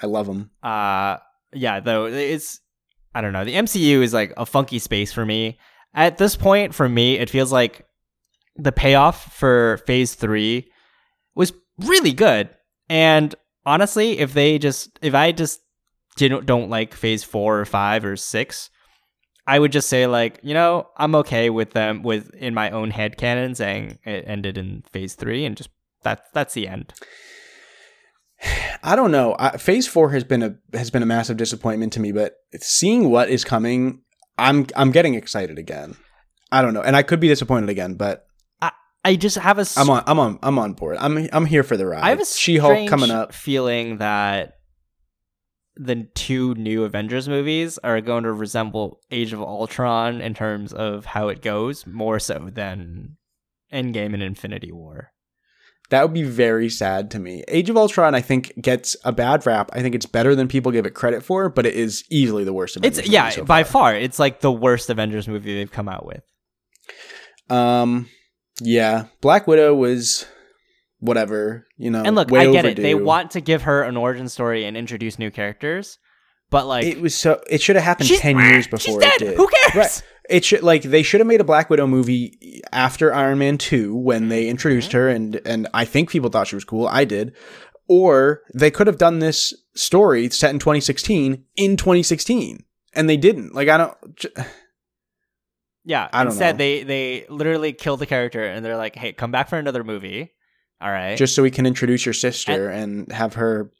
I 0.00 0.06
love 0.06 0.28
him. 0.28 0.50
uh 0.62 1.16
yeah 1.52 1.80
though 1.80 2.06
it's 2.06 2.60
i 3.12 3.20
don't 3.20 3.32
know 3.32 3.44
the 3.44 3.54
mcu 3.54 4.00
is 4.02 4.14
like 4.14 4.32
a 4.36 4.46
funky 4.46 4.78
space 4.78 5.12
for 5.12 5.26
me 5.26 5.58
at 5.94 6.18
this 6.18 6.36
point 6.36 6.74
for 6.74 6.88
me 6.88 7.18
it 7.18 7.30
feels 7.30 7.52
like 7.52 7.86
the 8.56 8.72
payoff 8.72 9.32
for 9.34 9.78
phase 9.86 10.14
three 10.14 10.70
was 11.34 11.52
really 11.78 12.12
good 12.12 12.48
and 12.88 13.34
honestly 13.64 14.18
if 14.18 14.34
they 14.34 14.58
just 14.58 14.98
if 15.02 15.14
i 15.14 15.32
just 15.32 15.60
didn't 16.16 16.46
don't 16.46 16.70
like 16.70 16.94
phase 16.94 17.24
four 17.24 17.60
or 17.60 17.64
five 17.64 18.04
or 18.04 18.16
six 18.16 18.70
i 19.46 19.58
would 19.58 19.72
just 19.72 19.88
say 19.88 20.06
like 20.06 20.38
you 20.42 20.54
know 20.54 20.86
i'm 20.96 21.14
okay 21.14 21.50
with 21.50 21.70
them 21.70 22.02
with 22.02 22.32
in 22.34 22.54
my 22.54 22.70
own 22.70 22.90
head 22.90 23.16
canon 23.16 23.54
saying 23.54 23.98
it 24.04 24.24
ended 24.26 24.58
in 24.58 24.82
phase 24.92 25.14
three 25.14 25.44
and 25.44 25.56
just 25.56 25.70
that 26.02 26.24
that's 26.32 26.54
the 26.54 26.68
end 26.68 26.92
I 28.82 28.96
don't 28.96 29.10
know. 29.10 29.36
I, 29.38 29.56
Phase 29.58 29.86
Four 29.86 30.10
has 30.10 30.24
been 30.24 30.42
a 30.42 30.56
has 30.72 30.90
been 30.90 31.02
a 31.02 31.06
massive 31.06 31.36
disappointment 31.36 31.92
to 31.94 32.00
me, 32.00 32.12
but 32.12 32.36
seeing 32.60 33.10
what 33.10 33.28
is 33.28 33.44
coming, 33.44 34.00
I'm 34.38 34.66
I'm 34.76 34.90
getting 34.90 35.14
excited 35.14 35.58
again. 35.58 35.96
I 36.52 36.62
don't 36.62 36.74
know, 36.74 36.82
and 36.82 36.96
I 36.96 37.02
could 37.02 37.20
be 37.20 37.28
disappointed 37.28 37.68
again, 37.68 37.94
but 37.94 38.26
i 39.04 39.16
just 39.16 39.38
have 39.38 39.58
a 39.58 39.66
I'm 39.76 39.88
on 39.88 40.02
I'm 40.06 40.18
on 40.18 40.38
I'm 40.42 40.58
on 40.58 40.74
board. 40.74 40.96
I'm 40.98 41.28
I'm 41.32 41.46
here 41.46 41.62
for 41.62 41.76
the 41.76 41.86
ride. 41.86 42.02
I 42.02 42.10
have 42.10 42.20
a 42.20 42.26
She-Hulk 42.26 42.88
coming 42.88 43.10
up. 43.10 43.32
feeling 43.32 43.98
that 43.98 44.54
the 45.76 46.06
two 46.14 46.54
new 46.56 46.84
Avengers 46.84 47.28
movies 47.28 47.78
are 47.78 48.00
going 48.02 48.24
to 48.24 48.32
resemble 48.32 49.00
Age 49.10 49.32
of 49.32 49.40
Ultron 49.40 50.20
in 50.20 50.34
terms 50.34 50.72
of 50.74 51.06
how 51.06 51.28
it 51.28 51.40
goes, 51.40 51.86
more 51.86 52.18
so 52.18 52.50
than 52.52 53.16
Endgame 53.72 54.12
and 54.12 54.22
Infinity 54.22 54.72
War. 54.72 55.12
That 55.90 56.02
would 56.02 56.14
be 56.14 56.22
very 56.22 56.68
sad 56.70 57.10
to 57.10 57.18
me. 57.18 57.42
Age 57.48 57.68
of 57.68 57.76
Ultron, 57.76 58.14
I 58.14 58.20
think, 58.20 58.52
gets 58.60 58.96
a 59.04 59.10
bad 59.12 59.44
rap. 59.44 59.70
I 59.72 59.82
think 59.82 59.94
it's 59.96 60.06
better 60.06 60.36
than 60.36 60.46
people 60.46 60.70
give 60.70 60.86
it 60.86 60.94
credit 60.94 61.22
for, 61.24 61.48
but 61.48 61.66
it 61.66 61.74
is 61.74 62.04
easily 62.10 62.44
the 62.44 62.52
worst. 62.52 62.76
Avengers 62.76 62.98
It's 62.98 63.08
movie 63.08 63.14
yeah, 63.14 63.28
so 63.30 63.44
by 63.44 63.64
far. 63.64 63.94
it's 63.96 64.18
like 64.20 64.40
the 64.40 64.52
worst 64.52 64.88
Avengers 64.88 65.26
movie 65.26 65.54
they've 65.54 65.70
come 65.70 65.88
out 65.88 66.06
with. 66.06 66.22
Um, 67.48 68.08
yeah, 68.60 69.06
Black 69.20 69.46
Widow 69.46 69.74
was 69.74 70.26
whatever. 71.00 71.66
You 71.76 71.90
know, 71.90 72.02
And 72.04 72.14
look, 72.14 72.32
I 72.32 72.50
get 72.52 72.64
it. 72.64 72.76
They 72.76 72.94
want 72.94 73.32
to 73.32 73.40
give 73.40 73.62
her 73.62 73.82
an 73.82 73.96
origin 73.96 74.28
story 74.28 74.64
and 74.64 74.76
introduce 74.76 75.18
new 75.18 75.32
characters, 75.32 75.98
but 76.50 76.66
like 76.66 76.84
It 76.84 77.00
was 77.00 77.16
so. 77.16 77.42
It 77.50 77.60
should 77.62 77.76
have 77.76 77.84
happened 77.84 78.10
ten 78.10 78.38
years 78.38 78.66
before. 78.68 78.78
she's 78.78 78.96
dead. 78.96 79.22
it 79.22 79.24
did. 79.30 79.36
Who 79.36 79.48
cares? 79.48 79.74
Right. 79.74 80.02
It 80.30 80.44
should 80.44 80.62
like 80.62 80.82
they 80.82 81.02
should 81.02 81.20
have 81.20 81.26
made 81.26 81.40
a 81.40 81.44
Black 81.44 81.68
Widow 81.70 81.86
movie 81.86 82.62
after 82.72 83.12
Iron 83.12 83.38
Man 83.38 83.58
two 83.58 83.94
when 83.96 84.28
they 84.28 84.42
Mm-hmm. 84.44 84.50
introduced 84.50 84.92
her, 84.92 85.08
and 85.08 85.40
and 85.44 85.68
I 85.74 85.84
think 85.84 86.10
people 86.10 86.30
thought 86.30 86.46
she 86.46 86.54
was 86.56 86.64
cool. 86.64 86.86
I 86.86 87.04
did. 87.04 87.34
Or 87.88 88.42
they 88.54 88.70
could 88.70 88.86
have 88.86 88.98
done 88.98 89.18
this 89.18 89.52
story 89.74 90.30
set 90.30 90.50
in 90.50 90.60
2016 90.60 91.44
in 91.56 91.76
2016, 91.76 92.64
and 92.94 93.10
they 93.10 93.16
didn't. 93.16 93.54
Like 93.54 93.68
I 93.68 93.76
don't. 93.76 94.16
j- 94.16 94.28
Yeah. 95.84 96.08
I 96.12 96.18
don't 96.22 96.32
instead, 96.32 96.54
know. 96.54 96.58
they 96.58 96.82
they 96.84 97.26
literally 97.28 97.72
kill 97.72 97.96
the 97.96 98.06
character 98.06 98.44
and 98.44 98.64
they're 98.64 98.76
like, 98.76 98.94
"Hey, 98.96 99.12
come 99.12 99.32
back 99.32 99.48
for 99.48 99.58
another 99.58 99.82
movie." 99.84 100.32
All 100.80 100.90
right. 100.90 101.16
Just 101.18 101.34
so 101.34 101.42
we 101.42 101.50
can 101.50 101.66
introduce 101.66 102.06
your 102.06 102.14
sister 102.14 102.68
and, 102.70 103.10
have 103.12 103.34
her. 103.34 103.70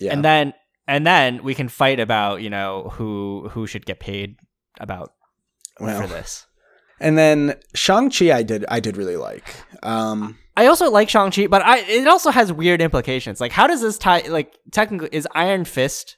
Yeah. 0.00 0.12
And 0.12 0.24
then 0.24 0.52
and 0.86 1.06
then 1.06 1.42
we 1.42 1.54
can 1.54 1.68
fight 1.68 2.00
about 2.00 2.42
you 2.42 2.50
know 2.50 2.90
who 2.94 3.48
who 3.52 3.66
should 3.66 3.86
get 3.86 4.00
paid 4.00 4.36
about 4.80 5.12
well, 5.80 6.02
for 6.02 6.06
this. 6.06 6.46
and 7.00 7.16
then 7.16 7.54
Shang 7.74 8.10
Chi, 8.10 8.32
I 8.32 8.42
did 8.42 8.64
I 8.68 8.80
did 8.80 8.96
really 8.96 9.16
like. 9.16 9.54
Um, 9.82 10.38
I 10.56 10.66
also 10.66 10.90
like 10.90 11.08
Shang 11.08 11.30
Chi, 11.30 11.46
but 11.46 11.62
I 11.62 11.78
it 11.78 12.06
also 12.06 12.30
has 12.30 12.52
weird 12.52 12.80
implications. 12.82 13.40
Like, 13.40 13.52
how 13.52 13.66
does 13.66 13.80
this 13.80 13.98
tie? 13.98 14.22
Like, 14.28 14.56
technically, 14.72 15.08
is 15.12 15.26
Iron 15.34 15.64
Fist 15.64 16.16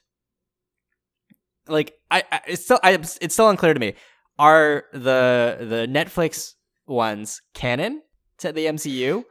like 1.67 1.93
I, 2.09 2.23
I 2.31 2.41
it's 2.47 2.63
still 2.63 2.79
I, 2.83 2.93
it's 2.93 3.33
still 3.33 3.49
unclear 3.49 3.73
to 3.73 3.79
me. 3.79 3.93
Are 4.37 4.85
the 4.93 5.57
the 5.59 5.87
Netflix 5.89 6.53
ones 6.87 7.41
canon 7.53 8.01
to 8.39 8.51
the 8.51 8.65
MCU? 8.65 9.23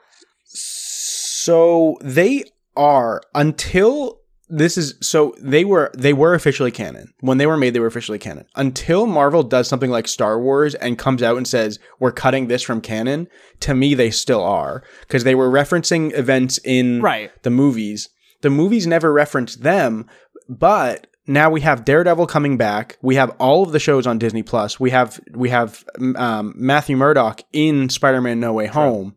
So 0.44 1.96
they 2.00 2.44
are 2.76 3.20
until 3.34 4.19
this 4.50 4.76
is 4.76 4.94
so 5.00 5.34
they 5.40 5.64
were 5.64 5.90
they 5.96 6.12
were 6.12 6.34
officially 6.34 6.70
canon. 6.70 7.12
When 7.20 7.38
they 7.38 7.46
were 7.46 7.56
made 7.56 7.74
they 7.74 7.80
were 7.80 7.86
officially 7.86 8.18
canon. 8.18 8.46
Until 8.56 9.06
Marvel 9.06 9.42
does 9.42 9.68
something 9.68 9.90
like 9.90 10.08
Star 10.08 10.40
Wars 10.40 10.74
and 10.74 10.98
comes 10.98 11.22
out 11.22 11.36
and 11.36 11.46
says 11.46 11.78
we're 11.98 12.12
cutting 12.12 12.48
this 12.48 12.62
from 12.62 12.80
canon, 12.80 13.28
to 13.60 13.74
me 13.74 13.94
they 13.94 14.10
still 14.10 14.42
are 14.42 14.82
because 15.02 15.24
they 15.24 15.34
were 15.34 15.48
referencing 15.50 16.12
events 16.18 16.58
in 16.64 17.00
Right. 17.00 17.30
the 17.42 17.50
movies. 17.50 18.08
The 18.42 18.50
movies 18.50 18.86
never 18.86 19.12
referenced 19.12 19.62
them, 19.62 20.06
but 20.48 21.06
now 21.26 21.48
we 21.50 21.60
have 21.60 21.84
Daredevil 21.84 22.26
coming 22.26 22.56
back. 22.56 22.96
We 23.02 23.14
have 23.14 23.30
all 23.38 23.62
of 23.62 23.72
the 23.72 23.78
shows 23.78 24.06
on 24.06 24.18
Disney 24.18 24.42
Plus. 24.42 24.80
We 24.80 24.90
have 24.90 25.20
we 25.32 25.50
have 25.50 25.84
um, 26.16 26.54
Matthew 26.56 26.96
Murdock 26.96 27.42
in 27.52 27.88
Spider-Man: 27.88 28.40
No 28.40 28.52
Way 28.54 28.66
Home. 28.66 29.14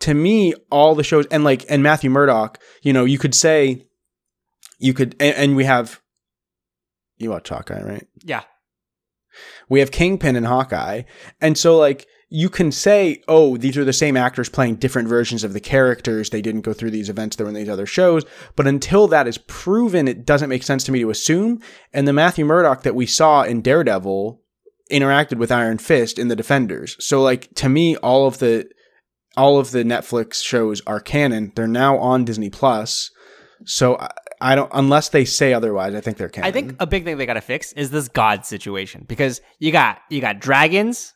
To 0.00 0.14
me, 0.14 0.54
all 0.70 0.94
the 0.94 1.04
shows 1.04 1.26
and 1.26 1.44
like 1.44 1.64
and 1.68 1.82
Matthew 1.82 2.08
Murdock, 2.10 2.58
you 2.82 2.92
know, 2.92 3.04
you 3.04 3.18
could 3.18 3.34
say, 3.34 3.86
you 4.80 4.94
could, 4.94 5.14
and, 5.20 5.36
and 5.36 5.56
we 5.56 5.64
have. 5.64 6.00
You 7.18 7.30
watch 7.30 7.50
Hawkeye, 7.50 7.82
right? 7.82 8.08
Yeah. 8.24 8.42
We 9.68 9.80
have 9.80 9.90
Kingpin 9.90 10.36
and 10.36 10.46
Hawkeye. 10.46 11.02
And 11.40 11.56
so, 11.56 11.76
like, 11.76 12.06
you 12.30 12.48
can 12.48 12.72
say, 12.72 13.22
oh, 13.28 13.56
these 13.56 13.76
are 13.76 13.84
the 13.84 13.92
same 13.92 14.16
actors 14.16 14.48
playing 14.48 14.76
different 14.76 15.08
versions 15.08 15.44
of 15.44 15.52
the 15.52 15.60
characters. 15.60 16.30
They 16.30 16.40
didn't 16.40 16.62
go 16.62 16.72
through 16.72 16.92
these 16.92 17.10
events, 17.10 17.36
they 17.36 17.44
were 17.44 17.50
in 17.50 17.54
these 17.54 17.68
other 17.68 17.86
shows. 17.86 18.24
But 18.56 18.66
until 18.66 19.06
that 19.08 19.28
is 19.28 19.38
proven, 19.38 20.08
it 20.08 20.24
doesn't 20.24 20.48
make 20.48 20.62
sense 20.62 20.82
to 20.84 20.92
me 20.92 21.00
to 21.00 21.10
assume. 21.10 21.60
And 21.92 22.08
the 22.08 22.12
Matthew 22.12 22.44
Murdock 22.44 22.82
that 22.82 22.94
we 22.94 23.06
saw 23.06 23.42
in 23.42 23.60
Daredevil 23.60 24.40
interacted 24.90 25.36
with 25.36 25.52
Iron 25.52 25.78
Fist 25.78 26.18
in 26.18 26.28
the 26.28 26.36
Defenders. 26.36 26.96
So, 26.98 27.22
like, 27.22 27.52
to 27.56 27.68
me, 27.68 27.96
all 27.96 28.26
of 28.26 28.38
the. 28.38 28.68
All 29.36 29.60
of 29.60 29.70
the 29.70 29.84
Netflix 29.84 30.42
shows 30.42 30.82
are 30.88 30.98
canon. 30.98 31.52
They're 31.54 31.68
now 31.68 31.96
on 31.98 32.24
Disney 32.24 32.50
Plus. 32.50 33.12
So 33.64 33.96
I, 34.40 34.54
don't 34.54 34.70
unless 34.72 35.10
they 35.10 35.24
say 35.24 35.52
otherwise, 35.52 35.94
I 35.94 36.00
think 36.00 36.16
they're 36.16 36.28
canon. 36.28 36.48
I 36.48 36.52
think 36.52 36.76
a 36.80 36.86
big 36.86 37.04
thing 37.04 37.18
they 37.18 37.26
got 37.26 37.34
to 37.34 37.40
fix 37.40 37.72
is 37.72 37.90
this 37.90 38.08
god 38.08 38.46
situation 38.46 39.04
because 39.06 39.40
you 39.58 39.72
got 39.72 40.00
you 40.08 40.20
got 40.20 40.40
dragons, 40.40 41.14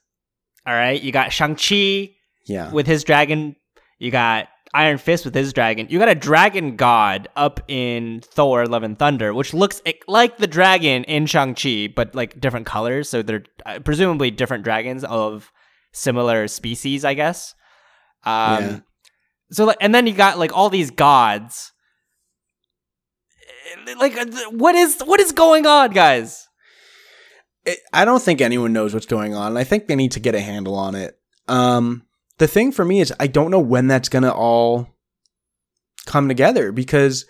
all 0.66 0.74
right. 0.74 1.00
You 1.00 1.12
got 1.12 1.32
Shang 1.32 1.56
Chi 1.56 2.14
yeah. 2.46 2.70
with 2.72 2.86
his 2.86 3.04
dragon. 3.04 3.56
You 3.98 4.10
got 4.10 4.48
Iron 4.72 4.98
Fist 4.98 5.24
with 5.24 5.34
his 5.34 5.52
dragon. 5.52 5.86
You 5.90 5.98
got 5.98 6.08
a 6.08 6.14
dragon 6.14 6.76
god 6.76 7.28
up 7.36 7.60
in 7.68 8.20
Thor: 8.22 8.66
Love 8.66 8.82
and 8.82 8.98
Thunder, 8.98 9.34
which 9.34 9.54
looks 9.54 9.82
like 10.08 10.38
the 10.38 10.46
dragon 10.46 11.04
in 11.04 11.26
Shang 11.26 11.54
Chi, 11.54 11.88
but 11.94 12.14
like 12.14 12.40
different 12.40 12.66
colors. 12.66 13.08
So 13.08 13.22
they're 13.22 13.44
uh, 13.66 13.80
presumably 13.80 14.30
different 14.30 14.64
dragons 14.64 15.04
of 15.04 15.52
similar 15.92 16.48
species, 16.48 17.04
I 17.04 17.14
guess. 17.14 17.54
Um, 18.24 18.62
Yeah. 18.62 18.80
So 19.50 19.66
like, 19.66 19.76
and 19.80 19.94
then 19.94 20.06
you 20.06 20.14
got 20.14 20.38
like 20.38 20.56
all 20.56 20.70
these 20.70 20.90
gods. 20.90 21.72
Eh, 23.88 23.94
Like, 23.98 24.16
uh, 24.16 24.26
what 24.50 24.74
is 24.74 25.00
what 25.04 25.20
is 25.20 25.32
going 25.32 25.66
on, 25.66 25.90
guys? 25.90 26.48
it, 27.66 27.78
I 27.92 28.04
don't 28.04 28.22
think 28.22 28.40
anyone 28.40 28.72
knows 28.72 28.92
what's 28.92 29.06
going 29.06 29.34
on. 29.34 29.56
I 29.56 29.64
think 29.64 29.86
they 29.86 29.96
need 29.96 30.12
to 30.12 30.20
get 30.20 30.34
a 30.34 30.40
handle 30.40 30.74
on 30.74 30.94
it. 30.94 31.18
Um, 31.48 32.02
the 32.38 32.46
thing 32.46 32.72
for 32.72 32.84
me 32.84 33.00
is 33.00 33.12
I 33.18 33.26
don't 33.26 33.50
know 33.50 33.58
when 33.60 33.86
that's 33.86 34.08
gonna 34.08 34.32
all 34.32 34.88
come 36.06 36.28
together 36.28 36.72
because 36.72 37.24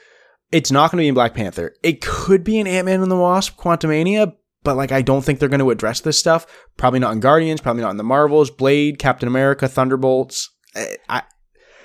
it's 0.50 0.70
not 0.72 0.90
gonna 0.90 1.02
be 1.02 1.08
in 1.08 1.14
Black 1.14 1.34
Panther. 1.34 1.74
It 1.82 2.00
could 2.00 2.42
be 2.44 2.58
in 2.58 2.66
Ant 2.66 2.86
Man 2.86 3.00
and 3.02 3.10
the 3.10 3.16
Wasp, 3.16 3.56
Quantumania, 3.56 4.32
but 4.64 4.76
like 4.76 4.90
I 4.92 5.02
don't 5.02 5.22
think 5.24 5.38
they're 5.38 5.48
gonna 5.48 5.68
address 5.68 6.00
this 6.00 6.18
stuff. 6.18 6.46
Probably 6.76 6.98
not 7.00 7.12
in 7.12 7.20
Guardians. 7.20 7.60
Probably 7.60 7.82
not 7.82 7.90
in 7.90 7.96
the 7.96 8.02
Marvels, 8.04 8.50
Blade, 8.50 8.98
Captain 8.98 9.28
America, 9.28 9.68
Thunderbolts. 9.68 10.50
I, 10.74 10.96
I 11.08 11.22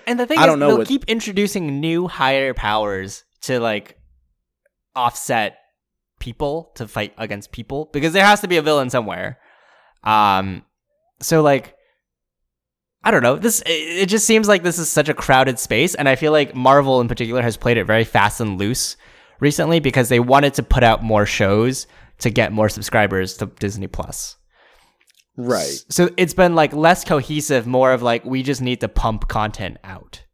And 0.08 0.20
the 0.20 0.26
thing 0.26 0.40
I 0.40 0.44
is, 0.44 0.48
don't 0.48 0.60
know 0.60 0.70
they'll 0.70 0.78
what- 0.80 0.88
keep 0.88 1.06
introducing 1.06 1.80
new 1.80 2.08
higher 2.08 2.56
powers 2.56 3.24
to 3.42 3.60
like 3.60 3.99
offset 4.96 5.58
people 6.20 6.72
to 6.76 6.88
fight 6.88 7.14
against 7.18 7.52
people 7.52 7.90
because 7.94 8.14
there 8.14 8.26
has 8.26 8.42
to 8.42 8.48
be 8.48 8.58
a 8.58 8.62
villain 8.62 8.90
somewhere. 8.90 9.40
Um, 10.04 10.64
so 11.22 11.42
like, 11.42 11.76
I 13.04 13.12
don't 13.12 13.24
know. 13.24 13.38
This 13.38 13.62
it, 13.62 13.70
it 13.72 14.10
just 14.10 14.28
seems 14.28 14.48
like 14.48 14.64
this 14.64 14.78
is 14.78 14.90
such 14.90 15.10
a 15.10 15.14
crowded 15.14 15.58
space, 15.58 15.96
and 15.96 16.10
I 16.10 16.16
feel 16.16 16.34
like 16.34 16.54
Marvel 16.54 17.00
in 17.02 17.08
particular 17.08 17.42
has 17.42 17.56
played 17.58 17.78
it 17.78 17.86
very 17.86 18.04
fast 18.04 18.42
and 18.42 18.60
loose 18.60 18.98
recently 19.40 19.80
because 19.80 20.10
they 20.10 20.20
wanted 20.20 20.54
to 20.56 20.64
put 20.64 20.84
out 20.84 21.04
more 21.04 21.26
shows 21.26 21.88
to 22.20 22.30
get 22.30 22.52
more 22.52 22.68
subscribers 22.68 23.38
to 23.38 23.46
Disney 23.46 23.88
Plus. 23.88 24.36
right. 25.38 25.84
So 25.90 26.10
it's 26.18 26.34
been 26.34 26.56
like 26.56 26.74
less 26.74 27.06
cohesive, 27.06 27.66
more 27.66 27.94
of 27.94 28.02
like 28.02 28.26
we 28.26 28.44
just 28.44 28.62
need 28.62 28.82
to 28.82 28.90
pump 28.90 29.30
content 29.30 29.78
out. 29.86 30.26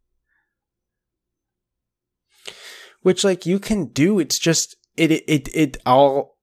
Which 3.05 3.23
like 3.23 3.45
you 3.45 3.59
can 3.59 3.85
do 3.85 4.17
it's 4.17 4.39
just 4.39 4.75
it 4.97 5.11
it 5.11 5.23
it, 5.27 5.49
it 5.53 5.77
all 5.85 6.37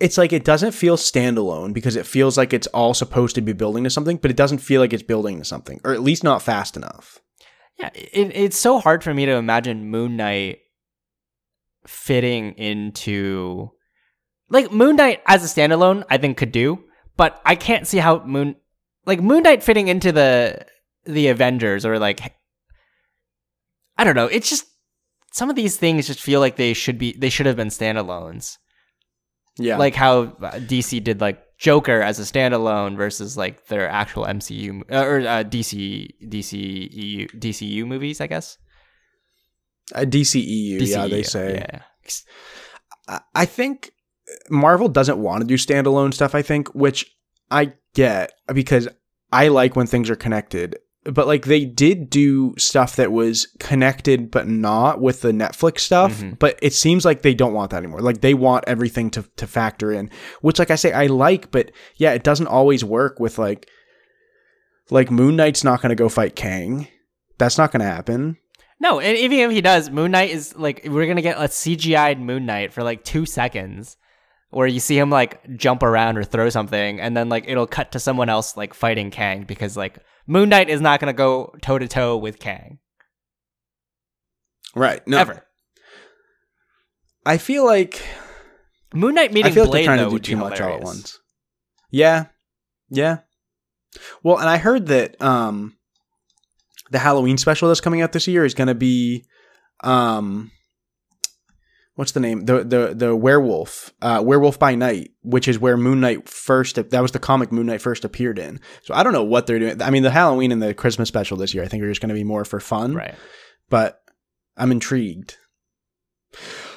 it's 0.00 0.16
like 0.16 0.32
it 0.32 0.44
doesn't 0.44 0.72
feel 0.72 0.96
standalone 0.96 1.74
because 1.74 1.94
it 1.94 2.06
feels 2.06 2.38
like 2.38 2.54
it's 2.54 2.66
all 2.68 2.94
supposed 2.94 3.34
to 3.34 3.42
be 3.42 3.52
building 3.52 3.84
to 3.84 3.90
something 3.90 4.16
but 4.16 4.30
it 4.30 4.36
doesn't 4.36 4.58
feel 4.58 4.80
like 4.80 4.94
it's 4.94 5.02
building 5.02 5.38
to 5.38 5.44
something 5.44 5.78
or 5.84 5.92
at 5.92 6.00
least 6.00 6.24
not 6.24 6.40
fast 6.40 6.74
enough 6.74 7.20
Yeah, 7.78 7.90
it, 7.94 8.34
it's 8.34 8.56
so 8.56 8.78
hard 8.78 9.04
for 9.04 9.12
me 9.12 9.26
to 9.26 9.32
imagine 9.32 9.90
Moon 9.90 10.16
Knight 10.16 10.60
fitting 11.86 12.54
into 12.54 13.70
like 14.48 14.72
Moon 14.72 14.96
Knight 14.96 15.20
as 15.26 15.44
a 15.44 15.46
standalone. 15.46 16.02
I 16.08 16.16
think 16.16 16.38
could 16.38 16.52
do, 16.52 16.84
but 17.16 17.40
I 17.44 17.56
can't 17.56 17.86
see 17.86 17.98
how 17.98 18.24
Moon 18.24 18.56
like 19.04 19.20
Moon 19.20 19.42
Knight 19.42 19.62
fitting 19.62 19.88
into 19.88 20.12
the 20.12 20.64
the 21.04 21.28
Avengers 21.28 21.84
or 21.84 21.98
like 21.98 22.20
I 23.98 24.04
don't 24.04 24.16
know. 24.16 24.26
It's 24.26 24.48
just 24.48 24.66
some 25.36 25.50
of 25.50 25.56
these 25.56 25.76
things 25.76 26.06
just 26.06 26.20
feel 26.20 26.40
like 26.40 26.56
they 26.56 26.72
should 26.72 26.96
be 26.96 27.12
they 27.12 27.28
should 27.28 27.44
have 27.44 27.56
been 27.56 27.68
standalones. 27.68 28.56
yeah 29.58 29.76
like 29.76 29.94
how 29.94 30.22
uh, 30.40 30.52
DC 30.52 31.04
did 31.04 31.20
like 31.20 31.38
Joker 31.58 32.00
as 32.00 32.18
a 32.18 32.22
standalone 32.22 32.96
versus 32.96 33.36
like 33.36 33.66
their 33.66 33.86
actual 33.86 34.24
MCU 34.24 34.80
uh, 34.90 35.04
or 35.04 35.18
uh, 35.20 35.44
DC 35.44 36.08
DC 36.24 36.52
EU, 36.90 37.28
DCU 37.28 37.86
movies, 37.86 38.22
I 38.22 38.28
guess. 38.28 38.56
a 39.92 40.06
DCEU 40.06 40.86
yeah 40.86 41.06
they 41.06 41.22
say 41.22 41.62
Yeah. 41.68 43.18
I 43.34 43.44
think 43.44 43.92
Marvel 44.48 44.88
doesn't 44.88 45.18
want 45.18 45.42
to 45.42 45.46
do 45.46 45.58
standalone 45.58 46.14
stuff 46.14 46.34
I 46.34 46.40
think 46.40 46.68
which 46.74 47.14
I 47.50 47.74
get 47.94 48.32
because 48.54 48.88
I 49.30 49.48
like 49.48 49.76
when 49.76 49.86
things 49.86 50.08
are 50.08 50.16
connected 50.16 50.76
but 51.12 51.26
like 51.26 51.44
they 51.46 51.64
did 51.64 52.10
do 52.10 52.54
stuff 52.58 52.96
that 52.96 53.12
was 53.12 53.46
connected 53.60 54.30
but 54.30 54.46
not 54.48 55.00
with 55.00 55.20
the 55.22 55.32
Netflix 55.32 55.80
stuff 55.80 56.20
Mhm. 56.20 56.38
but 56.38 56.58
it 56.62 56.72
seems 56.72 57.04
like 57.04 57.22
they 57.22 57.34
don't 57.34 57.52
want 57.54 57.70
that 57.70 57.78
anymore 57.78 58.00
like 58.00 58.20
they 58.20 58.34
want 58.34 58.64
everything 58.66 59.10
to 59.10 59.22
to 59.36 59.46
factor 59.46 59.92
in 59.92 60.10
which 60.40 60.58
like 60.58 60.70
I 60.70 60.74
say 60.76 60.92
I 60.92 61.06
like 61.06 61.50
but 61.50 61.70
yeah 61.96 62.12
it 62.12 62.22
doesn't 62.24 62.46
always 62.48 62.82
work 62.84 63.20
with 63.20 63.38
like 63.38 63.68
like 64.90 65.10
Moon 65.10 65.36
Knight's 65.36 65.64
not 65.64 65.80
going 65.82 65.90
to 65.90 65.96
go 65.96 66.08
fight 66.08 66.36
Kang 66.36 66.88
That's 67.38 67.58
not 67.58 67.72
going 67.72 67.80
to 67.80 67.86
happen. 67.86 68.38
No, 68.78 69.00
and 69.00 69.16
even 69.18 69.38
if 69.40 69.50
he 69.50 69.60
does, 69.62 69.88
Moon 69.90 70.10
Knight 70.10 70.30
is 70.30 70.54
like 70.54 70.82
we're 70.86 71.06
gonna 71.06 71.22
get 71.22 71.38
a 71.38 71.48
CGI'd 71.48 72.20
Moon 72.20 72.44
Knight 72.44 72.74
for 72.74 72.82
like 72.82 73.04
two 73.04 73.24
seconds, 73.24 73.96
where 74.50 74.66
you 74.66 74.80
see 74.80 74.98
him 74.98 75.08
like 75.08 75.40
jump 75.56 75.82
around 75.82 76.18
or 76.18 76.24
throw 76.24 76.50
something, 76.50 77.00
and 77.00 77.16
then 77.16 77.30
like 77.30 77.44
it'll 77.48 77.66
cut 77.66 77.92
to 77.92 77.98
someone 77.98 78.28
else 78.28 78.54
like 78.54 78.74
fighting 78.74 79.10
Kang 79.10 79.44
because 79.44 79.78
like 79.78 79.98
Moon 80.26 80.48
Knight 80.48 80.68
is 80.68 80.80
not 80.80 81.00
gonna 81.00 81.12
go 81.12 81.54
toe 81.62 81.78
to 81.78 81.88
toe 81.88 82.16
with 82.16 82.38
Kang 82.38 82.78
Right. 84.74 85.06
No. 85.08 85.18
ever. 85.18 85.46
I 87.24 87.38
feel 87.38 87.64
like 87.64 88.02
Moon 88.94 89.14
Knight 89.14 89.30
I 89.30 89.34
meeting 89.34 89.52
feel 89.54 89.64
like 89.64 89.70
Blade 89.70 89.80
they're 89.80 89.96
trying 89.96 89.98
though 90.04 90.16
to 90.16 90.22
do 90.22 90.32
too 90.32 90.36
much 90.36 90.60
all 90.60 90.74
at 90.74 90.82
once. 90.82 91.18
Yeah. 91.90 92.26
Yeah. 92.90 93.18
Well, 94.22 94.38
and 94.38 94.48
I 94.48 94.58
heard 94.58 94.86
that 94.88 95.20
um 95.22 95.76
the 96.90 96.98
Halloween 96.98 97.38
special 97.38 97.68
that's 97.68 97.80
coming 97.80 98.02
out 98.02 98.12
this 98.12 98.28
year 98.28 98.44
is 98.44 98.54
going 98.54 98.68
to 98.68 98.74
be 98.74 99.24
um 99.82 100.52
what's 101.96 102.12
the 102.12 102.20
name? 102.20 102.44
The 102.46 102.62
the 102.64 102.94
the 102.94 103.16
werewolf, 103.16 103.92
uh 104.00 104.22
Werewolf 104.24 104.58
by 104.58 104.74
Night, 104.76 105.10
which 105.22 105.48
is 105.48 105.58
where 105.58 105.76
Moon 105.76 106.00
Knight 106.00 106.28
first 106.28 106.76
that 106.76 107.00
was 107.02 107.10
the 107.12 107.18
comic 107.18 107.50
Moon 107.52 107.66
Knight 107.66 107.82
first 107.82 108.04
appeared 108.04 108.38
in. 108.38 108.60
So 108.82 108.94
I 108.94 109.02
don't 109.02 109.12
know 109.12 109.24
what 109.24 109.46
they're 109.46 109.58
doing. 109.58 109.82
I 109.82 109.90
mean, 109.90 110.02
the 110.04 110.10
Halloween 110.10 110.52
and 110.52 110.62
the 110.62 110.72
Christmas 110.72 111.08
special 111.08 111.36
this 111.36 111.52
year 111.52 111.64
I 111.64 111.68
think 111.68 111.82
are 111.82 111.88
just 111.88 112.00
going 112.00 112.08
to 112.10 112.14
be 112.14 112.24
more 112.24 112.44
for 112.44 112.60
fun 112.60 112.94
Right. 112.94 113.14
but 113.68 114.00
I'm 114.56 114.70
intrigued. 114.72 115.36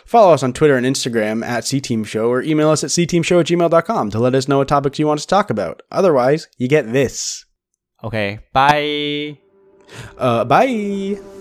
Follow 0.06 0.34
us 0.34 0.42
on 0.42 0.54
Twitter 0.54 0.76
and 0.76 0.86
Instagram 0.86 1.46
at 1.46 1.64
CTeamShow 1.66 2.28
or 2.28 2.42
email 2.42 2.70
us 2.70 2.84
at 2.84 2.90
cteamshow 2.90 3.42
at 3.42 3.46
gmail.com 3.46 4.10
to 4.10 4.20
let 4.20 4.34
us 4.34 4.48
know 4.48 4.58
what 4.58 4.68
topics 4.68 4.98
you 5.00 5.06
want 5.08 5.20
us 5.20 5.26
to 5.26 5.30
talk 5.30 5.50
about. 5.50 5.82
Otherwise, 5.92 6.48
you 6.58 6.68
get 6.68 6.92
this. 6.92 7.46
Okay. 8.04 8.40
Bye. 8.54 9.38
Uh, 10.18 10.46
bye. 10.46 11.39